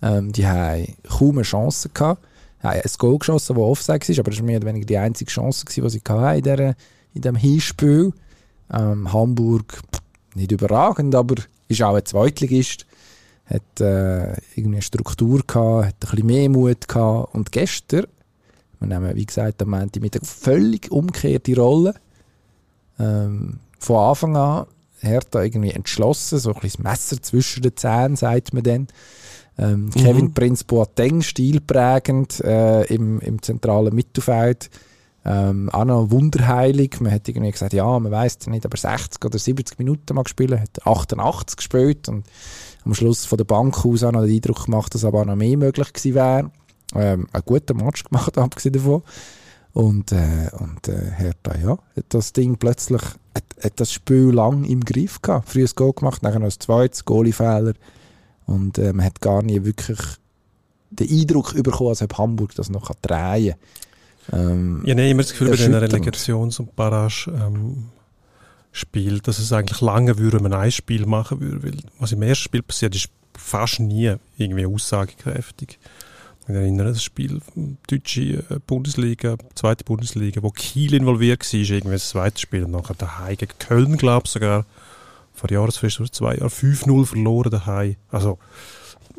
Ähm, 0.02 0.32
die 0.32 0.46
haben 0.46 0.94
kaum 1.08 1.38
eine 1.38 1.42
Chance 1.42 1.88
gehabt. 1.92 2.24
Haben 2.62 2.80
ein 2.80 2.90
Goal 2.98 3.18
geschossen, 3.18 3.54
das 3.54 3.62
Offside 3.62 4.08
war, 4.08 4.18
aber 4.18 4.30
das 4.30 4.38
war 4.40 4.46
mehr 4.46 4.56
oder 4.58 4.68
weniger 4.68 4.86
die 4.86 4.98
einzige 4.98 5.30
Chance, 5.30 5.64
die 5.66 5.88
sie 5.88 6.00
hatten 6.08 6.36
in, 6.36 6.42
dieser, 6.42 6.68
in 7.14 7.22
diesem 7.22 7.36
Hinspiel. 7.36 8.12
Ähm, 8.72 9.12
Hamburg 9.12 9.80
nicht 10.34 10.52
überragend, 10.52 11.14
aber 11.14 11.36
ist 11.68 11.82
auch 11.82 11.94
ein 11.94 12.04
Zweitligist. 12.04 12.86
Hat 13.46 13.80
äh, 13.80 14.32
irgendwie 14.54 14.76
eine 14.76 14.82
Struktur 14.82 15.42
gehabt, 15.46 15.86
hat 15.86 15.94
ein 15.94 16.10
bisschen 16.10 16.26
mehr 16.26 16.48
Mut 16.48 16.88
gehabt. 16.88 17.34
Und 17.34 17.52
gestern, 17.52 18.06
wir 18.80 18.88
nehmen, 18.88 19.14
wie 19.16 19.26
gesagt, 19.26 19.60
am 19.62 19.70
Montagmittag 19.70 20.24
völlig 20.24 20.90
umgekehrte 20.90 21.56
Rolle. 21.56 21.94
Ähm, 22.98 23.58
von 23.78 23.96
Anfang 23.96 24.36
an 24.36 24.66
Hertha 25.00 25.42
irgendwie 25.42 25.72
entschlossen, 25.72 26.38
so 26.38 26.54
ein 26.54 26.60
bisschen 26.60 26.84
das 26.84 26.92
Messer 26.92 27.22
zwischen 27.22 27.62
den 27.62 27.76
Zähnen, 27.76 28.16
sagt 28.16 28.54
man 28.54 28.62
dann. 28.62 28.86
Ähm, 29.56 29.90
Kevin 29.90 30.26
Mhm. 30.26 30.34
Prinz 30.34 30.64
Boateng, 30.64 31.22
stilprägend 31.22 32.40
äh, 32.40 32.82
im, 32.84 33.20
im 33.20 33.40
zentralen 33.42 33.94
Mittelfeld. 33.94 34.70
Ähm, 35.24 35.70
auch 35.70 35.84
noch 35.84 36.10
wunderheilig. 36.10 37.00
Man 37.00 37.12
hat 37.12 37.28
irgendwie 37.28 37.52
gesagt, 37.52 37.72
ja, 37.72 37.98
man 37.98 38.12
weiß 38.12 38.46
nicht, 38.48 38.66
aber 38.66 38.76
60 38.76 39.24
oder 39.24 39.38
70 39.38 39.78
Minuten 39.78 40.14
mag 40.14 40.28
spielen. 40.28 40.60
Hat 40.60 40.78
er 40.78 40.86
88 40.88 41.56
gespielt 41.56 42.08
und 42.08 42.24
am 42.84 42.94
Schluss 42.94 43.24
von 43.24 43.38
der 43.38 43.44
Bank 43.44 43.84
aus 43.84 44.02
auch 44.02 44.12
noch 44.12 44.22
den 44.22 44.34
Eindruck 44.34 44.66
gemacht, 44.66 44.94
dass 44.94 45.04
aber 45.04 45.22
auch 45.22 45.24
noch 45.26 45.36
mehr 45.36 45.56
möglich 45.56 45.92
gewesen 45.92 46.14
wäre. 46.14 46.50
Ähm, 46.94 47.28
einen 47.32 47.42
guten 47.44 47.76
Match 47.78 48.04
gemacht, 48.04 48.36
abgesehen 48.38 48.74
davon. 48.74 49.02
Und, 49.72 50.12
äh, 50.12 50.50
und 50.58 50.86
äh, 50.88 51.10
Hertha, 51.16 51.56
ja, 51.58 51.78
hat 51.96 52.04
das 52.10 52.32
Ding 52.32 52.56
plötzlich, 52.56 53.02
hat, 53.02 53.44
hat 53.60 53.80
das 53.80 53.92
Spiel 53.92 54.30
lang 54.30 54.64
im 54.64 54.84
Griff 54.84 55.20
gehabt. 55.20 55.48
Früher 55.48 55.66
ein 55.66 55.72
Goal 55.74 55.92
gemacht, 55.92 56.22
nachher 56.22 56.38
noch 56.38 56.46
ein 56.46 56.60
zweites, 56.60 57.04
Goalie-Fehler. 57.04 57.72
Und 58.46 58.78
äh, 58.78 58.92
man 58.92 59.04
hat 59.04 59.20
gar 59.20 59.42
nie 59.42 59.64
wirklich 59.64 59.98
den 60.90 61.10
Eindruck 61.10 61.54
bekommen, 61.60 61.90
als 61.90 62.02
ob 62.02 62.18
Hamburg 62.18 62.54
das 62.54 62.70
noch 62.70 62.94
drehen 63.02 63.54
kann. 64.30 64.40
Ähm, 64.40 64.82
Ich 64.84 64.92
habe 64.92 65.08
immer 65.08 65.22
das 65.22 65.32
Gefühl, 65.32 65.50
bei 65.50 65.56
den 65.56 65.72
Erschütternd. 65.72 66.06
Relegations- 66.06 66.60
und 66.60 66.76
Barrage 66.76 67.32
ähm, 67.34 67.86
Spiel, 68.76 69.20
dass 69.20 69.38
es 69.38 69.52
eigentlich 69.52 69.80
lange 69.80 70.18
würde, 70.18 70.38
wenn 70.38 70.50
man 70.50 70.60
ein 70.60 70.72
Spiel 70.72 71.06
machen 71.06 71.40
würde. 71.40 71.62
Weil 71.62 71.76
was 72.00 72.10
im 72.10 72.22
ersten 72.22 72.44
Spiel 72.44 72.62
passiert, 72.62 72.94
ist 72.96 73.08
fast 73.36 73.78
nie 73.78 74.14
irgendwie 74.36 74.66
aussagekräftig. 74.66 75.78
Ich 76.46 76.54
erinnere 76.54 76.88
das 76.88 77.02
Spiel, 77.02 77.40
deutsche 77.86 78.44
äh, 78.50 78.58
Bundesliga, 78.66 79.36
zweite 79.54 79.84
Bundesliga, 79.84 80.42
wo 80.42 80.50
Kiel 80.50 80.92
involviert 80.94 81.40
war, 81.40 81.60
irgendwie 81.60 81.94
das 81.94 82.08
zweite 82.08 82.40
Spiel 82.40 82.64
und 82.64 82.72
nachher 82.72 82.94
daheim 82.94 83.36
gegen 83.36 83.56
Köln, 83.58 83.96
glaube 83.96 84.24
ich 84.26 84.32
sogar, 84.32 84.66
vor 85.32 85.50
Jahresfest 85.50 86.00
oder 86.00 86.12
zwei 86.12 86.34
Jahren 86.34 86.50
5-0 86.50 87.06
verloren 87.06 87.50
daheim. 87.50 87.94
Also 88.10 88.38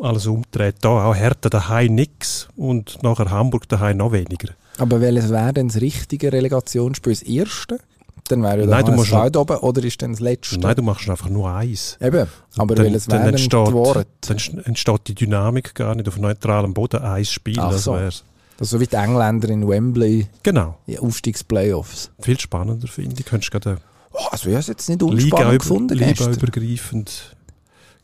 alles 0.02 0.28
umdreht. 0.28 0.76
Da 0.82 0.90
auch 0.90 1.16
Hertha 1.16 1.50
daheim 1.50 1.96
nix 1.96 2.50
und 2.58 3.02
nachher 3.04 3.32
Hamburg 3.32 3.70
daheim 3.70 3.98
noch 3.98 4.12
weniger. 4.12 4.54
aber 4.78 5.00
welches 5.00 5.30
wäre 5.30 5.54
denn 5.54 5.70
das 5.70 5.80
richtige 5.80 6.34
Relegationsspiel? 6.34 7.14
Das 7.14 7.24
erste? 7.24 7.80
Dann 8.28 8.42
wäre 8.42 8.62
ja 8.62 8.66
Nein, 8.66 8.86
du 8.86 8.92
musst 8.94 9.14
oben, 9.14 9.58
oder 9.58 9.84
ist 9.84 10.02
dann 10.02 10.12
das 10.12 10.20
letzte? 10.20 10.60
Nein, 10.60 10.76
du 10.76 10.82
machst 10.82 11.08
einfach 11.10 11.30
nur 11.30 11.50
eins. 11.52 11.98
Eben, 12.02 12.28
aber 12.58 12.74
Dann- 12.76 12.86
welches 12.86 13.06
dann 13.06 13.20
wäre 13.20 13.32
denn 13.32 13.36
entsteht- 13.40 13.68
die 13.68 13.74
Worte? 13.74 14.08
Dann 14.22 14.38
st- 14.38 14.66
entsteht 14.66 15.02
die 15.08 15.16
Dynamik 15.16 15.76
gar 15.76 15.94
nicht 15.94 16.08
auf 16.08 16.18
neutralem 16.18 16.74
Boden. 16.74 17.02
Ein 17.04 17.24
Spiel, 17.26 17.60
Ach 17.60 17.72
das 17.72 17.84
so. 17.84 17.94
wär's. 17.94 18.24
Das 18.58 18.70
so 18.70 18.80
wie 18.80 18.88
die 18.88 18.96
Engländer 18.96 19.50
in 19.50 19.68
Wembley, 19.68 20.28
Genau. 20.44 20.78
die 20.88 20.98
Aufstiegsplayoffs. 20.98 22.10
Viel 22.22 22.40
spannender 22.40 22.88
finde 22.88 23.16
ich. 23.20 23.26
Könntest 23.26 23.52
gerade 23.52 23.78
Oh, 24.14 24.28
also 24.32 24.48
ich 24.48 24.54
habe 24.56 24.62
es 24.62 24.68
jetzt 24.68 24.88
nicht 24.88 25.02
Liga, 25.02 25.12
unspannend 25.12 25.48
über, 25.54 25.58
gefunden 25.58 25.98
Liga 25.98 26.26
übergreifend 26.32 27.36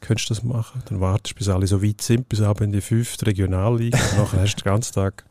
könntest 0.02 0.30
du 0.30 0.34
das 0.34 0.44
machen. 0.44 0.84
Dann 0.90 1.00
wartest 1.00 1.36
du, 1.36 1.38
bis 1.38 1.48
alle 1.48 1.68
so 1.68 1.82
weit 1.82 2.02
sind, 2.02 2.28
bis 2.28 2.42
ab 2.42 2.60
in 2.60 2.74
die 2.74 2.82
fünfte 2.82 3.28
Regionalliga. 3.28 3.98
und 3.98 4.18
nachher 4.18 4.42
hast 4.42 4.56
du 4.58 4.64
den 4.64 4.72
ganzen 4.74 4.94
Tag 4.94 5.24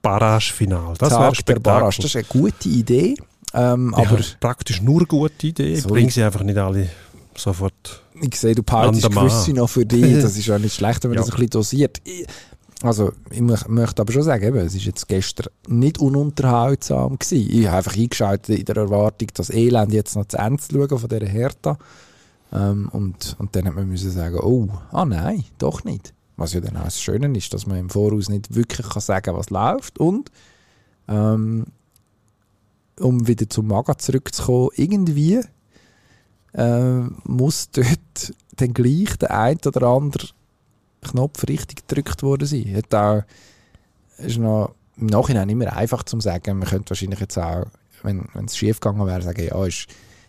Barrage-Final. 0.00 0.94
Das 0.98 1.10
wäre 1.10 1.34
Spektakel. 1.34 1.60
Barrage, 1.62 1.96
das 1.96 2.04
ist 2.06 2.16
eine 2.16 2.24
gute 2.24 2.68
Idee. 2.68 3.16
Ähm, 3.54 3.94
Ja, 3.96 4.04
aber 4.10 4.18
praktisch 4.40 4.82
nur 4.82 5.06
gute 5.06 5.46
Idee. 5.46 5.76
So 5.76 5.88
Bring 5.88 6.06
wie- 6.06 6.10
sie 6.10 6.22
einfach 6.22 6.42
nicht 6.42 6.58
alle 6.58 6.88
sofort. 7.36 8.02
ich 8.20 8.34
sehe, 8.38 8.54
du 8.54 8.62
behaltest 8.62 9.10
gewisse 9.10 9.52
noch 9.52 9.68
für 9.70 9.86
dich. 9.86 10.02
Das 10.22 10.36
ist 10.36 10.46
ja 10.46 10.58
nicht 10.58 10.74
schlecht, 10.74 11.02
wenn 11.04 11.10
man 11.10 11.16
Ja. 11.18 11.22
das 11.22 11.30
ein 11.30 11.36
bisschen 11.36 11.50
dosiert. 11.50 11.98
Ich, 12.04 12.26
Also, 12.82 13.12
ich 13.30 13.40
möchte 13.40 14.02
aber 14.02 14.12
schon 14.12 14.22
sagen, 14.22 14.44
eben, 14.44 14.58
es 14.58 14.72
ist 14.74 14.84
jetzt 14.84 15.08
gestern 15.08 15.48
nicht 15.66 15.98
ununterhaltsam 15.98 17.18
gewesen. 17.18 17.48
Ich 17.50 17.66
habe 17.66 17.78
einfach 17.78 17.96
eingeschaltet 17.96 18.56
in 18.58 18.64
der 18.64 18.76
Erwartung, 18.76 19.28
das 19.34 19.50
Elend 19.50 19.92
jetzt 19.92 20.14
noch 20.14 20.26
zu 20.26 20.36
Ende 20.36 20.62
zu 20.62 20.72
schauen 20.74 20.98
von 20.98 21.08
dieser 21.08 21.26
Hertha. 21.26 21.76
Ähm, 22.52 22.88
und, 22.92 23.34
und 23.40 23.56
dann 23.56 23.66
hat 23.66 23.74
man 23.74 23.88
müssen 23.88 24.10
sagen, 24.12 24.38
oh, 24.40 24.68
ah 24.92 25.04
nein, 25.04 25.42
doch 25.58 25.82
nicht. 25.84 26.12
Was 26.36 26.52
ja 26.52 26.60
dann 26.60 26.76
auch 26.76 26.84
das 26.84 27.00
Schöne 27.00 27.36
ist, 27.36 27.52
dass 27.52 27.66
man 27.66 27.78
im 27.78 27.90
Voraus 27.90 28.28
nicht 28.28 28.54
wirklich 28.54 28.88
kann 28.88 29.02
sagen 29.02 29.34
was 29.36 29.50
läuft. 29.50 29.98
Und, 29.98 30.30
ähm, 31.08 31.66
um 33.00 33.26
wieder 33.26 33.48
zum 33.48 33.68
Maga 33.68 33.96
zurückzukommen, 33.98 34.70
irgendwie 34.74 35.40
äh, 36.54 37.00
muss 37.24 37.70
dort 37.70 38.34
dann 38.56 38.74
gleich 38.74 39.16
der 39.18 39.30
ein 39.38 39.58
oder 39.64 39.86
andere 39.86 40.28
Knopf 41.02 41.46
richtig 41.48 41.86
gedrückt 41.86 42.22
worden 42.22 42.46
sein. 42.46 42.74
Hat 42.74 42.94
auch, 42.94 43.22
ist 44.18 44.38
noch 44.38 44.74
im 44.96 45.06
Nachhinein 45.06 45.48
immer 45.48 45.72
einfach 45.72 46.02
zu 46.02 46.18
sagen. 46.20 46.58
Man 46.58 46.68
könnte 46.68 46.90
wahrscheinlich 46.90 47.20
jetzt 47.20 47.38
auch, 47.38 47.66
wenn, 48.02 48.28
es 48.44 48.56
schief 48.56 48.80
gegangen 48.80 49.06
wäre, 49.06 49.22
sagen, 49.22 49.46
ja, 49.46 49.64
ist 49.64 49.86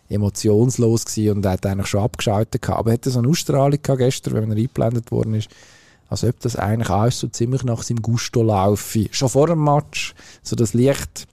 emotionslos 0.08 1.06
gewesen 1.06 1.38
und 1.38 1.46
hat 1.46 1.66
eigentlich 1.66 1.86
schon 1.86 2.02
abgeschaltet 2.02 2.62
gehabt. 2.62 2.78
Aber 2.78 2.90
er 2.90 2.94
hatte 2.94 3.10
so 3.10 3.20
eine 3.20 3.28
Ausstrahlung 3.28 3.78
gehabt 3.82 3.98
gestern, 3.98 4.34
wenn 4.34 4.50
er 4.50 4.56
eingeblendet 4.56 5.10
worden 5.10 5.34
ist, 5.34 5.48
als 6.08 6.24
ob 6.24 6.38
das 6.40 6.56
eigentlich 6.56 6.90
alles 6.90 7.20
so 7.20 7.28
ziemlich 7.28 7.62
nach 7.64 7.82
seinem 7.82 8.02
Gusto 8.02 8.42
laufe. 8.42 9.06
Schon 9.12 9.28
vor 9.28 9.46
dem 9.46 9.62
Match, 9.62 10.14
so 10.42 10.56
das 10.56 10.74
leicht 10.74 11.28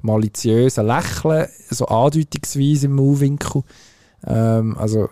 maliziöse 0.00 0.82
Lächeln, 0.82 1.48
so 1.70 1.86
andeutungsweise 1.86 2.86
im 2.86 2.94
Mauwinkel. 2.94 3.62
Ähm, 4.26 4.76
also, 4.78 5.08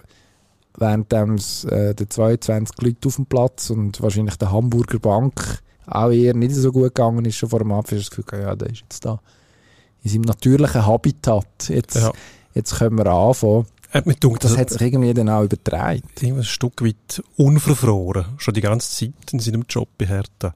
während 0.76 1.12
äh, 1.12 1.94
der 1.94 2.10
22 2.10 2.82
Leute 2.82 3.08
auf 3.08 3.16
dem 3.16 3.26
Platz 3.26 3.70
und 3.70 4.00
wahrscheinlich 4.00 4.36
der 4.36 4.52
Hamburger 4.52 4.98
Bank 4.98 5.60
auch 5.86 6.10
eher 6.10 6.34
nicht 6.34 6.54
so 6.54 6.72
gut 6.72 6.94
gegangen 6.94 7.24
ist, 7.24 7.36
schon 7.36 7.48
vor 7.48 7.60
dem 7.60 7.72
Abend, 7.72 7.92
das 7.92 8.10
Gefühl, 8.10 8.40
ja, 8.40 8.56
der 8.56 8.70
ist 8.70 8.80
jetzt 8.80 9.04
da 9.04 9.20
in 10.02 10.10
seinem 10.10 10.22
natürlichen 10.22 10.86
Habitat. 10.86 11.68
Jetzt, 11.68 11.96
ja. 11.96 12.12
jetzt 12.54 12.76
können 12.76 12.98
wir 12.98 13.06
anfangen. 13.06 13.66
Äh, 13.92 14.02
denkt, 14.02 14.44
das, 14.44 14.52
das 14.52 14.58
hat 14.58 14.70
sich 14.70 14.80
irgendwie 14.80 15.14
dann 15.14 15.28
auch 15.28 15.44
übertragen. 15.44 16.02
Ein 16.20 16.44
Stück 16.44 16.82
weit 16.82 17.22
unverfroren, 17.36 18.26
schon 18.36 18.54
die 18.54 18.60
ganze 18.60 18.90
Zeit 18.90 19.32
in 19.32 19.38
seinem 19.38 19.64
Job 19.68 19.88
bei 19.96 20.06
Hertha. 20.06 20.54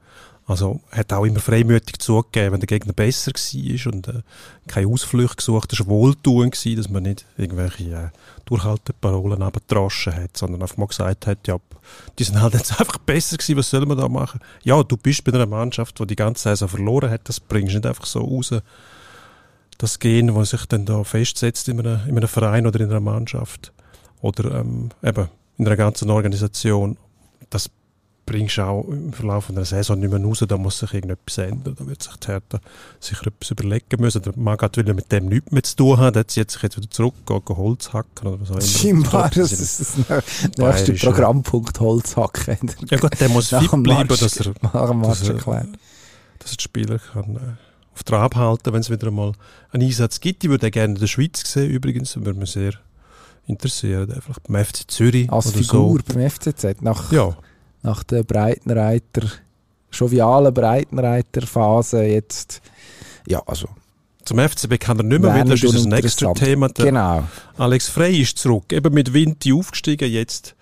Also 0.51 0.81
hat 0.91 1.13
auch 1.13 1.23
immer 1.23 1.39
freimütig 1.39 1.99
zugegeben, 1.99 2.51
wenn 2.51 2.59
der 2.59 2.67
Gegner 2.67 2.91
besser 2.91 3.31
war 3.31 3.93
und 3.93 4.07
äh, 4.09 4.21
keine 4.67 4.87
Ausflüchte 4.87 5.37
gesucht. 5.37 5.71
Es 5.71 5.79
war 5.79 5.87
wohltuend, 5.87 6.77
dass 6.77 6.89
man 6.89 7.03
nicht 7.03 7.25
irgendwelche 7.37 7.83
äh, 7.85 8.09
Durchhalteparolen 8.43 9.41
abgetroschen 9.43 10.13
hat, 10.13 10.35
sondern 10.35 10.61
einfach 10.61 10.75
mal 10.75 10.87
gesagt 10.87 11.25
hat, 11.25 11.47
ja, 11.47 11.57
die 12.19 12.25
sind 12.25 12.41
halt 12.41 12.53
jetzt 12.53 12.71
einfach 12.81 12.97
besser 12.97 13.37
gewesen, 13.37 13.55
was 13.55 13.69
soll 13.69 13.85
man 13.85 13.97
da 13.97 14.09
machen? 14.09 14.41
Ja, 14.63 14.83
du 14.83 14.97
bist 14.97 15.23
bei 15.23 15.31
einer 15.31 15.45
Mannschaft, 15.45 15.97
die 15.99 16.05
die 16.05 16.17
ganze 16.17 16.49
Saison 16.49 16.67
verloren 16.67 17.09
hat, 17.09 17.29
das 17.29 17.39
bringst 17.39 17.73
du 17.73 17.77
nicht 17.77 17.87
einfach 17.87 18.05
so 18.05 18.19
raus. 18.19 18.53
Das 19.77 19.99
Gehen, 19.99 20.35
das 20.35 20.49
sich 20.49 20.65
dann 20.65 20.85
da 20.85 21.05
festsetzt 21.05 21.69
in 21.69 21.79
einem, 21.79 22.01
in 22.09 22.17
einem 22.17 22.27
Verein 22.27 22.67
oder 22.67 22.81
in 22.81 22.89
einer 22.89 22.99
Mannschaft 22.99 23.71
oder 24.19 24.59
ähm, 24.59 24.89
eben 25.01 25.29
in 25.57 25.65
einer 25.65 25.77
ganzen 25.77 26.09
Organisation, 26.09 26.97
das 26.97 27.01
bringst 28.31 28.57
du 28.57 28.61
auch 28.61 28.87
im 28.87 29.11
Verlauf 29.11 29.49
einer 29.49 29.65
Saison 29.65 29.99
nicht 29.99 30.11
mehr 30.11 30.23
raus, 30.23 30.43
da 30.47 30.57
muss 30.57 30.79
sich 30.79 30.93
irgendetwas 30.93 31.37
ändern. 31.37 31.75
Da 31.77 31.85
wird 31.85 32.01
sich 32.01 32.15
die 32.15 32.27
Hertha 32.27 32.59
sicher 32.99 33.27
etwas 33.27 33.51
überlegen 33.51 33.99
müssen. 33.99 34.21
Der 34.21 34.33
Magat 34.37 34.77
will 34.77 34.93
mit 34.93 35.11
dem 35.11 35.25
nichts 35.25 35.51
mehr 35.51 35.63
zu 35.63 35.75
tun 35.75 35.97
haben, 35.97 36.13
der 36.13 36.27
zieht 36.27 36.49
sich 36.49 36.63
jetzt 36.63 36.77
wieder 36.77 36.89
zurück, 36.89 37.15
geht 37.25 37.49
Holz 37.49 37.91
hacken 37.91 38.27
oder 38.27 38.39
was 38.39 38.51
auch 38.51 38.55
immer. 38.55 38.61
Scheinbar, 38.61 39.29
das 39.29 39.51
ist 39.51 39.97
das 40.07 40.57
nächste 40.57 40.93
Programmpunkt 40.93 41.79
Holz 41.81 42.15
hacken. 42.15 42.71
Ja 42.89 42.97
gut, 42.97 43.19
der 43.19 43.29
muss 43.29 43.49
fit 43.49 43.83
bleiben, 43.83 44.07
dass 44.07 44.21
er, 44.21 44.53
dass, 44.61 45.27
er, 45.27 45.35
dass 45.35 46.51
er 46.51 46.57
die 46.57 46.63
Spieler 46.63 46.99
kann, 46.99 47.35
äh, 47.35 47.39
auf 47.93 48.03
Trab 48.03 48.35
halten, 48.35 48.71
wenn 48.71 48.79
es 48.79 48.89
wieder 48.89 49.07
einmal 49.07 49.33
einen 49.71 49.83
Einsatz 49.83 50.21
gibt. 50.21 50.43
Ich 50.45 50.49
würde 50.49 50.71
gerne 50.71 50.93
in 50.93 50.99
der 50.99 51.07
Schweiz 51.07 51.43
sehen, 51.51 51.69
übrigens, 51.69 52.15
würde 52.15 52.39
mich 52.39 52.51
sehr 52.51 52.73
interessieren. 53.45 54.07
Vielleicht 54.21 54.43
beim 54.43 54.63
FC 54.63 54.89
Zürich 54.89 55.29
Als 55.29 55.51
Figur 55.51 55.99
so. 55.99 56.13
beim 56.13 56.29
FCZ, 56.29 56.81
nach... 56.81 57.11
Ja 57.11 57.35
nach 57.83 58.03
der 58.03 58.23
Breitenreiter, 58.23 59.27
jovialen 59.91 60.53
Breitenreiter-Phase 60.53 62.03
jetzt, 62.03 62.61
ja, 63.27 63.41
also. 63.45 63.67
Zum 64.23 64.37
FCB 64.37 64.79
kann 64.79 64.99
er 64.99 65.03
nicht 65.03 65.21
mehr 65.21 65.33
wieder, 65.33 65.45
das 65.45 65.63
ist 65.63 65.73
das 65.73 65.85
nächste 65.85 66.31
Thema. 66.35 66.69
Der 66.69 66.85
genau. 66.85 67.23
Alex 67.57 67.89
Frey 67.89 68.21
ist 68.21 68.37
zurück, 68.37 68.71
eben 68.71 68.93
mit 68.93 69.13
Vinti 69.13 69.51
aufgestiegen, 69.51 70.09
jetzt 70.09 70.55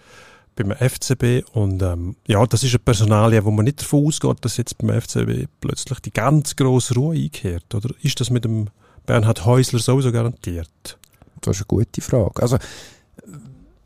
beim 0.56 0.72
FCB 0.72 1.46
und 1.54 1.82
ähm, 1.82 2.16
ja, 2.28 2.46
das 2.46 2.64
ist 2.64 2.72
eine 2.72 2.80
Personalie, 2.80 3.44
wo 3.46 3.52
man 3.52 3.66
nicht 3.66 3.82
davon 3.82 4.08
ausgeht, 4.08 4.38
dass 4.42 4.58
jetzt 4.58 4.78
beim 4.78 5.02
FCB 5.02 5.48
plötzlich 5.62 6.00
die 6.00 6.12
ganz 6.12 6.56
grosse 6.56 6.96
Ruhe 6.96 7.16
einkehrt, 7.16 7.74
oder 7.74 7.90
ist 8.02 8.20
das 8.20 8.30
mit 8.30 8.46
dem 8.46 8.68
Bernhard 9.06 9.46
Häusler 9.46 9.80
sowieso 9.80 10.12
garantiert? 10.12 10.98
Das 11.42 11.58
ist 11.58 11.62
eine 11.62 11.68
gute 11.68 12.02
Frage. 12.02 12.42
Also 12.42 12.58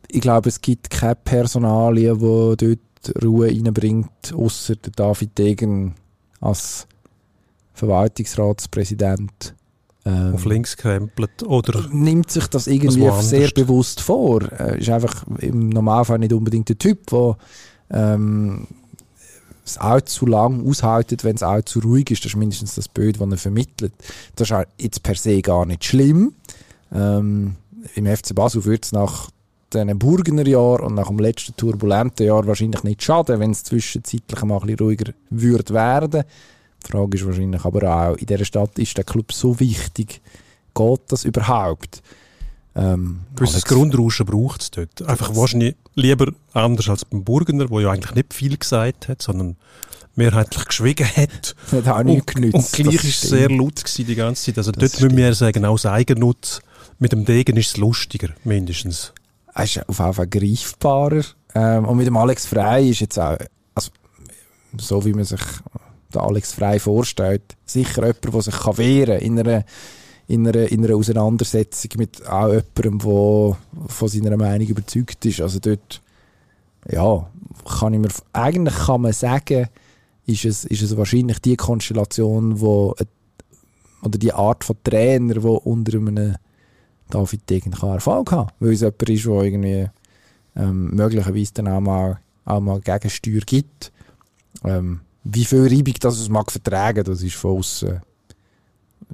ich 0.08 0.22
glaube, 0.22 0.50
es 0.50 0.62
gibt 0.62 0.90
keine 0.90 1.16
Personalie, 1.16 2.16
die 2.16 2.20
dort 2.58 2.80
Ruhe 3.24 3.48
reinbringt, 3.48 4.34
außer 4.34 4.76
der 4.76 4.92
David 4.92 5.38
Degen 5.38 5.96
als 6.40 6.88
Verwaltungsratspräsident. 7.74 9.56
Ähm, 10.06 10.34
auf 10.34 10.46
links 10.46 10.76
krempelt 10.76 11.44
oder 11.44 11.88
nimmt 11.90 12.30
sich 12.30 12.48
das 12.48 12.68
irgendwie 12.68 13.10
sehr 13.22 13.50
bewusst 13.52 14.02
vor. 14.02 14.42
Äh, 14.60 14.80
ist 14.80 14.90
einfach 14.90 15.26
im 15.40 15.70
Normalfall 15.70 16.20
nicht 16.20 16.34
unbedingt 16.34 16.68
der 16.68 16.78
Typ, 16.78 17.08
der 17.08 17.38
ähm, 17.90 18.68
es 19.66 19.78
auch 19.78 20.02
zu 20.02 20.26
lang 20.26 20.68
aushaltet, 20.68 21.24
wenn 21.24 21.36
es 21.36 21.44
auch 21.44 21.62
zu 21.62 21.80
ruhig 21.80 22.12
ist. 22.12 22.26
Das 22.26 22.34
ist 22.34 22.38
mindestens 22.38 22.76
das 22.76 22.90
Bild, 22.90 23.20
das 23.20 23.30
er 23.30 23.38
vermittelt. 23.38 23.94
Das 24.36 24.52
ist 24.52 24.68
jetzt 24.78 25.04
per 25.04 25.16
se 25.16 25.42
gar 25.42 25.66
nicht 25.66 25.86
schlimm. 25.86 26.34
Ähm, 26.94 27.56
Im 27.96 28.06
FC 28.06 28.36
Basel 28.36 28.66
wird 28.66 28.86
es 28.86 28.92
nach 28.92 29.30
diesen 29.74 30.00
Burgener 30.00 30.48
Jahr 30.48 30.82
und 30.82 30.96
nach 30.96 31.08
dem 31.08 31.20
letzten 31.20 31.56
turbulenten 31.56 32.26
Jahr 32.26 32.46
wahrscheinlich 32.48 32.84
nicht 32.84 33.04
schaden, 33.04 33.40
wenn 33.40 33.52
es 33.52 33.64
zwischenzeitlich 33.64 34.44
mal 34.44 34.56
ein 34.56 34.68
bisschen 34.68 34.80
ruhiger 34.80 35.14
würde 35.30 35.74
werden. 35.74 36.24
Die 36.86 36.92
Frage 36.92 37.18
ist 37.18 37.26
wahrscheinlich 37.26 37.64
aber 37.66 37.96
auch, 37.96 38.16
in 38.16 38.26
dieser 38.26 38.46
Stadt 38.46 38.78
ist 38.80 38.98
der 38.98 39.04
Club 39.04 39.32
so 39.32 39.60
wichtig, 39.60 40.22
geht 40.74 41.02
das 41.08 41.24
überhaupt? 41.24 42.02
Ähm, 42.76 43.22
Gewisses 43.36 43.66
Grundrauschen 43.66 44.26
braucht 44.26 44.62
es 44.62 44.72
dort. 44.72 45.02
Einfach 45.04 45.36
wahrscheinlich 45.36 45.76
lieber 45.96 46.34
anders 46.54 46.90
als 46.90 47.06
beim 47.06 47.24
Burgener, 47.24 47.70
wo 47.70 47.80
ja 47.80 47.92
eigentlich 47.92 48.16
nicht 48.16 48.34
viel 48.34 48.58
gesagt 48.58 49.08
hat, 49.08 49.22
sondern 49.22 49.56
mehrheitlich 50.16 50.66
geschwiegen 50.66 51.08
hat. 51.08 51.56
Das 51.72 51.86
hat 51.86 51.88
auch 51.88 52.04
nicht 52.04 52.28
genützt. 52.28 52.56
Und 52.56 52.72
gleich 52.72 53.04
war 53.04 53.10
es 53.10 53.22
sehr 53.22 53.50
laut 53.50 53.76
gewesen 53.76 54.08
die 54.08 54.16
ganze 54.16 54.46
Zeit. 54.46 54.58
Also 54.58 54.72
das 54.72 54.92
dort 54.92 55.04
müssen 55.04 55.18
wir 55.18 55.34
sagen, 55.34 55.66
aus 55.66 55.86
Eigennutz. 55.86 56.62
Mit 57.00 57.12
dem 57.12 57.26
Degen 57.26 57.58
ist 57.58 57.68
es 57.68 57.78
lustiger, 57.78 58.30
mindestens 58.44 59.14
er 59.54 59.64
ist 59.64 59.88
auf 59.88 60.00
jeden 60.00 60.14
Fall 60.14 60.28
greifbarer. 60.28 61.24
Ähm, 61.56 61.86
und 61.86 61.98
mit 61.98 62.08
dem 62.08 62.18
Alex 62.18 62.46
Frey 62.46 62.90
ist 62.90 63.02
jetzt 63.02 63.20
auch, 63.20 63.38
also, 63.76 63.92
so 64.78 65.06
wie 65.06 65.14
man 65.14 65.26
sich 65.26 65.42
den 66.14 66.22
Alex 66.22 66.54
Frey 66.54 66.80
vorstellt, 66.80 67.44
sicher 67.66 68.02
jemand, 68.02 68.34
der 68.34 68.42
sich 68.42 68.56
kann 68.56 68.78
wehren 68.78 69.20
kann 69.20 69.26
in 69.26 69.40
einer, 69.40 69.64
in 70.28 70.46
in 70.46 70.86
einer 70.86 70.96
Auseinandersetzung 70.96 71.92
mit 71.98 72.28
auch 72.28 72.50
jemandem, 72.52 73.00
der 73.00 73.58
von 73.88 74.08
seiner 74.08 74.38
Meinung 74.38 74.68
überzeugt 74.68 75.26
ist. 75.26 75.42
Also 75.42 75.60
dort, 75.60 76.02
ja, 76.90 77.30
kann 77.80 77.94
ich 77.94 78.00
mir, 78.00 78.10
eigentlich 78.34 78.76
kann 78.76 79.02
man 79.02 79.14
sagen, 79.14 79.68
ist 80.26 80.46
es, 80.46 80.66
ist 80.66 80.82
es 80.82 80.98
wahrscheinlich 80.98 81.40
die 81.40 81.58
Konstellation, 81.58 82.60
wo, 82.60 82.96
oder 84.02 84.18
die 84.18 84.34
Art 84.34 84.64
von 84.64 84.78
Trainer, 84.84 85.36
die 85.36 85.48
unter 85.48 85.98
einem 85.98 86.36
David 87.14 87.50
Degen 87.50 87.72
kann 87.72 87.92
Erfolg 87.92 88.32
haben 88.32 88.50
weil 88.60 88.72
es 88.72 88.82
jemand 88.82 89.10
ist, 89.10 89.26
der 89.26 89.42
irgendwie 89.42 89.90
ähm, 90.56 90.96
möglicherweise 90.96 91.54
dann 91.54 91.68
auch 91.68 91.80
mal, 91.80 92.20
auch 92.46 92.60
mal 92.60 92.80
Gegensteuer 92.80 93.42
gibt. 93.46 93.92
Ähm, 94.64 95.02
wie 95.24 95.46
viel 95.46 95.68
Reibung 95.68 95.94
das 96.00 96.20
es 96.20 96.30
mag 96.30 96.52
vertragen, 96.52 97.04
das 97.04 97.22
ist 97.22 97.36
von 97.36 97.58
außen 97.58 98.02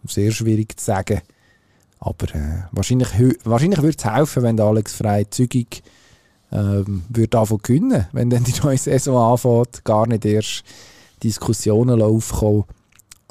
sehr 0.06 0.32
schwierig 0.32 0.78
zu 0.80 0.86
sagen. 0.86 1.22
Aber 2.00 2.34
äh, 2.34 2.64
wahrscheinlich, 2.72 3.10
wahrscheinlich 3.44 3.82
würde 3.82 3.98
es 3.98 4.06
helfen, 4.06 4.44
wenn 4.44 4.58
der 4.58 4.66
Alex 4.66 4.94
Frey 4.94 5.30
zügig 5.30 5.84
ähm, 6.52 7.04
davon 7.30 7.60
gewinnen, 7.62 8.08
wenn 8.14 8.30
dann 8.30 8.44
die 8.44 8.54
neue 8.64 8.78
Saison 8.78 9.34
anfängt, 9.34 9.84
gar 9.84 10.08
nicht 10.08 10.26
erst 10.26 10.64
Diskussionen 11.22 12.02
aufkommen 12.02 12.64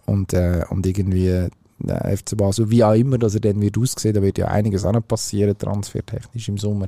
und, 0.04 0.34
äh, 0.34 0.64
und 0.68 0.86
irgendwie 0.86 1.48
der 1.78 2.16
FC 2.16 2.36
Basel, 2.36 2.70
wie 2.70 2.82
auch 2.82 2.94
immer, 2.94 3.18
dass 3.18 3.34
er 3.34 3.40
dann 3.40 3.60
wird 3.60 3.78
aussehen, 3.78 4.14
da 4.14 4.22
wird 4.22 4.38
ja 4.38 4.48
einiges 4.48 4.84
auch 4.84 4.92
noch 4.92 5.06
passieren, 5.06 5.56
transfertechnisch 5.56 6.48
im 6.48 6.58
Sommer, 6.58 6.86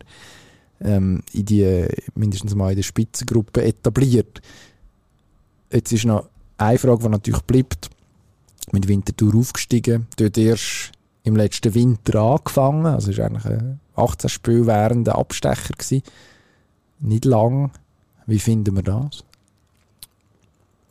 ähm, 0.81 1.23
in 1.33 1.45
die, 1.45 1.87
mindestens 2.15 2.55
mal 2.55 2.71
in 2.71 2.77
der 2.77 2.83
Spitzengruppe 2.83 3.63
etabliert. 3.63 4.41
Jetzt 5.73 5.93
ist 5.93 6.05
noch 6.05 6.29
eine 6.59 6.79
Frage, 6.79 7.05
die 7.05 7.09
natürlich 7.09 7.43
bleibt, 7.43 7.91
mit 8.73 8.89
Winterthur 8.89 9.35
aufgestiegen, 9.37 10.07
dort 10.17 10.37
erst 10.37 10.93
im 11.23 11.37
letzten 11.37 11.75
Winter 11.75 12.21
angefangen, 12.21 12.87
also 12.87 13.11
ist 13.11 13.21
eigentlich 13.21 13.45
ein 13.45 13.81
18 13.95 14.31
Spiel 14.31 14.67
während 14.67 15.07
der 15.07 15.17
Abstecher 15.17 15.75
gewesen. 15.75 16.03
Nicht 17.01 17.25
lang. 17.25 17.71
Wie 18.27 18.39
finden 18.39 18.77
wir 18.77 18.83
das? 18.83 19.25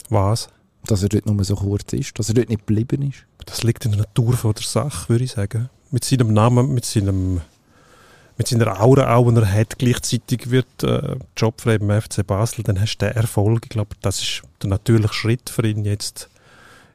Was? 0.10 0.50
Dass 0.86 1.04
er 1.04 1.10
dort 1.10 1.26
nur 1.26 1.43
so 1.43 1.56
kurz 1.56 1.93
ist, 1.93 2.18
dass 2.18 2.30
er 2.30 2.36
dort 2.36 2.50
nicht 2.50 2.66
geblieben 2.66 3.10
ist. 3.10 3.26
Das 3.50 3.64
liegt 3.64 3.86
in 3.86 3.91
der 3.91 4.02
Natur 4.02 4.34
von 4.34 4.54
der 4.54 4.64
Sache, 4.64 5.10
würde 5.10 5.24
ich 5.24 5.32
sagen. 5.32 5.70
Mit 5.91 6.06
seinem 6.06 6.34
Namen, 6.34 6.74
mit 6.74 6.86
seinem 6.86 7.41
mit 8.38 8.47
seiner 8.47 8.80
Aura 8.82 9.16
auch, 9.16 9.30
die 9.30 9.38
er 9.38 9.52
hat, 9.52 9.78
gleichzeitig 9.78 10.50
wird 10.50 10.82
äh, 10.84 11.18
jobfrei 11.36 11.78
beim 11.78 12.02
FC 12.02 12.26
Basel, 12.26 12.64
dann 12.64 12.80
hast 12.80 12.97
du 12.97 13.06
den 13.06 13.18
Erfolg. 13.18 13.64
Ich 13.66 13.70
glaube, 13.70 13.97
das 14.02 14.22
ist 14.22 14.43
der 14.64 14.70
natürliche 14.70 15.14
Schritt 15.14 15.50
für 15.50 15.68
ihn 15.68 15.84
jetzt 15.84 16.30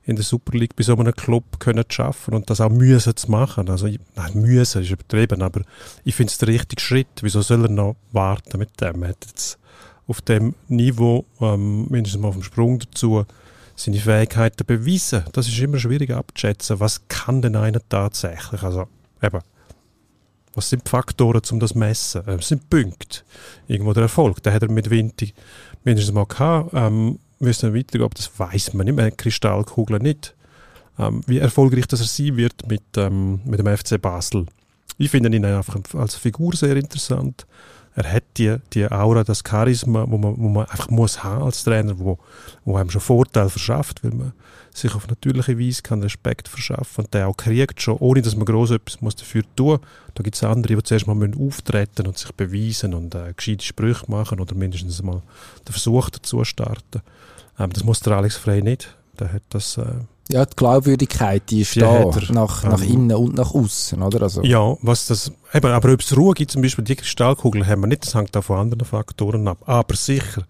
in 0.06 0.16
der 0.16 0.24
Super 0.24 0.56
League 0.56 0.74
bei 0.74 0.82
so 0.82 0.96
einem 0.96 1.14
Club 1.14 1.60
können 1.60 1.84
zu 1.86 1.96
schaffen 1.96 2.32
und 2.32 2.48
das 2.48 2.62
auch 2.62 2.70
müssen 2.70 3.14
zu 3.14 3.30
machen. 3.30 3.68
Also, 3.68 3.86
nein, 3.86 4.32
müssen 4.34 4.82
ist 4.82 4.90
übertrieben, 4.90 5.42
aber 5.42 5.60
ich 6.04 6.14
finde 6.14 6.30
es 6.30 6.38
der 6.38 6.48
richtige 6.48 6.80
Schritt. 6.80 7.08
Wieso 7.20 7.42
soll 7.42 7.64
er 7.64 7.70
noch 7.70 7.96
warten 8.12 8.58
mit 8.58 8.80
dem? 8.80 9.02
Er 9.02 9.10
hat 9.10 9.26
jetzt 9.26 9.58
auf 10.06 10.22
dem 10.22 10.54
Niveau, 10.68 11.26
ähm, 11.42 11.88
mindestens 11.90 12.22
mal 12.22 12.28
auf 12.28 12.36
dem 12.36 12.42
Sprung 12.42 12.78
dazu, 12.78 13.26
seine 13.76 13.98
Fähigkeiten 13.98 14.64
beweisen. 14.66 15.24
Das 15.32 15.48
ist 15.48 15.58
immer 15.58 15.78
schwierig 15.78 16.10
abzuschätzen. 16.10 16.80
Was 16.80 17.08
kann 17.08 17.42
denn 17.42 17.56
einer 17.56 17.80
tatsächlich? 17.88 18.62
Also, 18.62 18.86
eben, 19.22 19.40
was 20.54 20.70
sind 20.70 20.86
die 20.86 20.90
Faktoren, 20.90 21.42
um 21.50 21.60
das 21.60 21.72
zu 21.72 21.78
messen? 21.78 22.22
Es 22.26 22.34
äh, 22.34 22.42
sind 22.42 22.70
Punkte. 22.70 23.20
Irgendwo 23.66 23.92
der 23.92 24.04
Erfolg. 24.04 24.42
Den 24.42 24.52
hat 24.52 24.62
er 24.62 24.70
mit 24.70 24.90
Winti 24.90 25.34
mindestens 25.82 26.14
mal 26.14 26.26
gehabt. 26.26 26.70
Ähm, 26.74 27.18
müssen 27.40 27.74
weitergehen, 27.74 28.04
aber 28.04 28.14
das 28.14 28.30
weiß 28.38 28.74
man 28.74 28.86
nicht. 28.86 29.00
Hat 29.00 29.18
Kristallkugeln 29.18 30.02
nicht. 30.02 30.34
Ähm, 30.98 31.22
wie 31.26 31.38
erfolgreich 31.38 31.86
das 31.86 32.00
er 32.00 32.06
sein 32.06 32.36
wird 32.36 32.68
mit, 32.68 32.82
ähm, 32.96 33.40
mit 33.44 33.58
dem 33.58 33.76
FC 33.76 34.00
Basel. 34.00 34.46
Ich 34.96 35.10
finde 35.10 35.34
ihn 35.34 35.44
einfach 35.44 35.76
als 35.94 36.14
Figur 36.14 36.54
sehr 36.54 36.76
interessant. 36.76 37.46
Er 37.96 38.12
hat 38.12 38.24
die, 38.36 38.56
die 38.72 38.90
Aura, 38.90 39.22
das 39.22 39.42
Charisma, 39.48 40.04
wo 40.08 40.18
man, 40.18 40.34
wo 40.36 40.48
man 40.48 40.66
einfach 40.66 40.90
muss 40.90 41.22
haben 41.22 41.44
als 41.44 41.62
Trainer, 41.62 41.98
wo, 41.98 42.18
wo 42.64 42.76
einem 42.76 42.90
schon 42.90 43.00
Vorteil 43.00 43.48
verschafft, 43.48 44.02
weil 44.02 44.10
man 44.10 44.32
sich 44.72 44.94
auf 44.96 45.06
natürliche 45.06 45.58
Weise 45.58 45.82
kann 45.82 46.02
Respekt 46.02 46.48
verschaffen 46.48 47.04
und 47.04 47.14
der 47.14 47.28
auch 47.28 47.36
kriegt 47.36 47.80
schon, 47.80 47.96
ohne 47.98 48.22
dass 48.22 48.34
man 48.34 48.46
groß 48.46 48.72
etwas 48.72 49.00
muss 49.00 49.14
dafür 49.14 49.44
tun 49.54 49.78
Da 50.14 50.22
gibt 50.24 50.34
es 50.34 50.42
andere, 50.42 50.74
die 50.74 50.82
zuerst 50.82 51.06
mal 51.06 51.14
müssen 51.14 51.46
auftreten 51.46 52.08
und 52.08 52.18
sich 52.18 52.32
beweisen 52.32 52.94
und 52.94 53.14
äh, 53.14 53.32
gescheite 53.36 53.64
Sprüche 53.64 54.10
machen 54.10 54.40
oder 54.40 54.56
mindestens 54.56 55.00
mal 55.00 55.22
den 55.68 55.72
Versuch 55.72 56.10
dazu 56.10 56.42
starten. 56.42 57.02
Ähm, 57.60 57.72
das 57.72 57.84
muss 57.84 58.00
der 58.00 58.16
Alex 58.16 58.36
Frey 58.36 58.62
nicht. 58.62 58.96
Der 59.20 59.32
hat 59.32 59.42
das... 59.50 59.78
Äh, 59.78 59.84
ja, 60.30 60.44
die 60.46 60.56
Glaubwürdigkeit, 60.56 61.50
die 61.50 61.60
ist 61.60 61.74
die 61.74 61.80
da, 61.80 62.04
er, 62.04 62.32
nach, 62.32 62.64
ähm, 62.64 62.70
nach 62.70 62.82
innen 62.82 63.12
und 63.12 63.34
nach 63.34 63.52
außen, 63.52 64.00
oder? 64.02 64.22
Also. 64.22 64.42
Ja, 64.42 64.76
was 64.80 65.06
das, 65.06 65.30
eben, 65.52 65.66
aber 65.66 65.92
ob 65.92 66.00
es 66.00 66.16
Ruhe 66.16 66.34
gibt, 66.34 66.50
zum 66.50 66.62
Beispiel 66.62 66.84
die 66.84 66.96
Kristallkugel 66.96 67.66
haben 67.66 67.82
wir 67.82 67.88
nicht, 67.88 68.06
das 68.06 68.14
hängt 68.14 68.36
auch 68.36 68.44
von 68.44 68.58
anderen 68.58 68.86
Faktoren 68.86 69.46
ab. 69.48 69.58
Aber 69.66 69.94
sicher 69.94 70.46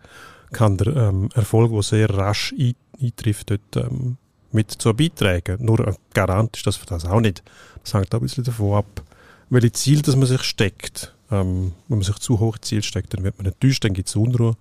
kann 0.53 0.77
der 0.77 0.95
ähm, 0.95 1.29
Erfolg, 1.35 1.73
der 1.73 1.83
sehr 1.83 2.11
rasch 2.11 2.55
ein, 2.57 2.75
eintrifft, 3.03 3.51
dort 3.51 3.77
ähm, 3.77 4.17
mit 4.53 4.71
zu 4.71 4.95
beitragen. 4.95 5.65
Nur 5.65 5.89
ein 5.89 5.97
Garant 6.15 6.57
ist 6.57 6.67
das 6.67 6.77
für 6.77 6.87
das 6.87 7.05
auch 7.05 7.21
nicht. 7.21 7.43
Das 7.83 7.95
hängt 7.95 8.15
auch 8.15 8.21
ein 8.21 8.23
bisschen 8.23 8.45
davon 8.45 8.75
ab, 8.75 9.03
welche 9.51 9.73
Ziele 9.73 10.03
dass 10.03 10.15
man 10.15 10.27
sich 10.27 10.43
steckt. 10.43 11.13
Ähm, 11.31 11.73
wenn 11.89 11.99
man 11.99 12.05
sich 12.05 12.19
zu 12.19 12.39
hohe 12.39 12.61
Ziele 12.61 12.83
steckt, 12.83 13.15
dann 13.15 13.25
wird 13.25 13.39
man 13.39 13.47
enttäuscht, 13.47 13.85
dann 13.85 13.93
gibt 13.93 14.09
es 14.09 14.15
Unruhe. 14.15 14.57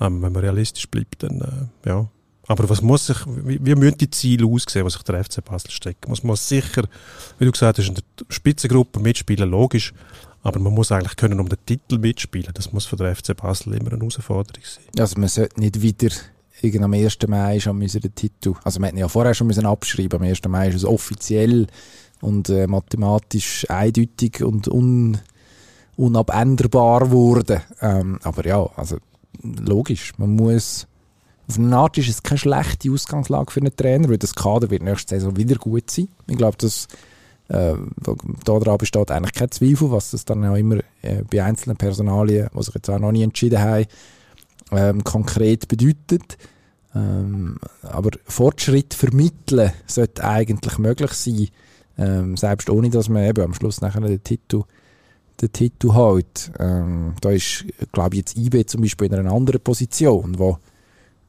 Ähm, 0.00 0.22
wenn 0.22 0.32
man 0.32 0.42
realistisch 0.42 0.88
bleibt, 0.88 1.24
dann 1.24 1.40
äh, 1.84 1.88
ja. 1.88 2.06
Aber 2.46 2.68
was 2.68 2.82
muss 2.82 3.06
sich, 3.06 3.16
wie, 3.26 3.58
wie 3.64 3.74
müssen 3.74 3.98
die 3.98 4.10
Ziele 4.10 4.46
aussehen, 4.46 4.84
was 4.84 4.94
sich 4.94 5.02
der 5.02 5.24
FC 5.24 5.44
Basel 5.44 5.70
steckt? 5.70 6.08
Muss 6.08 6.22
man 6.22 6.36
sicher, 6.36 6.84
wie 7.38 7.44
du 7.44 7.52
gesagt 7.52 7.78
hast, 7.78 7.88
in 7.88 7.94
der 7.94 8.04
Spitzengruppe 8.28 9.00
mitspielen, 9.00 9.48
logisch. 9.48 9.94
Aber 10.42 10.60
man 10.60 10.74
muss 10.74 10.92
eigentlich 10.92 11.16
können 11.16 11.40
um 11.40 11.48
den 11.48 11.58
Titel 11.64 11.98
mitspielen. 11.98 12.52
Das 12.52 12.72
muss 12.72 12.84
für 12.84 12.96
den 12.96 13.14
FC 13.14 13.34
Basel 13.34 13.74
immer 13.74 13.92
eine 13.92 14.00
Herausforderung 14.00 14.62
sein. 14.62 14.84
Also 14.98 15.18
man 15.18 15.28
sollte 15.28 15.58
nicht 15.58 15.80
wieder 15.80 16.10
am 16.82 16.92
1. 16.92 17.18
Mai 17.26 17.60
schon 17.60 17.80
den 17.80 18.14
Titel, 18.14 18.54
also 18.62 18.80
man 18.80 18.88
hätte 18.88 19.00
ja 19.00 19.08
vorher 19.08 19.34
schon 19.34 19.48
müssen 19.48 19.66
abschreiben, 19.66 20.20
am 20.20 20.26
1. 20.26 20.40
Mai 20.48 20.68
ist 20.68 20.76
es 20.76 20.84
offiziell 20.84 21.66
und 22.20 22.48
äh, 22.48 22.66
mathematisch 22.66 23.68
eindeutig 23.68 24.42
und 24.42 24.68
un, 24.68 25.18
unabänderbar 25.96 27.00
geworden. 27.00 27.60
Ähm, 27.80 28.18
aber 28.22 28.46
ja, 28.46 28.66
also 28.76 28.98
logisch, 29.42 30.12
man 30.16 30.30
muss 30.30 30.86
auf 31.46 31.58
eine 31.58 31.76
Art 31.76 31.98
ist 31.98 32.08
es 32.08 32.22
keine 32.22 32.38
schlechte 32.38 32.90
Ausgangslage 32.90 33.50
für 33.50 33.60
einen 33.60 33.76
Trainer, 33.76 34.08
weil 34.08 34.18
das 34.18 34.34
Kader 34.34 34.70
wird 34.70 34.82
nächste 34.82 35.16
Saison 35.16 35.36
wieder 35.36 35.56
gut 35.56 35.90
sein. 35.90 36.08
Ich 36.26 36.36
glaube, 36.36 36.56
dass 36.56 36.88
äh, 37.48 37.74
daran 38.44 38.78
besteht 38.78 39.10
eigentlich 39.10 39.34
kein 39.34 39.50
Zweifel, 39.50 39.90
was 39.90 40.12
das 40.12 40.24
dann 40.24 40.44
auch 40.46 40.56
immer 40.56 40.78
äh, 41.02 41.22
bei 41.30 41.44
einzelnen 41.44 41.76
Personalien, 41.76 42.48
die 42.54 42.62
sich 42.62 42.74
jetzt 42.74 42.88
auch 42.88 42.98
noch 42.98 43.12
nie 43.12 43.22
entschieden 43.22 43.60
haben, 43.60 43.86
ähm, 44.72 45.04
konkret 45.04 45.68
bedeutet. 45.68 46.38
Ähm, 46.94 47.58
aber 47.82 48.10
Fortschritt 48.24 48.94
vermitteln 48.94 49.72
sollte 49.86 50.24
eigentlich 50.24 50.78
möglich 50.78 51.12
sein, 51.12 51.48
ähm, 51.98 52.36
selbst 52.36 52.70
ohne, 52.70 52.88
dass 52.88 53.08
man 53.08 53.24
eben 53.24 53.44
am 53.44 53.54
Schluss 53.54 53.80
nachher 53.80 54.00
den 54.00 54.22
Titel, 54.22 54.62
den 55.42 55.52
Titel. 55.52 55.90
Ähm, 56.58 57.14
da 57.20 57.30
ist, 57.30 57.66
glaube 57.92 58.14
ich, 58.14 58.20
jetzt 58.20 58.38
IB 58.38 58.64
zum 58.66 58.80
Beispiel 58.80 59.08
in 59.08 59.14
einer 59.14 59.32
anderen 59.32 59.60
Position, 59.60 60.38
wo 60.38 60.58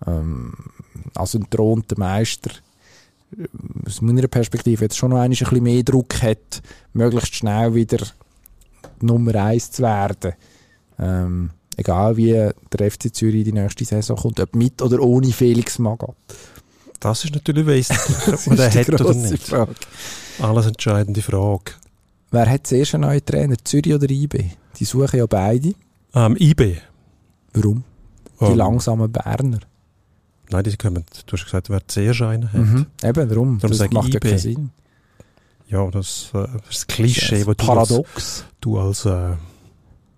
ähm, 0.05 0.53
als 1.13 1.35
entthronter 1.35 1.97
Meister 1.97 2.51
äh, 3.37 3.45
aus 3.85 4.01
meiner 4.01 4.27
Perspektive 4.27 4.85
jetzt 4.85 4.97
schon 4.97 5.11
noch 5.11 5.19
ein 5.19 5.31
bisschen 5.31 5.63
mehr 5.63 5.83
Druck 5.83 6.21
hat, 6.21 6.61
möglichst 6.93 7.35
schnell 7.35 7.73
wieder 7.73 8.05
Nummer 9.01 9.35
eins 9.35 9.71
zu 9.71 9.83
werden. 9.83 10.33
Ähm, 10.97 11.49
egal 11.77 12.17
wie 12.17 12.31
der 12.31 12.91
FC 12.91 13.13
Zürich 13.13 13.43
die 13.43 13.53
nächste 13.53 13.85
Saison 13.85 14.17
kommt, 14.17 14.39
ob 14.39 14.55
mit 14.55 14.81
oder 14.81 14.99
ohne 15.01 15.31
Felix 15.31 15.79
Magath. 15.79 16.15
Das 16.99 17.23
ist 17.23 17.33
natürlich 17.33 17.65
wesentlich, 17.65 18.27
ob 18.33 18.47
man 18.47 18.57
den 18.57 18.73
hat 18.73 18.89
oder 18.89 19.13
nicht. 19.13 19.43
Frage. 19.43 19.75
Alles 20.39 20.65
entscheidende 20.65 21.21
Frage. 21.21 21.73
Wer 22.31 22.49
hat 22.49 22.67
zuerst 22.67 22.95
einen 22.95 23.03
neuen 23.03 23.25
Trainer, 23.25 23.55
Zürich 23.63 23.93
oder 23.93 24.09
IB? 24.09 24.51
Die 24.77 24.85
suchen 24.85 25.19
ja 25.19 25.25
beide. 25.25 25.73
Ähm, 26.13 26.35
IB. 26.39 26.77
Warum? 27.53 27.83
Die 28.41 28.45
um, 28.45 28.57
langsamen 28.57 29.11
Berner. 29.11 29.59
Nein, 30.49 30.63
die 30.63 30.77
kommen, 30.77 31.03
du 31.25 31.33
hast 31.33 31.45
gesagt, 31.45 31.69
wer 31.69 31.87
zuerst 31.87 32.21
einen 32.21 32.51
hat. 32.51 32.59
Mhm. 32.59 32.85
Eben, 33.03 33.29
warum? 33.29 33.59
darum 33.59 33.77
das 33.77 33.91
macht 33.91 34.07
IB. 34.07 34.13
ja 34.13 34.19
keinen 34.19 34.37
Sinn. 34.37 34.71
Ja, 35.67 35.89
das, 35.89 36.29
äh, 36.33 36.47
das 36.67 36.85
Klischee, 36.87 37.43
das 37.43 37.55
Paradox. 37.55 38.45
du 38.61 38.77
als, 38.77 39.03
du 39.03 39.09
als 39.11 39.31
äh, 39.33 39.35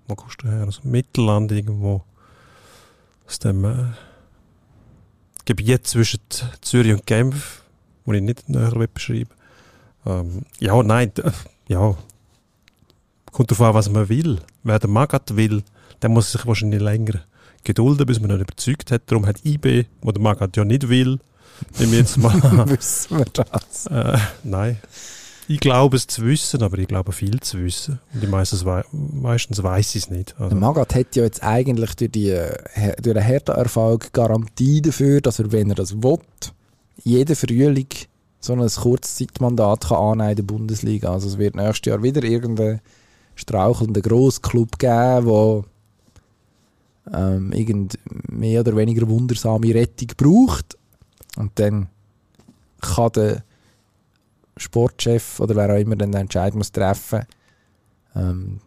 wo 0.07 0.15
kommst 0.15 0.43
du 0.43 0.47
her? 0.47 0.65
Aus 0.67 0.81
dem 0.81 0.91
Mittelland 0.91 1.51
irgendwo. 1.51 2.03
Aus 3.25 3.39
dem 3.39 3.65
äh, 3.65 3.75
Gebiet 5.45 5.87
zwischen 5.87 6.19
Zürich 6.61 6.93
und 6.93 7.05
Genf, 7.05 7.63
wo 8.05 8.13
ich 8.13 8.21
nicht 8.21 8.49
näher 8.49 8.87
beschreiben 8.93 9.29
ähm, 10.05 10.43
Ja, 10.59 10.81
nein, 10.83 11.11
ja. 11.67 11.95
Kommt 13.31 13.51
darauf 13.51 13.67
an, 13.67 13.73
was 13.73 13.89
man 13.89 14.09
will. 14.09 14.39
Wer 14.63 14.79
der 14.79 14.89
Magat 14.89 15.35
will, 15.35 15.63
der 16.01 16.09
muss 16.09 16.31
sich 16.31 16.45
wahrscheinlich 16.45 16.81
länger 16.81 17.21
gedulden, 17.63 18.05
bis 18.05 18.19
man 18.19 18.31
ihn 18.31 18.41
überzeugt 18.41 18.91
hat. 18.91 19.03
Darum 19.07 19.25
hat 19.25 19.45
IB, 19.45 19.85
wo 20.01 20.11
der 20.11 20.21
Magat 20.21 20.57
ja 20.57 20.65
nicht 20.65 20.89
will, 20.89 21.19
nehmen 21.79 21.91
wir 21.91 21.99
jetzt 21.99 22.17
mal 22.17 22.33
Wissen 22.69 23.17
wir 23.17 23.25
das? 23.25 23.85
Äh, 23.87 24.17
nein. 24.43 24.77
Ich 25.49 25.61
glaube 25.61 25.95
es 25.95 26.07
zu 26.07 26.25
wissen, 26.25 26.61
aber 26.61 26.77
ich 26.77 26.89
glaube 26.89 27.13
viel 27.13 27.39
zu 27.39 27.59
wissen. 27.59 28.01
Und 28.13 28.23
ich 28.23 28.29
meistens, 28.29 28.65
meistens 28.91 29.63
weiß 29.63 29.95
ich 29.95 30.03
es 30.03 30.09
nicht. 30.09 30.35
Also. 30.37 30.55
Magath 30.57 30.93
hat 30.93 31.15
ja 31.15 31.23
jetzt 31.23 31.41
eigentlich 31.41 31.95
durch, 31.95 32.11
die, 32.11 32.31
äh, 32.31 32.57
durch 33.01 33.13
den 33.13 33.23
Hertha-Erfolg 33.23 34.11
Garantie 34.11 34.81
dafür, 34.81 35.21
dass 35.21 35.39
er, 35.39 35.51
wenn 35.53 35.69
er 35.69 35.75
das 35.75 36.03
will, 36.03 36.19
jeden 37.03 37.35
Frühling 37.35 37.87
so 38.41 38.53
ein 38.53 38.67
Kurzzeitmandat 38.67 39.87
kann 39.87 39.97
annehmen 39.97 40.29
in 40.31 40.35
der 40.35 40.43
Bundesliga. 40.43 41.13
Also 41.13 41.29
es 41.29 41.37
wird 41.37 41.55
nächstes 41.55 41.91
Jahr 41.91 42.03
wieder 42.03 42.23
irgendeinen 42.23 42.81
strauchelnden 43.35 44.03
Grossclub 44.03 44.77
geben, 44.79 45.25
wo 45.25 45.65
ähm, 47.13 47.51
irgend 47.51 47.97
mehr 48.29 48.61
oder 48.61 48.75
weniger 48.75 49.07
wundersame 49.07 49.73
Rettung 49.73 50.09
braucht. 50.17 50.77
Und 51.35 51.51
dann 51.55 51.87
kann 52.81 53.11
der 53.13 53.43
Sportchef 54.57 55.39
oder 55.39 55.55
wer 55.55 55.73
auch 55.73 55.79
immer 55.79 55.95
den 55.95 56.13
Entscheid 56.13 56.55
muss 56.55 56.71
treffen 56.71 57.25
ähm, 58.15 58.59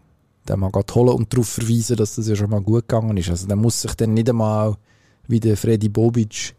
den 0.48 0.60
mal 0.60 0.70
holen 0.72 1.10
und 1.10 1.32
darauf 1.32 1.48
verweisen, 1.48 1.96
dass 1.96 2.16
das 2.16 2.28
ja 2.28 2.36
schon 2.36 2.50
mal 2.50 2.60
gut 2.60 2.88
gegangen 2.88 3.16
ist. 3.16 3.30
Also 3.30 3.46
der 3.46 3.56
muss 3.56 3.82
sich 3.82 3.94
dann 3.94 4.14
nicht 4.14 4.28
einmal 4.28 4.76
wie 5.28 5.40
der 5.40 5.56
Freddy 5.56 5.88
Bobic 5.88 6.54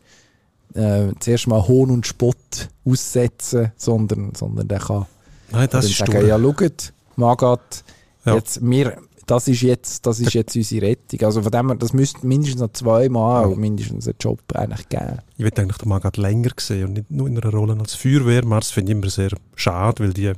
äh, 0.74 1.10
zuerst 1.20 1.48
mal 1.48 1.68
Hohn 1.68 1.90
und 1.90 2.08
Spott 2.08 2.70
aussetzen, 2.86 3.72
sondern, 3.76 4.34
sondern 4.36 4.68
der 4.68 4.80
kann 4.80 5.08
Nein, 5.52 5.68
das 5.70 5.86
ist 5.86 5.98
sagen, 5.98 6.26
ja 6.26 6.40
schaut, 6.40 6.94
Magat, 7.18 7.84
ja. 8.26 8.36
jetzt, 8.36 8.62
wir, 8.62 8.98
das 9.28 9.48
ist 9.48 9.62
jetzt, 9.62 10.06
das 10.06 10.20
ist 10.20 10.34
jetzt 10.34 10.56
unsere 10.56 10.88
Rettung. 10.88 11.22
Also 11.22 11.42
von 11.42 11.52
dem 11.52 11.68
her, 11.68 11.76
das 11.76 11.94
müsste 11.94 12.26
mindestens 12.26 12.62
noch 12.62 12.74
zweimal 12.74 13.50
ja. 13.50 13.56
mindestens 13.56 14.08
einen 14.08 14.18
Job 14.20 14.42
eigentlich 14.54 14.90
geben. 14.90 15.20
Ich 15.38 15.44
würde 15.44 15.62
eigentlich 15.62 15.78
den 15.78 15.90
Mann 15.90 16.02
gerade 16.02 16.22
länger 16.22 16.52
sehen 16.58 16.88
und 16.88 16.94
nicht 16.94 17.12
nur 17.12 17.28
in 17.28 17.40
einer 17.40 17.52
Rolle 17.52 17.78
als 17.80 17.96
Feuerwehrmann. 17.96 18.60
Das 18.60 18.72
finde 18.72 18.92
ich 18.92 18.98
immer 18.98 19.10
sehr 19.10 19.32
schade, 19.56 20.04
weil 20.04 20.14
die 20.14 20.34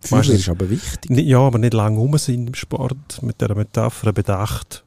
Feuerwehr 0.00 0.34
ist 0.34 0.48
aber 0.48 0.70
wichtig. 0.70 1.10
Nicht, 1.10 1.26
ja, 1.26 1.40
aber 1.40 1.58
nicht 1.58 1.74
lange 1.74 1.98
rum 1.98 2.16
sind 2.18 2.46
im 2.48 2.54
Sport. 2.54 3.22
Mit 3.22 3.40
dieser 3.40 3.54
Metapher 3.54 4.12
bedacht 4.12 4.84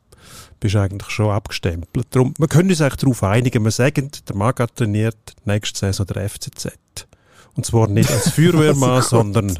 bist 0.61 0.75
du 0.75 0.79
eigentlich 0.79 1.09
schon 1.09 1.31
abgestempelt. 1.31 2.07
Darum, 2.11 2.33
wir 2.37 2.47
können 2.47 2.69
uns 2.69 2.81
eigentlich 2.81 2.97
darauf 2.97 3.23
einigen, 3.23 3.63
wir 3.63 3.71
sagen, 3.71 4.11
der 4.29 4.35
Maga 4.35 4.67
trainiert 4.67 5.33
nächste 5.43 5.79
Saison 5.79 6.05
der 6.05 6.29
FCZ. 6.29 6.69
Und 7.55 7.65
zwar 7.65 7.87
nicht 7.87 8.09
als 8.11 8.29
Feuerwehrmann, 8.35 8.91
also 8.91 9.17
sondern, 9.17 9.59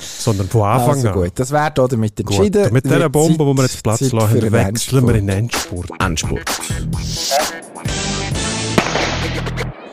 sondern 0.00 0.48
von 0.48 0.62
Anfang 0.62 0.90
also 0.90 1.08
an. 1.08 1.14
gut, 1.14 1.32
das 1.34 1.50
wäre 1.50 1.70
damit 1.74 2.18
entschieden. 2.20 2.62
Gut. 2.64 2.72
Mit 2.72 2.84
dieser 2.84 3.08
Bombe, 3.08 3.38
Zeit- 3.38 3.46
die 3.48 3.56
wir 3.56 3.62
jetzt 3.62 3.82
Platz 3.82 3.98
Zeit 4.00 4.12
lassen, 4.12 4.52
wechseln 4.52 5.06
wir 5.06 5.14
in 5.14 5.28
Endspurt. 5.28 5.90
den 5.90 6.00
Endspurt. 6.00 6.40
Endspurt. 6.40 6.60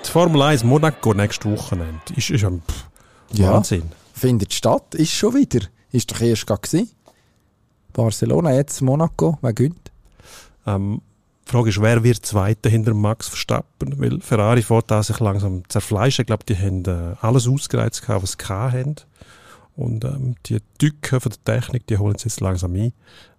Die 0.05 0.09
Formel 0.11 0.41
1 0.41 0.63
Monaco 0.63 1.13
nächstes 1.13 1.51
Wochenende 1.51 1.99
ist, 2.15 2.29
ist 2.29 2.43
ein 2.43 2.61
pff, 2.61 2.85
Ja. 3.33 3.53
Wahnsinn. 3.53 3.83
Findet 4.13 4.53
statt, 4.53 4.95
ist 4.95 5.11
schon 5.11 5.35
wieder. 5.35 5.65
Ist 5.91 6.11
doch 6.11 6.21
erst 6.21 6.47
gewesen. 6.47 6.89
Barcelona, 7.93 8.53
jetzt 8.53 8.81
Monaco, 8.81 9.37
wer 9.41 9.53
gönnt? 9.53 9.91
Ähm, 10.65 11.01
die 11.47 11.51
Frage 11.51 11.69
ist, 11.69 11.81
wer 11.81 12.03
wird 12.03 12.25
Zweiter 12.25 12.69
hinter 12.69 12.93
Max 12.93 13.27
Verstappen? 13.29 13.99
Weil 13.99 14.19
Ferrari 14.21 14.61
fährt 14.61 14.91
da 14.91 15.01
sich 15.01 15.19
langsam 15.19 15.63
zerfleischen. 15.69 16.23
Ich 16.23 16.27
glaube, 16.27 16.43
die 16.45 16.57
haben 16.57 16.83
äh, 16.85 17.15
alles 17.21 17.47
ausgereizt, 17.47 18.03
was 18.07 18.31
sie 18.39 18.45
haben. 18.47 18.95
Und 19.77 20.03
ähm, 20.03 20.35
die 20.45 20.59
Tücken 20.77 21.21
von 21.21 21.31
der 21.31 21.43
Technik, 21.43 21.87
die 21.87 21.97
holen 21.97 22.17
sie 22.17 22.25
jetzt 22.25 22.41
langsam 22.41 22.75
ein. 22.75 22.93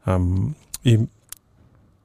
Ähm, 0.07 0.55
ich 0.83 1.01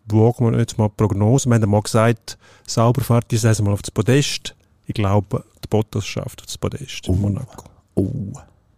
wage 0.07 0.43
mir 0.43 0.57
jetzt 0.57 0.77
mal 0.77 0.89
die 0.89 0.95
Prognose. 0.97 1.47
Wir 1.47 1.55
haben 1.55 1.69
mal 1.69 1.81
gesagt, 1.81 2.37
sauber 2.67 3.01
fährt 3.01 3.31
die 3.31 3.37
Saison 3.37 3.67
mal 3.67 3.73
auf 3.73 3.83
das 3.83 3.91
Podest. 3.91 4.55
Ich 4.85 4.95
glaube, 4.95 5.45
der 5.63 5.69
Bottas 5.69 6.05
schafft 6.05 6.45
das 6.45 6.57
Podest 6.57 7.07
in 7.07 7.21
Monaco. 7.21 7.63
Oh. 7.95 8.33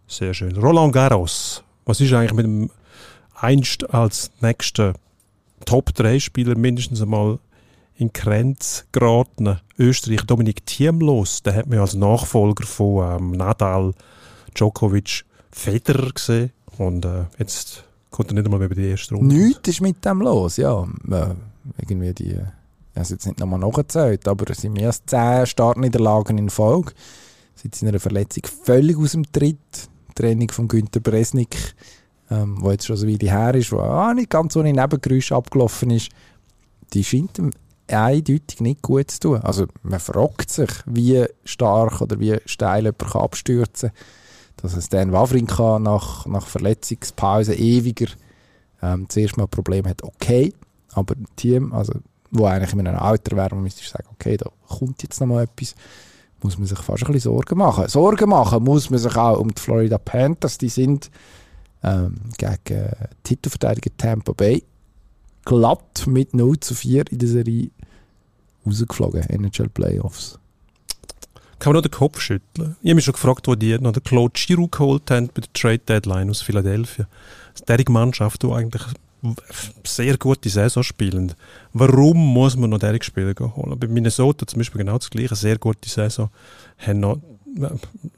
Sehr 0.06 0.34
schön. 0.34 0.56
Roland 0.56 0.92
Garros. 0.92 1.64
Was 1.84 2.00
ist 2.00 2.12
eigentlich 2.12 2.34
mit 2.34 2.46
dem 2.46 2.70
einst 3.34 3.92
als 3.92 4.30
nächster 4.40 4.94
Top-3-Spieler 5.64 6.56
mindestens 6.56 7.02
einmal 7.02 7.38
in 7.96 8.12
Grenz 8.12 8.86
geratenen 8.92 9.60
Österreich 9.78 10.22
Dominik 10.22 10.64
Thiem 10.64 11.00
los? 11.00 11.42
Den 11.42 11.56
hat 11.56 11.72
ja 11.72 11.80
als 11.80 11.94
Nachfolger 11.94 12.64
von 12.66 13.18
ähm, 13.18 13.30
Nadal, 13.32 13.94
Djokovic, 14.54 15.24
Federer 15.56 16.12
gesehen. 16.12 16.52
Und 16.78 17.04
äh, 17.04 17.24
jetzt 17.38 17.84
kommt 18.10 18.30
er 18.30 18.34
nicht 18.34 18.44
einmal 18.44 18.60
mehr 18.60 18.68
die 18.68 18.90
erste 18.90 19.14
Runde. 19.14 19.34
Nichts 19.34 19.68
ist 19.68 19.80
mit 19.80 20.04
dem 20.04 20.20
los, 20.20 20.58
ja. 20.58 20.82
Äh, 21.10 21.34
irgendwie 21.78 22.12
die, 22.12 22.38
es 22.94 23.10
jetzt 23.10 23.26
nicht 23.26 23.40
nochmal 23.40 23.58
nachgezählt, 23.58 24.28
aber 24.28 24.50
es 24.50 24.58
sind 24.58 24.74
mehr 24.74 24.88
als 24.88 25.04
10 25.06 25.46
Startniederlagen 25.46 26.38
in 26.38 26.50
Folge. 26.50 26.92
Seit 27.54 27.74
seiner 27.74 27.98
Verletzung 27.98 28.44
völlig 28.64 28.98
aus 28.98 29.12
dem 29.12 29.30
Tritt. 29.32 29.88
Training 30.14 30.50
von 30.50 30.66
Günter 30.66 31.00
Bresnik, 31.00 31.74
ähm, 32.30 32.56
wo 32.60 32.70
jetzt 32.70 32.86
schon 32.86 32.96
so 32.96 33.06
Weile 33.06 33.30
her 33.30 33.54
ist, 33.54 33.70
wo 33.70 33.80
ah, 33.80 34.14
nicht 34.14 34.30
ganz 34.30 34.56
ohne 34.56 34.72
Nebengeräusche 34.72 35.36
abgelaufen 35.36 35.90
ist, 35.90 36.08
die 36.94 37.04
scheint 37.04 37.38
ihm 37.38 37.50
eindeutig 37.86 38.60
nicht 38.60 38.82
gut 38.82 39.10
zu 39.10 39.20
tun. 39.20 39.40
Also 39.42 39.66
man 39.82 40.00
fragt 40.00 40.50
sich, 40.50 40.70
wie 40.86 41.26
stark 41.44 42.00
oder 42.00 42.18
wie 42.18 42.38
steil 42.46 42.84
jemand 42.84 42.98
kann 43.12 43.22
abstürzen 43.22 43.90
kann. 43.90 43.98
Dass 44.56 44.74
es 44.74 44.88
Dan 44.88 45.12
Wawrinka 45.12 45.78
nach, 45.78 46.26
nach 46.26 46.46
Verletzungspause 46.46 47.54
ewiger 47.54 48.06
ähm, 48.82 49.06
zuerst 49.08 49.36
mal 49.36 49.44
ein 49.44 49.50
Problem 49.50 49.86
hat, 49.86 50.02
okay. 50.02 50.52
Aber 50.92 51.14
ein 51.14 51.26
Team, 51.36 51.72
also, 51.72 51.92
wo 52.30 52.46
eigentlich 52.46 52.72
in 52.72 52.86
einem 52.86 52.98
Alter 52.98 53.36
wäre, 53.36 53.54
man 53.54 53.64
müsste 53.64 53.86
sagen, 53.86 54.08
okay, 54.12 54.36
da 54.36 54.50
kommt 54.68 55.02
jetzt 55.02 55.20
noch 55.20 55.26
mal 55.26 55.44
etwas, 55.44 55.74
muss 56.42 56.58
man 56.58 56.66
sich 56.66 56.78
fast 56.78 57.04
ein 57.04 57.12
bisschen 57.12 57.32
Sorgen 57.32 57.58
machen. 57.58 57.88
Sorgen 57.88 58.28
machen 58.28 58.62
muss 58.64 58.90
man 58.90 58.98
sich 58.98 59.16
auch 59.16 59.38
um 59.38 59.54
die 59.54 59.60
Florida 59.60 59.98
Panthers, 59.98 60.58
die 60.58 60.68
sind 60.68 61.10
ähm, 61.82 62.16
gegen 62.38 62.76
äh, 62.76 63.08
Titelverteidiger 63.22 63.90
Tampa 63.96 64.32
Bay 64.32 64.62
glatt 65.44 66.06
mit 66.06 66.34
0 66.34 66.60
zu 66.60 66.74
4 66.74 67.04
in 67.10 67.18
der 67.18 67.28
Serie 67.28 67.70
rausgeflogen, 68.66 69.22
NHL 69.22 69.68
Playoffs. 69.68 70.38
Kann 71.58 71.72
man 71.72 71.82
noch 71.82 71.88
den 71.88 71.92
Kopf 71.92 72.20
schütteln? 72.20 72.76
Ich 72.82 72.90
habe 72.90 72.96
mich 72.96 73.04
schon 73.04 73.14
gefragt, 73.14 73.48
wo 73.48 73.54
die 73.54 73.78
noch 73.78 73.92
den 73.92 74.02
Claude 74.02 74.32
Giroux 74.34 74.68
geholt 74.68 75.10
haben 75.10 75.28
bei 75.28 75.40
der 75.40 75.52
Trade 75.52 75.78
Deadline 75.78 76.30
aus 76.30 76.42
Philadelphia. 76.42 77.06
Die 77.68 77.90
Mannschaft, 77.90 78.42
die 78.42 78.50
eigentlich 78.50 78.82
sehr 79.84 80.18
gute 80.18 80.48
Saison 80.48 80.82
spielen. 80.82 81.34
Warum 81.72 82.18
muss 82.18 82.56
man 82.56 82.70
noch 82.70 82.78
diese 82.78 83.02
Spieler 83.02 83.34
holen? 83.56 83.78
Bei 83.78 83.88
Minnesota 83.88 84.46
zum 84.46 84.58
Beispiel 84.58 84.80
genau 84.80 84.98
das 84.98 85.10
gleiche, 85.10 85.34
sehr 85.34 85.58
gute 85.58 85.88
Saison, 85.88 86.30
haben 86.78 87.00
noch 87.00 87.18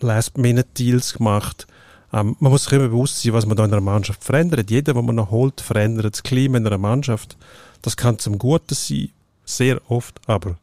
Last-Minute-Deals 0.01 1.15
gemacht. 1.15 1.67
Ähm, 2.13 2.37
man 2.41 2.53
muss 2.53 2.65
sich 2.65 2.73
immer 2.73 2.89
bewusst 2.89 3.23
sein, 3.23 3.33
was 3.33 3.47
man 3.47 3.57
da 3.57 3.65
in 3.65 3.73
einer 3.73 3.81
Mannschaft 3.81 4.25
verändert. 4.25 4.71
Jeder, 4.71 4.95
den 4.95 5.05
man 5.05 5.15
noch 5.15 5.31
holt, 5.31 5.61
verändert 5.61 6.13
das 6.13 6.23
Klima 6.23 6.59
in 6.59 6.67
einer 6.67 6.79
Mannschaft. 6.79 7.37
Das 7.83 7.97
kann 7.97 8.19
zum 8.19 8.39
Guten 8.39 8.75
sein, 8.75 9.11
sehr 9.45 9.81
oft, 9.91 10.21
aber 10.27 10.57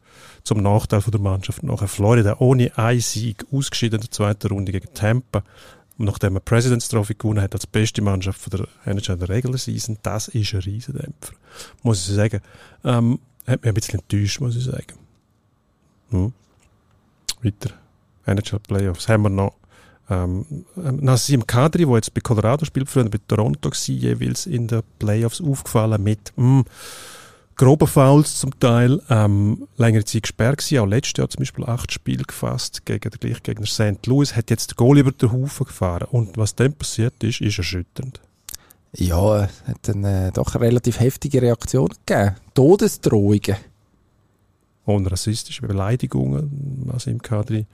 zum 0.46 0.62
Nachteil 0.62 1.00
von 1.00 1.10
der 1.10 1.20
Mannschaft. 1.20 1.62
Nachher 1.62 1.88
Florida 1.88 2.36
ohne 2.38 2.76
einen 2.78 3.00
Sieg 3.00 3.44
ausgeschieden 3.52 3.96
in 3.96 4.02
der 4.02 4.10
zweiten 4.10 4.46
Runde 4.48 4.72
gegen 4.72 4.92
Tampa. 4.94 5.42
Und 5.98 6.06
nachdem 6.06 6.34
man 6.34 6.42
President's 6.42 6.88
Trophy 6.88 7.14
gewonnen 7.14 7.40
hat 7.40 7.54
als 7.54 7.66
beste 7.66 8.02
Mannschaft 8.02 8.40
von 8.40 8.50
der 8.50 8.68
NHL 8.84 9.16
der 9.16 9.28
Regular 9.28 9.58
Season, 9.58 9.98
das 10.02 10.28
ist 10.28 10.54
ein 10.54 10.60
Riesendämpfer. 10.60 11.34
Muss 11.82 12.08
ich 12.08 12.14
sagen. 12.14 12.40
Ähm, 12.84 13.18
hat 13.46 13.62
mich 13.62 13.68
ein 13.68 13.74
bisschen 13.74 14.00
enttäuscht, 14.00 14.40
muss 14.40 14.56
ich 14.56 14.64
sagen. 14.64 14.94
Hm. 16.10 16.32
Weiter. 17.42 17.70
NHL 18.26 18.58
Playoffs 18.60 19.08
haben 19.08 19.22
wir 19.22 19.30
noch 19.30 19.54
ähm, 20.08 20.64
Nassim 20.76 21.46
Kadri, 21.46 21.84
der 21.84 21.94
jetzt 21.96 22.14
bei 22.14 22.20
Colorado 22.20 22.64
spielt, 22.64 22.88
früher 22.88 23.08
bei 23.08 23.18
Toronto 23.26 23.70
war, 23.70 23.94
jeweils 23.94 24.46
in 24.46 24.68
den 24.68 24.82
Playoffs 24.98 25.40
aufgefallen 25.40 26.02
mit 26.02 26.32
mh, 26.36 26.64
groben 27.56 27.88
Fouls 27.88 28.38
zum 28.38 28.58
Teil, 28.60 29.00
ähm, 29.08 29.66
längere 29.76 30.04
Zeit 30.04 30.22
gesperrt 30.22 30.58
gewesen, 30.58 30.78
auch 30.78 30.86
letztes 30.86 31.18
Jahr 31.18 31.28
zum 31.28 31.40
Beispiel 31.40 31.64
acht 31.64 31.92
Spiele 31.92 32.24
gefasst 32.24 32.84
gegen 32.84 33.10
den 33.10 33.18
Gleichgegner 33.18 33.66
St. 33.66 34.06
Louis, 34.06 34.36
hat 34.36 34.50
jetzt 34.50 34.72
den 34.72 34.76
Goal 34.76 34.98
über 34.98 35.12
den 35.12 35.32
Haufen 35.32 35.66
gefahren 35.66 36.06
und 36.10 36.36
was 36.36 36.54
dann 36.54 36.74
passiert 36.74 37.22
ist, 37.24 37.40
ist 37.40 37.58
erschütternd. 37.58 38.20
Ja, 38.92 39.44
es 39.44 39.62
hat 39.66 39.78
dann 39.82 40.04
äh, 40.04 40.32
doch 40.32 40.54
eine 40.54 40.64
relativ 40.64 41.00
heftige 41.00 41.42
Reaktion 41.42 41.88
gegeben. 42.06 42.36
Todesdrohungen. 42.54 43.56
Und 44.84 45.06
rassistische 45.10 45.66
Beleidigungen, 45.66 46.86
Nassim 46.86 47.20
Kadri, 47.20 47.66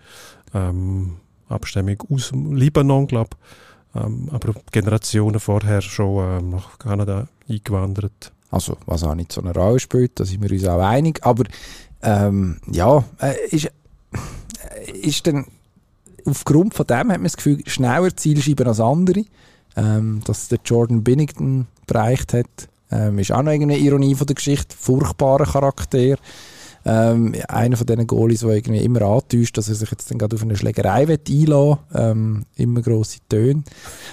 ähm, 0.54 1.16
Abstammung 1.48 2.02
aus 2.10 2.30
dem 2.30 2.56
Libanon, 2.56 3.06
glaube 3.06 3.36
ähm, 3.94 4.28
aber 4.32 4.54
Generationen 4.70 5.38
vorher 5.38 5.82
schon 5.82 6.40
ähm, 6.40 6.50
nach 6.50 6.78
Kanada 6.78 7.28
eingewandert. 7.48 8.32
Also, 8.52 8.76
was 8.86 9.02
auch 9.02 9.14
nicht 9.14 9.32
so 9.32 9.40
eine 9.40 9.54
Rolle 9.54 9.80
spielt, 9.80 10.20
da 10.20 10.24
sind 10.24 10.42
wir 10.42 10.52
uns 10.52 10.66
auch 10.66 10.80
einig. 10.80 11.20
Aber 11.24 11.44
ähm, 12.02 12.58
ja, 12.70 13.02
äh, 13.20 13.34
ist, 13.50 13.64
äh, 13.64 14.90
ist 14.92 15.26
dann 15.26 15.46
aufgrund 16.24 16.74
von 16.74 16.86
dem 16.86 16.96
hat 16.96 17.06
man 17.06 17.24
das 17.24 17.36
Gefühl, 17.36 17.58
schneller 17.66 18.14
Zielscheiben 18.16 18.66
als 18.68 18.78
andere. 18.78 19.24
Ähm, 19.74 20.20
dass 20.26 20.48
der 20.48 20.58
Jordan 20.62 21.02
Binnington 21.02 21.66
bereicht 21.86 22.34
hat, 22.34 22.68
ähm, 22.90 23.18
ist 23.18 23.32
auch 23.32 23.42
noch 23.42 23.52
irgendeine 23.52 23.80
Ironie 23.80 24.14
von 24.14 24.26
der 24.26 24.34
Geschichte. 24.34 24.76
Furchtbarer 24.78 25.46
Charakter. 25.46 26.16
Ähm, 26.84 27.34
einer 27.48 27.76
von 27.76 27.86
diesen 27.86 28.06
Goalies, 28.06 28.40
der 28.40 28.50
irgendwie 28.50 28.84
immer 28.84 29.02
antäuscht, 29.02 29.56
dass 29.56 29.68
er 29.68 29.76
sich 29.76 29.90
jetzt 29.90 30.10
dann 30.10 30.18
gerade 30.18 30.34
auf 30.34 30.42
eine 30.42 30.56
Schlägerei 30.56 31.06
einlassen 31.06 31.78
ähm, 31.94 32.44
Immer 32.56 32.82
grosse 32.82 33.18
Töne. 33.28 33.62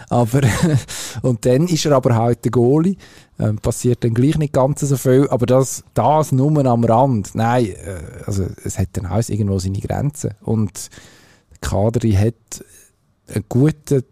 Aber, 0.10 0.42
und 1.24 1.46
dann 1.46 1.68
ist 1.68 1.86
er 1.86 1.94
aber 1.94 2.16
halt 2.16 2.46
der 2.46 2.52
Goalie. 2.52 2.98
Ähm, 3.40 3.58
passiert 3.58 4.04
dann 4.04 4.14
gleich 4.14 4.38
nicht 4.38 4.54
ganz 4.54 4.82
so 4.82 4.98
viel. 4.98 5.28
Aber 5.30 5.46
das, 5.46 5.84
das 5.94 6.32
nur 6.32 6.66
am 6.66 6.84
Rand. 6.84 7.34
Nein, 7.34 7.68
äh, 7.68 8.24
also 8.26 8.46
es 8.64 8.78
hat 8.78 8.90
dann 8.94 9.06
alles 9.06 9.30
irgendwo 9.30 9.58
seine 9.58 9.80
Grenzen. 9.80 10.36
Und 10.42 10.90
Kadri 11.62 12.12
hat 12.12 12.64
einen 13.34 13.46
guten, 13.50 14.04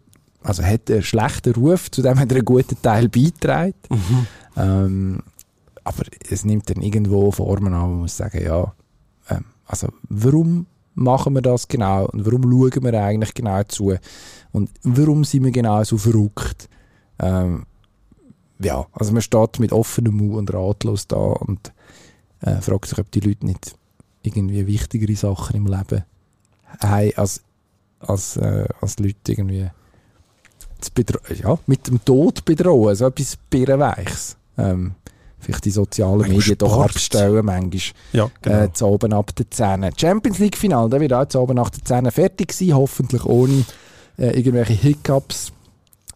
also 0.42 0.62
hat 0.62 0.90
einen 0.90 1.02
schlechten 1.02 1.54
Ruf, 1.54 1.90
zu 1.90 2.02
dem 2.02 2.18
hat 2.18 2.30
er 2.30 2.36
einen 2.36 2.44
guten 2.44 2.80
Teil 2.80 3.08
beigetragen. 3.08 3.74
Ähm, 4.56 5.22
aber 5.88 6.04
es 6.28 6.44
nimmt 6.44 6.68
dann 6.68 6.82
irgendwo 6.82 7.30
Formen 7.30 7.72
an, 7.72 7.82
wo 7.82 7.86
man 7.86 7.98
muss 8.00 8.16
sagen, 8.18 8.44
ja, 8.44 8.74
ähm, 9.30 9.46
also 9.66 9.88
warum 10.10 10.66
machen 10.94 11.34
wir 11.34 11.40
das 11.40 11.66
genau 11.66 12.06
und 12.06 12.26
warum 12.26 12.42
schauen 12.42 12.84
wir 12.84 13.02
eigentlich 13.02 13.32
genau 13.32 13.62
zu 13.62 13.94
und 14.52 14.70
warum 14.82 15.24
sind 15.24 15.44
wir 15.44 15.50
genau 15.50 15.82
so 15.84 15.96
verrückt? 15.96 16.68
Ähm, 17.18 17.64
ja, 18.58 18.86
also 18.92 19.12
man 19.12 19.22
steht 19.22 19.60
mit 19.60 19.72
offenem 19.72 20.16
Mund 20.16 20.36
und 20.36 20.54
ratlos 20.54 21.06
da 21.06 21.16
und 21.16 21.72
äh, 22.42 22.60
fragt 22.60 22.86
sich, 22.86 22.98
ob 22.98 23.10
die 23.10 23.20
Leute 23.20 23.46
nicht 23.46 23.74
irgendwie 24.22 24.66
wichtigere 24.66 25.16
Sachen 25.16 25.56
im 25.56 25.66
Leben 25.66 26.04
haben, 26.80 27.12
als, 27.16 27.42
als, 28.00 28.36
äh, 28.36 28.68
als 28.82 28.98
Leute 28.98 29.32
irgendwie 29.32 29.70
zu 30.80 30.90
ja, 31.34 31.58
mit 31.66 31.86
dem 31.86 32.04
Tod 32.04 32.44
bedrohen, 32.44 32.94
so 32.94 33.06
etwas 33.06 33.38
Birrenweichs. 33.48 34.36
Ähm, 34.58 34.94
vielleicht 35.40 35.64
die 35.64 35.70
sozialen 35.70 36.28
Medien 36.28 36.58
doch 36.58 36.72
Sport. 36.72 36.90
abstellen 36.90 37.44
manchmal. 37.44 37.94
Ja, 38.12 38.30
genau. 38.42 38.64
Äh, 38.64 38.72
zu 38.72 38.86
oben 38.86 39.12
ab 39.12 39.34
der 39.36 39.50
10. 39.50 39.90
Champions 39.96 40.38
League 40.38 40.56
Final, 40.56 40.88
da 40.90 41.00
wird 41.00 41.12
auch 41.12 41.26
zu 41.26 41.40
oben 41.40 41.56
nach 41.56 41.70
der 41.70 41.84
10 41.84 42.10
fertig 42.10 42.52
sein, 42.52 42.74
hoffentlich 42.74 43.24
ohne 43.24 43.64
äh, 44.18 44.36
irgendwelche 44.36 44.74
Hiccups. 44.74 45.52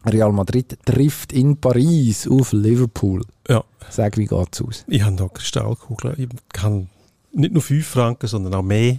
Real 0.04 0.32
Madrid 0.32 0.76
trifft 0.84 1.32
in 1.32 1.56
Paris 1.56 2.26
auf 2.26 2.52
Liverpool. 2.52 3.22
Ja. 3.48 3.62
Sag, 3.88 4.16
wie 4.16 4.26
geht's 4.26 4.60
aus? 4.60 4.84
Ich 4.88 5.02
habe 5.02 5.14
da 5.16 5.28
Kristallkugeln. 5.28 6.14
Ich 6.18 6.28
kann 6.52 6.88
nicht 7.32 7.52
nur 7.52 7.62
5 7.62 7.86
Franken, 7.86 8.26
sondern 8.26 8.54
auch 8.54 8.62
mehr 8.62 8.98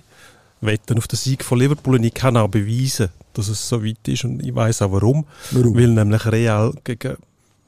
wetten 0.61 0.97
auf 0.97 1.07
den 1.07 1.17
Sieg 1.17 1.43
von 1.43 1.59
Liverpool. 1.59 1.95
Und 1.95 2.03
ich 2.03 2.13
kann 2.13 2.37
auch 2.37 2.47
beweisen, 2.47 3.09
dass 3.33 3.49
es 3.49 3.67
so 3.67 3.83
weit 3.83 4.07
ist. 4.07 4.23
Und 4.23 4.45
ich 4.45 4.55
weiß 4.55 4.81
auch 4.83 4.91
warum. 4.93 5.25
Warum? 5.51 5.75
Weil 5.75 5.89
nämlich 5.89 6.25
Real 6.25 6.73
gegen, 6.83 7.17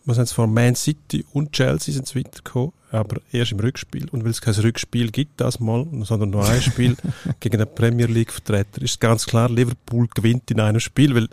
was 0.06 0.18
sie 0.18 0.34
vor 0.34 0.48
Man 0.48 0.76
City 0.76 1.26
und 1.34 1.52
Chelsea 1.52 1.94
sind 1.94 2.14
weitergekommen, 2.16 2.74
aber 2.92 3.22
erst 3.32 3.52
im 3.52 3.60
Rückspiel. 3.60 4.08
Und 4.10 4.24
weil 4.24 4.32
es 4.32 4.42
kein 4.42 4.54
Rückspiel 4.54 5.12
gibt, 5.12 5.42
das 5.42 5.60
mal, 5.60 5.86
sondern 6.04 6.30
nur 6.30 6.48
ein 6.48 6.62
Spiel 6.62 6.96
gegen 7.40 7.58
den 7.58 7.74
Premier 7.74 8.06
League-Vertreter, 8.08 8.82
ist 8.82 9.00
ganz 9.00 9.26
klar, 9.26 9.50
Liverpool 9.50 10.08
gewinnt 10.14 10.50
in 10.52 10.60
einem 10.60 10.80
Spiel, 10.80 11.16
weil 11.16 11.28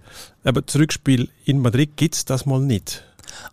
eben 0.45 0.63
das 0.65 0.77
Rückspiel 0.77 1.29
in 1.45 1.61
Madrid 1.61 1.97
gibt 1.97 2.15
es 2.15 2.25
das 2.25 2.47
mal 2.47 2.61
nicht. 2.61 3.05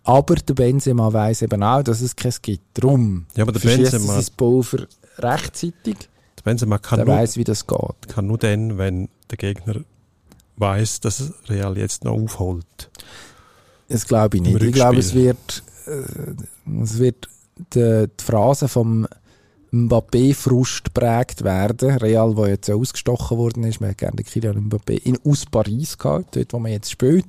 Aber 0.04 0.36
der 0.36 0.54
Benzema 0.54 1.12
weiss 1.14 1.42
eben 1.42 1.64
auch, 1.64 1.84
dass 1.84 2.02
es 2.02 2.16
keins 2.16 2.42
gibt. 2.42 2.64
Drum 2.82 3.26
Ja, 3.36 3.44
aber 3.44 3.52
der 3.54 3.64
er 3.72 3.78
Benzema, 3.78 4.14
sein 4.22 4.34
Pulver 4.36 4.88
rechtzeitig. 5.18 5.98
der 6.38 6.44
Benzema 6.44 6.78
kann 6.80 6.98
Der 6.98 7.06
nur, 7.06 7.16
weiss, 7.16 7.38
wie 7.38 7.44
das 7.44 7.68
geht. 7.68 8.08
kann 8.08 8.28
nur 8.28 8.38
dann, 8.38 8.78
wenn 8.78 9.10
der 9.30 9.38
Gegner 9.38 9.82
weiß, 10.58 11.00
dass 11.02 11.34
Real 11.48 11.78
jetzt 11.78 12.04
noch 12.04 12.14
aufholt. 12.14 12.90
Das 13.90 14.06
glaube 14.08 14.38
ich 14.38 14.44
nicht. 14.44 14.62
Ich 14.62 14.74
glaube, 14.74 14.98
es 15.00 15.14
wird, 15.14 15.64
äh, 15.88 16.82
es 16.84 16.98
wird 17.00 17.28
die, 17.74 18.08
die 18.08 18.24
Phrase 18.24 18.68
vom 18.68 19.08
Mbappé-Frust 19.72 20.84
geprägt 20.86 21.44
werden. 21.44 21.98
Real, 21.98 22.36
wo 22.36 22.46
jetzt 22.46 22.70
ausgestochen 22.70 23.38
worden 23.38 23.64
ist, 23.64 23.82
man 23.82 23.92
hat 23.92 23.98
gerne 24.00 24.16
den 24.18 24.26
Kylian 24.26 24.70
Mbappé 24.70 25.02
in, 25.04 25.18
aus 25.26 25.46
Paris 25.46 25.98
gehabt, 25.98 26.36
dort, 26.36 26.54
wo 26.54 26.60
man 26.60 26.72
jetzt 26.72 26.92
spielt. 26.92 27.26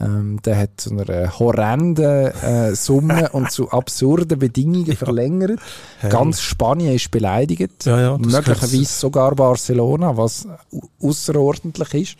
Ähm, 0.00 0.40
der 0.44 0.58
hat 0.58 0.70
zu 0.80 0.90
einer 0.90 1.38
horrenden 1.38 2.26
äh, 2.42 2.74
Summe 2.74 3.28
und 3.32 3.50
zu 3.52 3.70
absurden 3.70 4.38
Bedingungen 4.38 4.96
verlängert. 4.96 5.60
Ganz 6.08 6.40
Spanien 6.40 6.94
ist 6.96 7.10
beleidigt. 7.12 7.84
Ja, 7.86 8.00
ja, 8.00 8.18
Möglicherweise 8.18 8.84
sogar 8.86 9.34
Barcelona, 9.36 10.16
was 10.16 10.46
au- 10.72 11.08
außerordentlich 11.08 11.94
ist. 11.94 12.16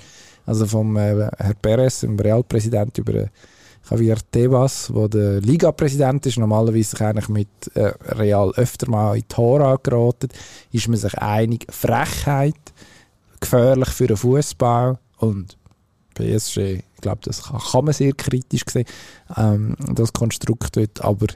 Also 0.47 0.67
vom 0.67 0.97
äh, 0.97 1.29
Herr 1.37 1.55
Perez, 1.61 2.01
dem 2.01 2.19
Realpräsident, 2.19 2.97
über 2.99 3.15
äh, 3.15 3.27
Javier 3.91 4.17
Tebas, 4.31 4.91
der 4.95 5.09
der 5.09 5.41
Liga-Präsident 5.41 6.25
ist, 6.27 6.39
normalerweise 6.39 6.91
sich 6.91 7.01
eigentlich 7.01 7.29
mit 7.29 7.49
äh, 7.75 7.93
Real 8.07 8.53
öfter 8.57 8.89
mal 8.89 9.17
in 9.17 9.29
Tor 9.29 9.61
angeraten, 9.61 10.29
ist 10.73 10.89
man 10.89 10.97
sich 10.97 11.15
einig, 11.19 11.67
Frechheit, 11.71 12.55
gefährlich 13.41 13.91
für 13.91 14.07
den 14.07 14.17
Fußball 14.17 14.99
und 15.19 15.59
PSG, 16.15 16.59
ich 16.59 17.01
glaube, 17.01 17.21
das 17.25 17.43
kann, 17.45 17.61
kann 17.61 17.85
man 17.85 17.95
sehr 17.95 18.13
kritisch 18.13 18.63
sehen, 18.71 18.87
ähm, 19.37 19.77
das 19.95 20.13
Konstrukt 20.13 20.77
dort, 20.77 21.05
aber 21.05 21.27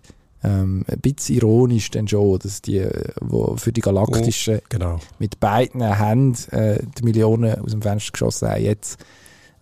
ähm, 0.43 0.85
ein 0.89 1.01
bisschen 1.01 1.37
ironisch 1.37 1.91
dann 1.91 2.07
schon, 2.07 2.39
dass 2.39 2.63
die, 2.63 2.79
äh, 2.79 3.13
wo 3.21 3.57
für 3.57 3.73
die 3.73 3.81
galaktischen 3.81 4.61
Genau. 4.69 5.01
mit 5.19 5.41
beiden 5.41 5.83
Händen 5.83 6.53
äh, 6.53 6.81
die 6.97 7.03
Millionen 7.03 7.61
aus 7.61 7.73
dem 7.73 7.83
Fenster 7.83 8.13
geschossen 8.13 8.49
haben, 8.49 8.63
jetzt 8.63 9.05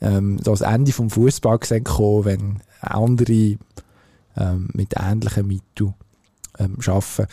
ähm, 0.00 0.38
das 0.42 0.60
Ende 0.60 0.92
vom 0.92 1.08
Fußball 1.08 1.58
gesehen 1.58 1.84
kommen, 1.84 2.24
wenn 2.26 2.62
andere 2.80 3.56
ähm, 4.36 4.68
mit 4.72 4.94
ähnlichen 4.98 5.46
Mitteln 5.46 5.94
ähm, 6.58 6.76
arbeiten. 6.86 7.26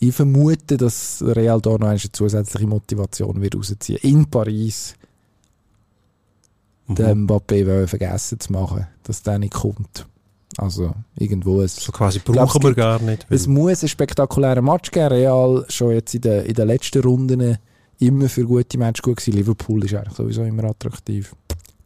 Ich 0.00 0.14
vermute, 0.14 0.76
dass 0.76 1.22
Real 1.26 1.60
da 1.60 1.70
noch 1.70 1.88
eine 1.88 1.98
zusätzliche 1.98 2.66
Motivation 2.66 3.40
wird 3.42 3.54
rausziehen. 3.54 3.98
In 4.02 4.30
Paris 4.30 4.94
Mhm. 6.90 6.94
den 6.94 7.26
Mbappé 7.26 7.86
vergessen 7.86 8.40
zu 8.40 8.52
machen, 8.52 8.86
dass 9.04 9.22
der 9.22 9.38
nicht 9.38 9.54
kommt. 9.54 10.06
Also 10.56 10.92
irgendwo 11.16 11.60
ein 11.60 11.68
So 11.68 11.92
quasi 11.92 12.18
glaub, 12.18 12.48
brauchen 12.48 12.62
es 12.62 12.64
wir 12.68 12.74
gar 12.74 13.00
nicht. 13.00 13.26
es 13.30 13.46
muss 13.46 13.82
einen 13.82 13.88
spektakulären 13.88 14.64
Match 14.64 14.90
geben. 14.90 15.06
Real 15.06 15.64
schon 15.68 15.92
jetzt 15.92 16.14
in 16.14 16.22
den, 16.22 16.44
in 16.44 16.54
den 16.54 16.66
letzten 16.66 17.02
Runden 17.02 17.58
immer 17.98 18.28
für 18.28 18.44
gute 18.44 18.76
Matches 18.78 19.02
gut 19.02 19.18
gewesen. 19.18 19.36
Liverpool 19.36 19.84
ist 19.84 19.94
eigentlich 19.94 20.14
sowieso 20.14 20.42
immer 20.42 20.64
attraktiv. 20.64 21.34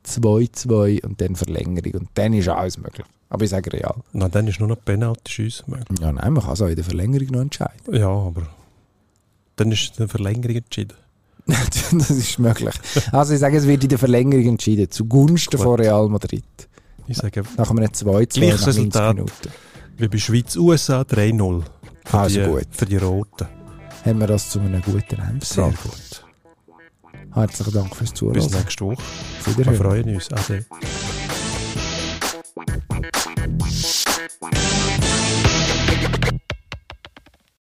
2-2 0.07 1.05
und 1.05 1.21
dann 1.21 1.37
Verlängerung. 1.37 1.93
Und 2.01 2.09
dann 2.15 2.33
ist 2.33 2.49
alles 2.49 2.79
möglich. 2.79 3.07
Aber 3.31 3.45
ich 3.45 3.51
sage 3.51 3.73
Real. 3.73 3.95
Na, 4.13 4.29
dann 4.29 4.47
ist 4.47 4.61
nur 4.61 4.69
noch 4.69 4.85
Penalty 4.85 5.33
schiessen 5.33 5.65
möglich. 5.69 5.99
Ja, 6.01 6.13
nein, 6.13 6.33
man 6.33 6.43
kann 6.43 6.53
es 6.53 6.63
auch 6.63 6.69
in 6.69 6.77
der 6.77 6.85
Verlängerung 6.85 7.29
noch 7.29 7.41
entscheiden. 7.41 7.95
Ja, 7.95 8.09
aber 8.09 8.43
dann 9.57 9.73
ist 9.73 9.95
eine 9.99 10.09
Verlängerung 10.09 10.57
entschieden. 10.57 10.97
das 11.47 12.11
ist 12.11 12.39
möglich. 12.39 12.75
Also 13.13 13.35
ich 13.35 13.41
sage, 13.41 13.57
es 13.59 13.67
wird 13.67 13.83
in 13.83 13.91
der 13.91 13.99
Verlängerung 13.99 14.47
entschieden. 14.47 14.91
Zugunsten 14.91 15.57
Gut. 15.57 15.65
von 15.65 15.81
Real 15.81 16.09
Madrid. 16.09 16.45
Ich 17.07 17.19
sage, 17.19 17.43
Nach 17.59 17.71
einem 17.71 17.85
2-2 17.85 17.95
Gleiches 17.95 18.41
nach 18.41 18.41
90 18.41 18.67
Resultat. 18.67 19.15
Minuten. 19.15 19.49
wie 19.99 20.09
bei 20.09 20.19
Schweiz-USA 20.19 21.03
3-0. 21.03 21.63
Für, 22.07 22.19
Also 22.19 22.41
die, 22.41 22.47
gut. 22.47 22.67
für 22.71 22.87
die 22.87 22.97
Roten. 22.97 23.47
Haben 24.05 24.21
wir 24.21 24.27
das 24.27 24.51
zu 24.51 24.61
einem 24.61 24.81
guten 24.83 25.21
Ende 25.21 25.45
Sehr 25.45 25.65
gut. 25.67 26.24
Herzlichen 27.35 27.73
Dank 27.73 27.97
fürs 27.97 28.11
Bis 28.11 28.19
Zuhören. 28.19 28.51
nächste 28.51 28.85
Woche. 28.85 29.03
Wir 29.57 29.73
freuen 29.75 30.15
uns. 30.15 30.33
Ade. 30.33 30.65